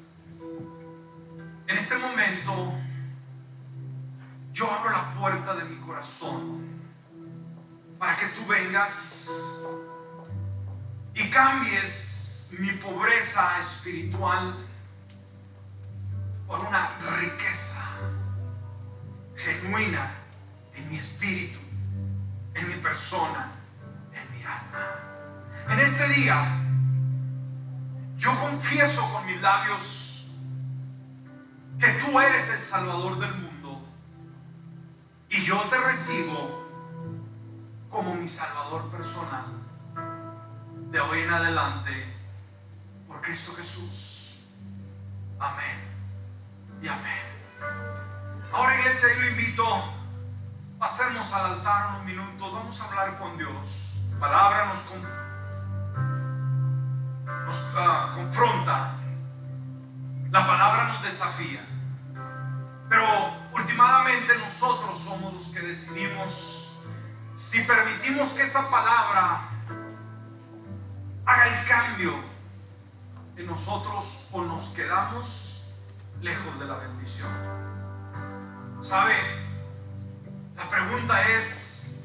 en 1.67 1.77
este 1.77 1.99
momento 1.99 2.75
yo 4.53 4.71
abro 4.71 4.91
la 4.91 5.11
puerta 5.11 5.57
de 5.57 5.65
mi 5.65 5.85
corazón 5.85 6.65
para 7.99 8.15
que 8.15 8.27
tú 8.27 8.47
vengas 8.47 9.29
y 11.13 11.29
cambies 11.29 12.55
mi 12.61 12.71
pobreza 12.75 13.61
espiritual 13.61 14.66
por 16.47 16.61
una 16.61 16.89
riqueza 17.19 17.83
genuina 19.35 20.11
en 20.75 20.91
mi 20.91 20.97
espíritu, 20.97 21.59
en 22.55 22.69
mi 22.69 22.75
persona, 22.77 23.53
en 24.13 24.37
mi 24.37 24.45
alma. 24.45 24.87
En 25.71 25.81
este 25.81 26.09
día, 26.09 26.63
yo 28.17 28.31
confieso 28.41 29.03
con 29.13 29.27
mis 29.27 29.41
labios 29.41 30.31
que 31.79 31.89
tú 32.05 32.19
eres 32.21 32.49
el 32.49 32.61
Salvador 32.61 33.19
del 33.19 33.35
mundo 33.35 33.85
y 35.29 35.45
yo 35.45 35.61
te 35.69 35.79
recibo 35.79 36.65
como 37.91 38.15
mi 38.15 38.29
Salvador 38.29 38.91
personal 38.91 39.45
de 40.91 41.01
hoy 41.01 41.21
en 41.21 41.31
adelante 41.31 41.93
por 43.09 43.21
Cristo 43.21 43.53
Jesús. 43.53 44.47
Amén 45.39 45.96
y 46.83 46.89
amén. 46.89 47.23
Ahora 48.53 48.79
iglesia, 48.79 49.09
yo 49.15 49.23
le 49.23 49.31
invito 49.31 49.65
hacernos 50.81 51.33
al 51.33 51.53
altar 51.53 51.91
unos 51.91 52.05
minutos, 52.05 52.53
vamos 52.53 52.81
a 52.81 52.85
hablar 52.85 53.19
con 53.19 53.37
Dios. 53.39 54.03
La 54.13 54.21
palabra 54.21 54.67
nos, 54.67 54.85
nos 57.45 57.75
ah, 57.77 58.13
confronta, 58.15 58.95
la 60.31 60.47
palabra 60.47 60.89
nos 60.89 61.03
desafía, 61.03 61.61
pero 62.89 63.05
últimamente 63.53 64.37
nosotros 64.39 64.99
somos 64.99 65.33
los 65.35 65.47
que 65.49 65.61
decidimos 65.61 66.81
si 67.37 67.61
permitimos 67.61 68.31
que 68.31 68.43
esa 68.43 68.69
palabra 68.71 69.43
haga 71.27 71.47
el 71.47 71.67
cambio 71.67 72.15
en 73.37 73.47
nosotros 73.47 74.31
o 74.33 74.43
nos 74.43 74.69
quedamos 74.69 75.56
lejos 76.23 76.59
de 76.59 76.67
la 76.67 76.77
bendición. 76.77 77.29
¿Sabe? 78.83 79.17
La 80.57 80.69
pregunta 80.69 81.29
es, 81.29 82.05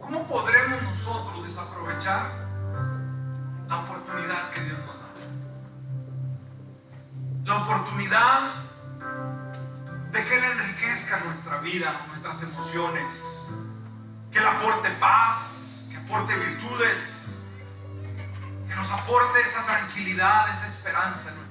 ¿cómo 0.00 0.26
podremos 0.26 0.82
nosotros 0.82 1.44
desaprovechar 1.44 2.22
la 3.68 3.78
oportunidad 3.78 4.50
que 4.50 4.60
Dios 4.60 4.78
nos 4.78 4.96
da? 4.98 5.08
La 7.44 7.62
oportunidad 7.62 8.40
de 10.12 10.24
que 10.24 10.36
Él 10.36 10.44
enriquezca 10.44 11.24
nuestra 11.24 11.58
vida, 11.58 11.92
nuestras 12.08 12.42
emociones, 12.42 13.50
que 14.30 14.38
Él 14.38 14.46
aporte 14.46 14.90
paz, 15.00 15.90
que 15.90 15.96
aporte 15.98 16.36
virtudes 16.36 17.14
que 18.74 18.74
nos 18.80 18.90
aporte 18.90 19.40
esa 19.40 19.64
tranquilidad, 19.64 20.50
esa 20.50 20.66
esperanza 20.66 21.30
en. 21.30 21.43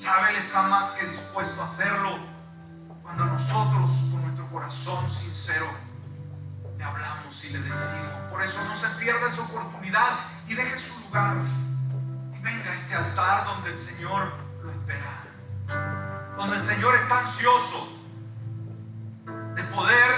Sabe, 0.00 0.30
Él 0.30 0.36
está 0.36 0.62
más 0.62 0.92
que 0.92 1.06
dispuesto 1.06 1.60
a 1.60 1.64
hacerlo 1.64 2.18
cuando 3.02 3.26
nosotros 3.26 3.90
con 4.10 4.22
nuestro 4.22 4.48
corazón 4.48 5.10
sincero 5.10 5.66
le 6.78 6.84
hablamos 6.84 7.44
y 7.44 7.50
le 7.50 7.58
decimos. 7.58 8.10
Por 8.30 8.42
eso 8.42 8.64
no 8.64 8.74
se 8.76 8.88
pierda 8.98 9.28
esa 9.28 9.42
oportunidad 9.42 10.10
y 10.48 10.54
deje 10.54 10.78
su 10.78 11.00
lugar 11.00 11.36
y 12.32 12.40
venga 12.40 12.70
a 12.70 12.74
este 12.74 12.94
altar 12.94 13.44
donde 13.44 13.72
el 13.72 13.78
Señor 13.78 14.32
lo 14.62 14.70
espera. 14.70 16.36
Donde 16.36 16.56
el 16.56 16.62
Señor 16.62 16.94
está 16.94 17.18
ansioso 17.18 17.98
de 19.54 19.62
poder 19.64 20.14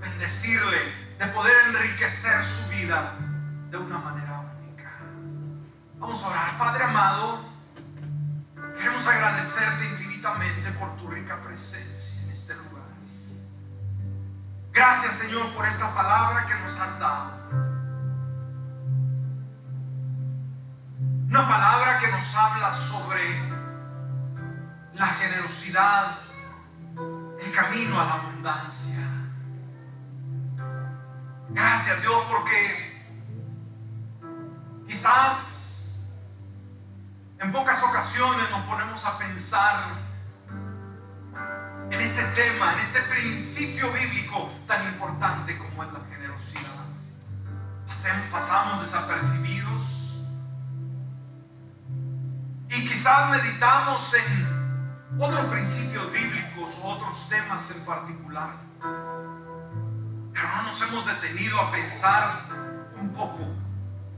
bendecirle, 0.00 0.78
de 1.18 1.26
poder 1.26 1.56
enriquecer 1.68 2.42
su 2.42 2.70
vida 2.70 3.12
de 3.70 3.76
una 3.76 3.98
manera 3.98 4.46
Vamos 5.98 6.22
a 6.22 6.28
orar. 6.28 6.58
Padre 6.58 6.84
amado, 6.84 7.40
queremos 8.76 9.06
agradecerte 9.06 9.86
infinitamente 9.86 10.70
por 10.72 10.96
tu 10.96 11.08
rica 11.08 11.40
presencia 11.42 12.24
en 12.24 12.32
este 12.32 12.54
lugar. 12.54 12.84
Gracias 14.72 15.14
Señor 15.14 15.46
por 15.54 15.66
esta 15.66 15.92
palabra 15.94 16.46
que 16.46 16.54
nos 16.54 16.80
has 16.80 16.98
dado. 16.98 17.36
Una 21.28 21.48
palabra 21.48 21.98
que 21.98 22.08
nos 22.08 22.34
habla 22.34 22.70
sobre 22.72 23.22
la 24.94 25.06
generosidad, 25.06 26.16
el 26.96 27.52
camino 27.54 28.00
a 28.00 28.04
la 28.04 28.12
abundancia. 28.14 29.06
Gracias 31.50 32.02
Dios 32.02 32.24
porque 32.30 32.86
quizás 34.86 35.55
en 37.46 37.52
pocas 37.52 37.80
ocasiones 37.80 38.50
nos 38.50 38.60
ponemos 38.62 39.04
a 39.04 39.18
pensar 39.18 39.76
en 41.90 42.00
este 42.00 42.22
tema, 42.34 42.72
en 42.72 42.80
este 42.80 43.00
principio 43.02 43.92
bíblico 43.92 44.50
tan 44.66 44.84
importante 44.88 45.56
como 45.56 45.84
es 45.84 45.92
la 45.92 46.00
generosidad. 46.10 46.72
pasamos 48.32 48.80
desapercibidos 48.80 50.24
y 52.68 52.88
quizás 52.88 53.30
meditamos 53.30 54.14
en 54.14 55.20
otros 55.20 55.46
principios 55.46 56.12
bíblicos 56.12 56.80
o 56.82 56.88
otros 56.88 57.28
temas 57.28 57.70
en 57.70 57.86
particular. 57.86 58.50
Pero 60.32 60.48
no 60.56 60.62
nos 60.64 60.82
hemos 60.82 61.06
detenido 61.06 61.60
a 61.60 61.70
pensar 61.70 62.28
un 62.96 63.14
poco 63.14 63.46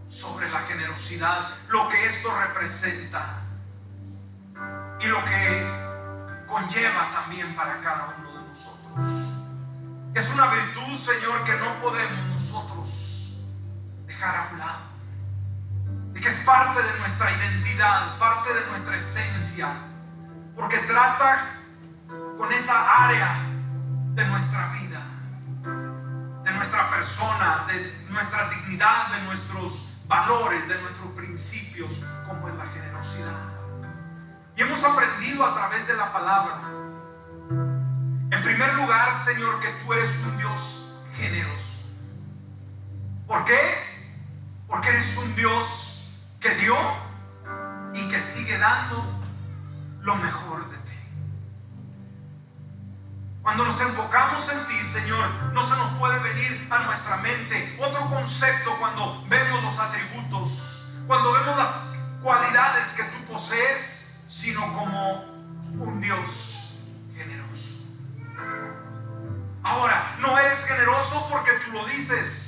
sobre 0.08 0.50
la 0.50 0.60
generosidad, 0.60 1.50
lo 1.68 1.88
que 1.88 2.06
esto 2.06 2.30
representa 2.48 3.42
y 5.00 5.06
lo 5.06 5.24
que 5.24 6.46
conlleva 6.46 7.10
también 7.12 7.54
para 7.54 7.80
cada 7.80 8.14
uno 8.18 8.32
de 8.32 8.48
nosotros. 8.48 9.38
Es 10.14 10.28
una 10.30 10.46
virtud, 10.46 10.96
Señor, 10.96 11.44
que 11.44 11.54
no 11.56 11.74
podemos 11.80 12.26
nosotros 12.32 13.42
dejar 14.06 14.34
a 14.34 14.48
un 14.52 14.58
lado. 14.58 14.78
Y 16.14 16.20
que 16.20 16.28
es 16.28 16.44
parte 16.44 16.82
de 16.82 16.98
nuestra 16.98 17.30
identidad, 17.30 18.18
parte 18.18 18.52
de 18.52 18.66
nuestra 18.70 18.96
esencia. 18.96 19.68
Porque 20.56 20.78
trata 20.78 21.44
con 22.38 22.50
esa 22.50 23.04
área 23.04 23.36
de 24.14 24.26
nuestra 24.26 24.68
vida, 24.72 25.00
de 26.42 26.50
nuestra 26.52 26.90
persona, 26.90 27.64
de 27.68 28.06
nuestra 28.10 28.48
dignidad, 28.48 29.08
de 29.12 29.22
nuestros 29.26 29.87
valores, 30.08 30.66
de 30.68 30.80
nuestros 30.80 31.12
principios, 31.12 32.02
como 32.26 32.48
es 32.48 32.56
la 32.56 32.66
generosidad. 32.66 33.58
Y 34.56 34.62
hemos 34.62 34.82
aprendido 34.82 35.44
a 35.44 35.54
través 35.54 35.86
de 35.86 35.94
la 35.94 36.12
palabra. 36.12 36.60
En 38.30 38.42
primer 38.42 38.74
lugar, 38.74 39.24
Señor, 39.24 39.60
que 39.60 39.68
tú 39.84 39.92
eres 39.92 40.08
un 40.26 40.38
Dios 40.38 41.02
generoso. 41.14 41.90
¿Por 43.26 43.44
qué? 43.44 43.60
Porque 44.66 44.88
eres 44.88 45.16
un 45.18 45.36
Dios 45.36 46.24
que 46.40 46.54
dio 46.56 46.76
y 47.94 48.08
que 48.08 48.20
sigue 48.20 48.58
dando 48.58 49.04
lo 50.00 50.16
mejor 50.16 50.68
de 50.70 50.78
ti. 50.78 50.87
Cuando 53.48 53.64
nos 53.64 53.80
enfocamos 53.80 54.46
en 54.50 54.66
ti, 54.66 54.84
Señor, 54.84 55.26
no 55.54 55.62
se 55.66 55.74
nos 55.74 55.94
puede 55.98 56.18
venir 56.18 56.68
a 56.68 56.80
nuestra 56.80 57.16
mente 57.16 57.78
otro 57.80 58.06
concepto 58.10 58.76
cuando 58.78 59.24
vemos 59.26 59.62
los 59.62 59.78
atributos, 59.78 61.00
cuando 61.06 61.32
vemos 61.32 61.56
las 61.56 61.70
cualidades 62.22 62.88
que 62.88 63.04
tú 63.04 63.32
posees, 63.32 64.26
sino 64.28 64.60
como 64.74 65.24
un 65.78 65.98
Dios 65.98 66.80
generoso. 67.16 67.86
Ahora, 69.62 70.04
no 70.20 70.38
eres 70.38 70.58
generoso 70.66 71.26
porque 71.30 71.52
tú 71.64 71.72
lo 71.72 71.86
dices, 71.86 72.47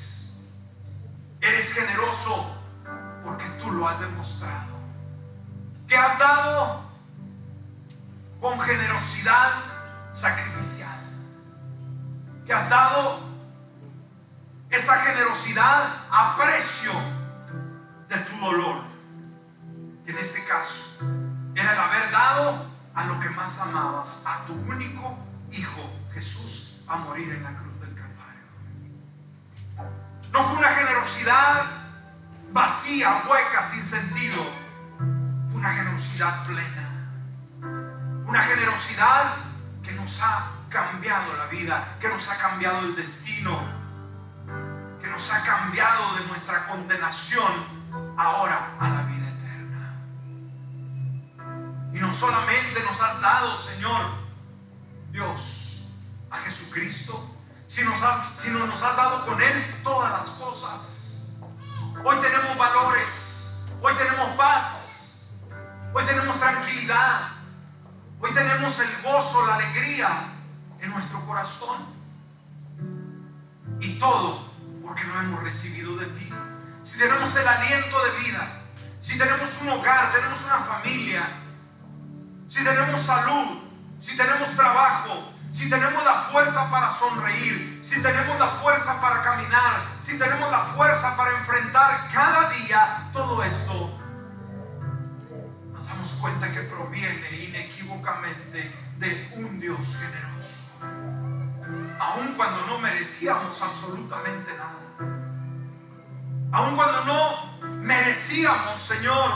Aun 106.61 106.76
cuando 106.76 107.04
no 107.06 107.72
merecíamos, 107.80 108.82
Señor, 108.86 109.30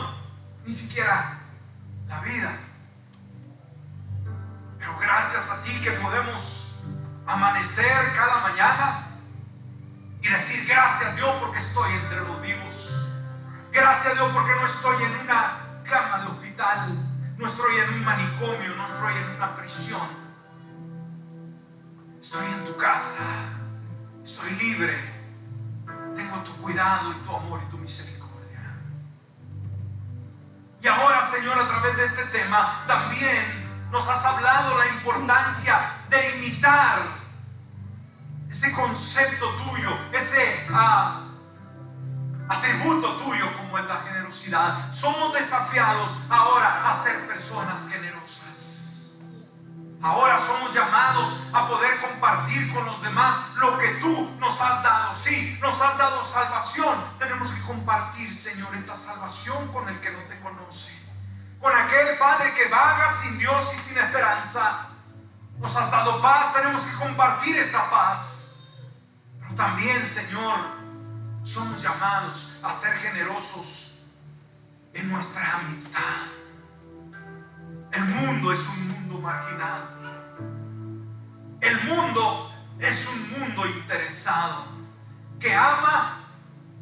ni 0.66 0.75
siquiera 0.75 1.39
la 2.07 2.20
vida. 2.20 2.53
Pero 4.79 4.99
gracias 4.99 5.51
a 5.51 5.62
ti 5.62 5.72
que 5.83 5.93
podemos 5.93 6.83
amanecer 7.27 8.12
cada 8.14 8.43
mañana 8.43 9.07
y 10.20 10.29
decir 10.29 10.66
gracias 10.68 11.16
Dios 11.16 11.35
porque 11.41 11.61
estoy 11.61 11.95
entre 11.95 12.20
los 12.20 12.43
vivos. 12.43 13.09
Gracias 13.72 14.12
Dios 14.12 14.31
porque 14.35 14.53
no 14.53 14.66
estoy 14.66 15.05
en 15.05 15.20
una 15.20 15.81
cama 15.83 16.18
de 16.18 16.27
hospital, 16.27 16.79
no 17.39 17.47
estoy 17.47 17.77
en 17.79 17.95
un 17.95 18.05
manicomio, 18.05 18.77
no 18.77 18.85
estoy 18.85 19.14
en 19.16 19.37
una 19.37 19.57
prisión 19.57 20.25
Estoy 22.20 22.47
en 22.47 22.66
tu 22.66 22.77
casa. 22.77 23.25
Estoy 24.22 24.51
libre. 24.57 25.14
Tengo 26.15 26.37
tu 26.45 26.53
cuidado 26.62 27.12
y 27.12 27.27
tu 27.27 27.37
amor 27.37 27.61
y 27.67 27.71
tu 27.71 27.79
misericordia. 27.79 28.61
Y 30.81 30.87
ahora, 30.87 31.31
Señor, 31.31 31.59
a 31.59 31.67
través 31.67 31.97
de 31.97 32.05
este 32.05 32.25
tema, 32.39 32.83
también 32.87 33.65
nos 33.91 34.07
has 34.09 34.25
hablado 34.25 34.79
la 34.79 34.87
importancia 34.89 35.79
de 36.11 36.37
imitar 36.37 37.01
ese 38.49 38.73
concepto 38.73 39.49
tuyo, 39.57 39.91
ese 40.12 40.67
ah, 40.73 41.23
atributo 42.49 43.17
tuyo 43.17 43.47
como 43.57 43.79
es 43.79 43.87
la 43.87 43.97
generosidad. 43.97 44.93
Somos 44.93 45.33
desafiados 45.33 46.11
ahora 46.29 46.91
a 46.91 47.03
ser 47.03 47.27
personas 47.27 47.89
generosas. 47.89 48.14
Ahora 50.05 50.39
somos 50.39 50.75
llamados 50.75 51.33
a 51.51 51.67
poder 51.67 51.99
compartir 51.99 52.75
con 52.75 52.85
los 52.85 53.01
demás 53.01 53.55
lo 53.55 53.79
que 53.79 53.89
tú 54.03 54.37
nos 54.39 54.61
has 54.61 54.83
dado. 54.83 55.15
Sí, 55.17 55.59
nos 55.63 55.81
has 55.81 55.97
dado 55.97 56.23
salvación. 56.23 56.95
Tenemos 57.19 57.49
que 57.49 57.63
compartir, 57.63 58.31
Señor, 58.31 58.75
esta 58.75 58.95
salvación 58.95 59.67
con 59.73 59.89
el 59.89 59.99
que 60.01 60.11
no 60.11 60.19
te 60.29 60.39
conoce. 60.41 60.93
Con 61.59 61.75
aquel 61.75 62.19
Padre 62.19 62.53
que 62.53 62.69
vaga 62.69 63.15
sin 63.23 63.39
Dios 63.39 63.65
y 63.73 63.79
sin 63.79 63.97
esperanza. 63.97 64.89
Nos 65.57 65.75
has 65.75 65.91
dado 65.91 66.21
paz, 66.21 66.53
tenemos 66.53 66.83
que 66.83 66.97
compartir 66.97 67.57
esta 67.57 67.89
paz. 67.89 68.89
Pero 69.41 69.55
también, 69.55 70.07
Señor, 70.07 70.59
somos 71.45 71.81
llamados 71.81 72.59
a 72.63 72.71
ser 72.71 72.93
generosos 72.99 74.01
en 74.93 75.11
nuestra 75.11 75.51
amistad. 75.55 76.03
El 77.91 78.05
mundo 78.05 78.53
es 78.53 78.59
un 78.59 78.89
mundo 78.89 79.19
marginado. 79.21 79.94
El 81.65 81.83
mundo 81.85 82.53
es 82.79 83.07
un 83.07 83.41
mundo 83.41 83.65
interesado 83.65 84.67
que 85.41 85.55
ama 85.55 86.21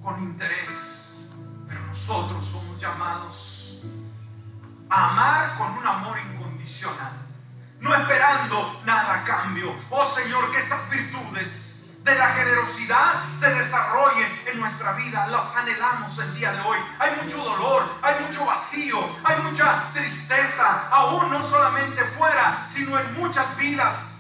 con 0.03 0.21
interés, 0.21 1.31
pero 1.69 1.81
nosotros 1.87 2.45
somos 2.45 2.81
llamados 2.81 3.83
a 4.91 5.11
amar 5.11 5.57
con 5.57 5.79
un 5.79 5.87
amor 5.87 6.19
incondicional, 6.19 7.13
no 7.79 7.95
esperando 7.95 8.81
nada 8.85 9.21
a 9.21 9.25
cambio. 9.25 9.73
Oh 9.89 10.05
Señor, 10.05 10.51
que 10.51 10.59
estas 10.59 10.91
virtudes 10.91 12.03
de 12.03 12.17
la 12.17 12.31
generosidad 12.31 13.23
se 13.39 13.55
desarrollen 13.55 14.27
en 14.53 14.59
nuestra 14.59 14.95
vida. 14.95 15.29
Las 15.29 15.55
anhelamos 15.55 16.19
el 16.19 16.35
día 16.35 16.51
de 16.51 16.61
hoy. 16.63 16.79
Hay 16.99 17.13
mucho 17.23 17.37
dolor, 17.37 17.85
hay 18.03 18.17
mucho 18.27 18.45
vacío, 18.45 18.99
hay 19.23 19.41
mucha 19.43 19.93
tristeza, 19.93 20.89
aún 20.91 21.31
no 21.31 21.41
solamente 21.41 22.03
fuera, 22.19 22.67
sino 22.67 22.99
en 22.99 23.15
muchas 23.15 23.57
vidas 23.57 24.12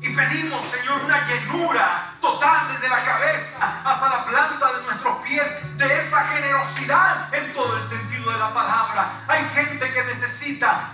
y 0.00 0.08
pedimos, 0.14 0.62
Señor, 0.70 1.04
una 1.04 1.26
llenura 1.26 2.14
total 2.22 2.72
desde 2.72 2.88
la 2.88 3.04
cabeza 3.04 3.82
hasta 3.84 4.08
la 4.08 4.24
planta 4.24 4.72
de 4.72 4.82
nuestros 4.84 5.16
pies 5.22 5.76
de 5.76 5.98
esa 5.98 6.24
generosidad 6.28 7.34
en 7.34 7.52
todo 7.52 7.76
el 7.76 7.84
sentido 7.84 8.32
de 8.32 8.38
la 8.38 8.54
palabra. 8.54 9.10
Hay 9.28 9.44
gente 9.50 9.92
que 9.92 10.04
necesita 10.04 10.88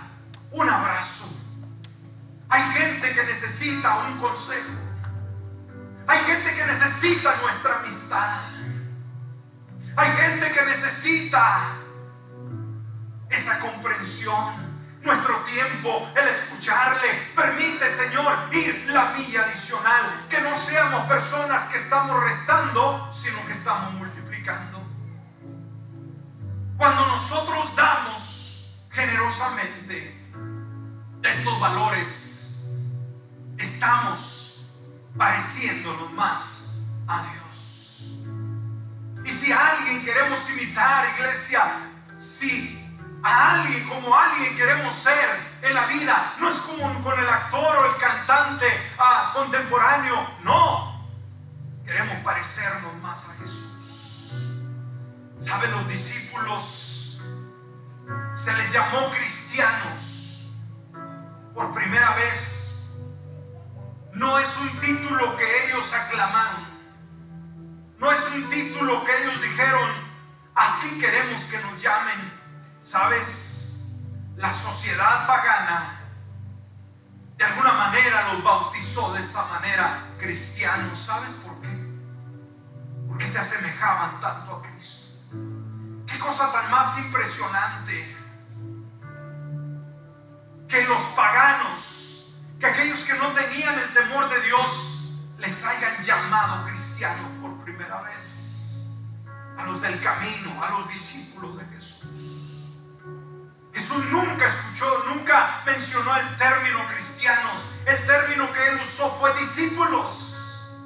un 0.51 0.69
abrazo. 0.69 1.25
Hay 2.49 2.63
gente 2.73 3.13
que 3.13 3.23
necesita 3.23 3.97
un 3.99 4.19
consejo. 4.19 4.73
Hay 6.07 6.19
gente 6.25 6.53
que 6.53 6.65
necesita 6.65 7.35
nuestra 7.43 7.79
amistad. 7.79 8.39
Hay 9.95 10.11
gente 10.11 10.51
que 10.51 10.65
necesita 10.65 11.61
esa 13.29 13.59
comprensión 13.59 14.72
nuestro 15.03 15.35
tiempo, 15.43 16.09
el 16.15 16.27
escucharle. 16.27 17.09
Permite, 17.35 17.95
Señor, 17.95 18.33
ir 18.51 18.89
la 18.89 19.13
milla 19.17 19.43
adicional. 19.43 20.27
Que 20.29 20.41
no 20.41 20.57
seamos 20.59 21.05
personas 21.07 21.63
que 21.69 21.77
estamos 21.77 22.23
restando, 22.23 23.11
sino 23.13 23.45
que 23.45 23.53
estamos 23.53 23.93
multiplicando. 23.93 24.81
Cuando 26.77 27.05
nosotros 27.05 27.75
damos 27.75 28.87
generosamente 28.91 30.19
estos 31.23 31.59
valores, 31.59 32.69
estamos 33.57 34.71
pareciéndonos 35.17 36.11
más 36.13 36.87
a 37.07 37.23
Dios. 37.23 38.19
Y 39.25 39.31
si 39.31 39.51
a 39.51 39.69
alguien 39.77 40.03
queremos 40.03 40.39
imitar, 40.49 41.07
iglesia, 41.17 41.63
si 42.17 42.82
a 43.23 43.53
alguien 43.53 43.87
como 43.87 44.13
alguien 44.13 44.55
queremos 44.55 44.93
ser 44.95 45.39
en 45.61 45.73
la 45.73 45.85
vida. 45.87 46.33
No 46.39 46.49
es 46.49 46.57
como 46.57 47.01
con 47.01 47.17
el 47.17 47.27
actor 47.27 47.77
o 47.77 47.85
el 47.85 47.97
cantante 47.97 48.67
ah, 48.99 49.31
contemporáneo. 49.33 50.15
No. 50.43 50.93
Queremos 51.85 52.17
parecernos 52.17 52.93
más 53.01 53.29
a 53.29 53.33
Jesús. 53.33 54.73
¿Saben 55.39 55.71
los 55.71 55.87
discípulos? 55.87 57.21
Se 58.35 58.53
les 58.53 58.73
llamó 58.73 59.09
cristianos 59.11 60.51
por 61.53 61.73
primera 61.73 62.15
vez. 62.15 62.97
No 64.13 64.37
es 64.37 64.57
un 64.57 64.79
título 64.79 65.35
que 65.37 65.65
ellos 65.65 65.93
aclamaron. 65.93 66.73
No 67.99 68.11
es 68.11 68.19
un 68.35 68.49
título 68.49 69.03
que 69.05 69.23
ellos 69.23 69.41
dijeron, 69.41 69.89
así 70.55 70.99
queremos 70.99 71.41
que 71.43 71.57
nos 71.59 71.81
llamen. 71.81 72.42
¿Sabes? 72.83 73.85
La 74.35 74.51
sociedad 74.51 75.25
pagana 75.25 75.99
de 77.37 77.45
alguna 77.45 77.73
manera 77.73 78.33
los 78.33 78.43
bautizó 78.43 79.13
de 79.13 79.21
esa 79.21 79.45
manera 79.47 79.99
cristianos. 80.17 80.99
¿Sabes 80.99 81.31
por 81.45 81.59
qué? 81.61 81.69
Porque 83.07 83.27
se 83.27 83.39
asemejaban 83.39 84.19
tanto 84.19 84.55
a 84.55 84.61
Cristo. 84.61 85.19
Qué 86.05 86.19
cosa 86.19 86.51
tan 86.51 86.69
más 86.71 86.97
impresionante 86.97 88.17
que 90.67 90.83
los 90.85 91.01
paganos, 91.15 92.41
que 92.59 92.65
aquellos 92.65 92.99
que 93.01 93.13
no 93.13 93.27
tenían 93.29 93.77
el 93.79 93.93
temor 93.93 94.29
de 94.29 94.41
Dios, 94.41 95.19
les 95.37 95.65
hayan 95.65 96.03
llamado 96.03 96.65
cristianos 96.67 97.31
por 97.41 97.63
primera 97.63 98.01
vez. 98.01 98.89
A 99.57 99.65
los 99.65 99.81
del 99.81 99.99
camino, 100.01 100.63
a 100.63 100.69
los 100.71 100.89
discípulos 100.89 101.57
de 101.57 101.65
Jesús. 101.65 101.92
Jesús 103.73 104.05
nunca 104.11 104.47
escuchó, 104.47 105.03
nunca 105.09 105.61
mencionó 105.65 106.15
el 106.15 106.37
término 106.37 106.79
cristianos. 106.87 107.53
El 107.85 108.05
término 108.05 108.51
que 108.53 108.67
él 108.67 108.79
usó 108.83 109.09
fue 109.19 109.33
discípulos. 109.39 110.77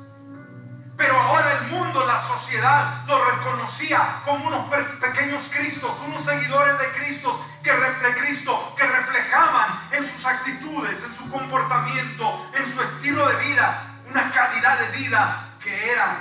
Pero 0.96 1.20
ahora 1.20 1.60
el 1.60 1.68
mundo, 1.68 2.04
la 2.06 2.20
sociedad, 2.28 3.06
lo 3.06 3.24
reconocía 3.24 4.02
como 4.26 4.48
unos 4.48 4.74
pequeños 5.00 5.44
Cristos, 5.52 5.92
unos 6.08 6.26
seguidores 6.26 6.80
de 6.80 6.88
Cristo 6.88 7.40
que, 7.64 7.70
que 7.70 8.88
reflejaban 8.88 9.80
en 9.92 10.12
sus 10.12 10.26
actitudes, 10.26 11.04
en 11.04 11.14
su 11.14 11.30
comportamiento, 11.30 12.50
en 12.54 12.74
su 12.74 12.82
estilo 12.82 13.28
de 13.28 13.46
vida, 13.46 13.84
una 14.10 14.32
calidad 14.32 14.80
de 14.80 14.98
vida 14.98 15.48
que 15.62 15.92
era 15.92 16.18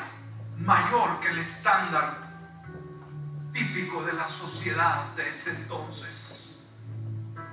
mayor 0.59 1.21
que 1.21 1.29
el 1.29 1.39
estándar 1.39 2.19
típico 3.53 4.03
de 4.05 4.13
la 4.13 4.27
sociedad 4.27 5.05
de 5.17 5.27
ese 5.27 5.51
entonces. 5.51 6.26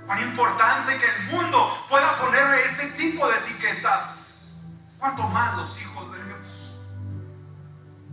Cuán 0.05 0.21
importante 0.21 0.97
que 0.97 1.05
el 1.05 1.23
mundo 1.31 1.85
pueda 1.89 2.15
ponerle 2.17 2.65
ese 2.65 2.87
tipo 2.97 3.27
de 3.27 3.37
etiquetas. 3.37 4.65
Cuanto 4.97 5.23
más 5.23 5.57
los 5.57 5.81
hijos 5.81 6.11
de 6.11 6.23
Dios. 6.23 6.77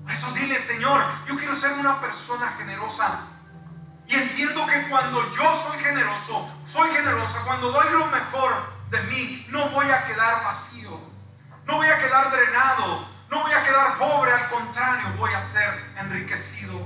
Por 0.03 0.13
eso 0.13 0.33
dile, 0.33 0.59
Señor, 0.61 1.03
yo 1.27 1.37
quiero 1.37 1.55
ser 1.55 1.73
una 1.73 2.01
persona 2.01 2.49
generosa 2.59 3.27
y 4.11 4.15
entiendo 4.17 4.67
que 4.67 4.89
cuando 4.89 5.23
yo 5.37 5.69
soy 5.69 5.79
generoso, 5.79 6.51
soy 6.67 6.91
generosa, 6.91 7.43
cuando 7.45 7.71
doy 7.71 7.93
lo 7.93 8.07
mejor 8.07 8.53
de 8.91 9.01
mí, 9.05 9.47
no 9.51 9.69
voy 9.69 9.89
a 9.89 10.05
quedar 10.05 10.43
vacío, 10.43 10.91
no 11.65 11.77
voy 11.77 11.87
a 11.87 11.97
quedar 11.97 12.29
drenado, 12.29 13.07
no 13.29 13.41
voy 13.41 13.53
a 13.53 13.63
quedar 13.63 13.97
pobre, 13.99 14.33
al 14.33 14.49
contrario, 14.49 15.07
voy 15.17 15.33
a 15.33 15.41
ser 15.41 15.93
enriquecido. 16.01 16.77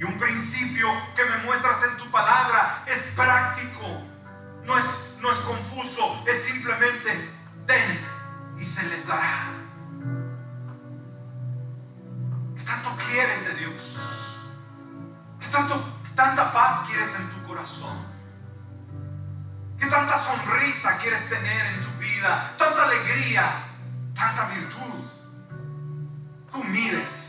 Y 0.00 0.04
un 0.04 0.18
principio 0.18 0.88
que 1.14 1.24
me 1.26 1.36
muestras 1.44 1.82
en 1.82 1.98
tu 1.98 2.10
palabra 2.10 2.82
es 2.86 3.12
práctico, 3.14 4.02
no 4.66 4.78
es, 4.78 5.18
no 5.20 5.30
es 5.30 5.38
confuso, 5.38 6.24
es 6.26 6.42
simplemente 6.42 7.30
den 7.66 7.98
y 8.58 8.64
se 8.64 8.82
les 8.88 9.06
dará. 9.06 9.50
¿Qué 12.56 12.64
tanto 12.64 12.90
quieres 13.08 13.48
de 13.48 13.54
Dios? 13.56 14.48
¿Qué 15.40 15.46
tanto 15.48 15.82
tanta 16.14 16.52
paz 16.52 16.88
quieres 16.88 17.10
en 17.18 17.30
tu 17.30 17.48
corazón? 17.48 17.96
¿Qué 19.78 19.86
tanta 19.86 20.22
sonrisa 20.22 20.98
quieres 20.98 21.28
tener 21.28 21.66
en 21.66 21.84
tu 21.84 21.98
vida? 21.98 22.54
¿Tanta 22.56 22.84
alegría? 22.84 23.50
¿Tanta 24.14 24.48
virtud? 24.48 25.04
Tú 26.50 26.64
mires 26.64 27.23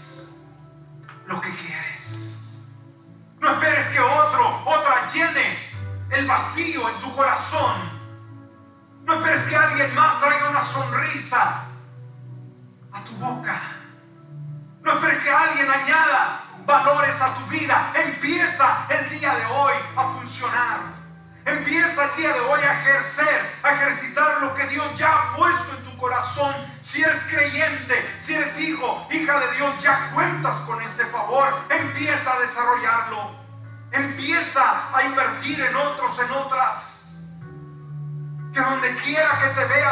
que 39.45 39.53
te 39.53 39.65
vea 39.65 39.84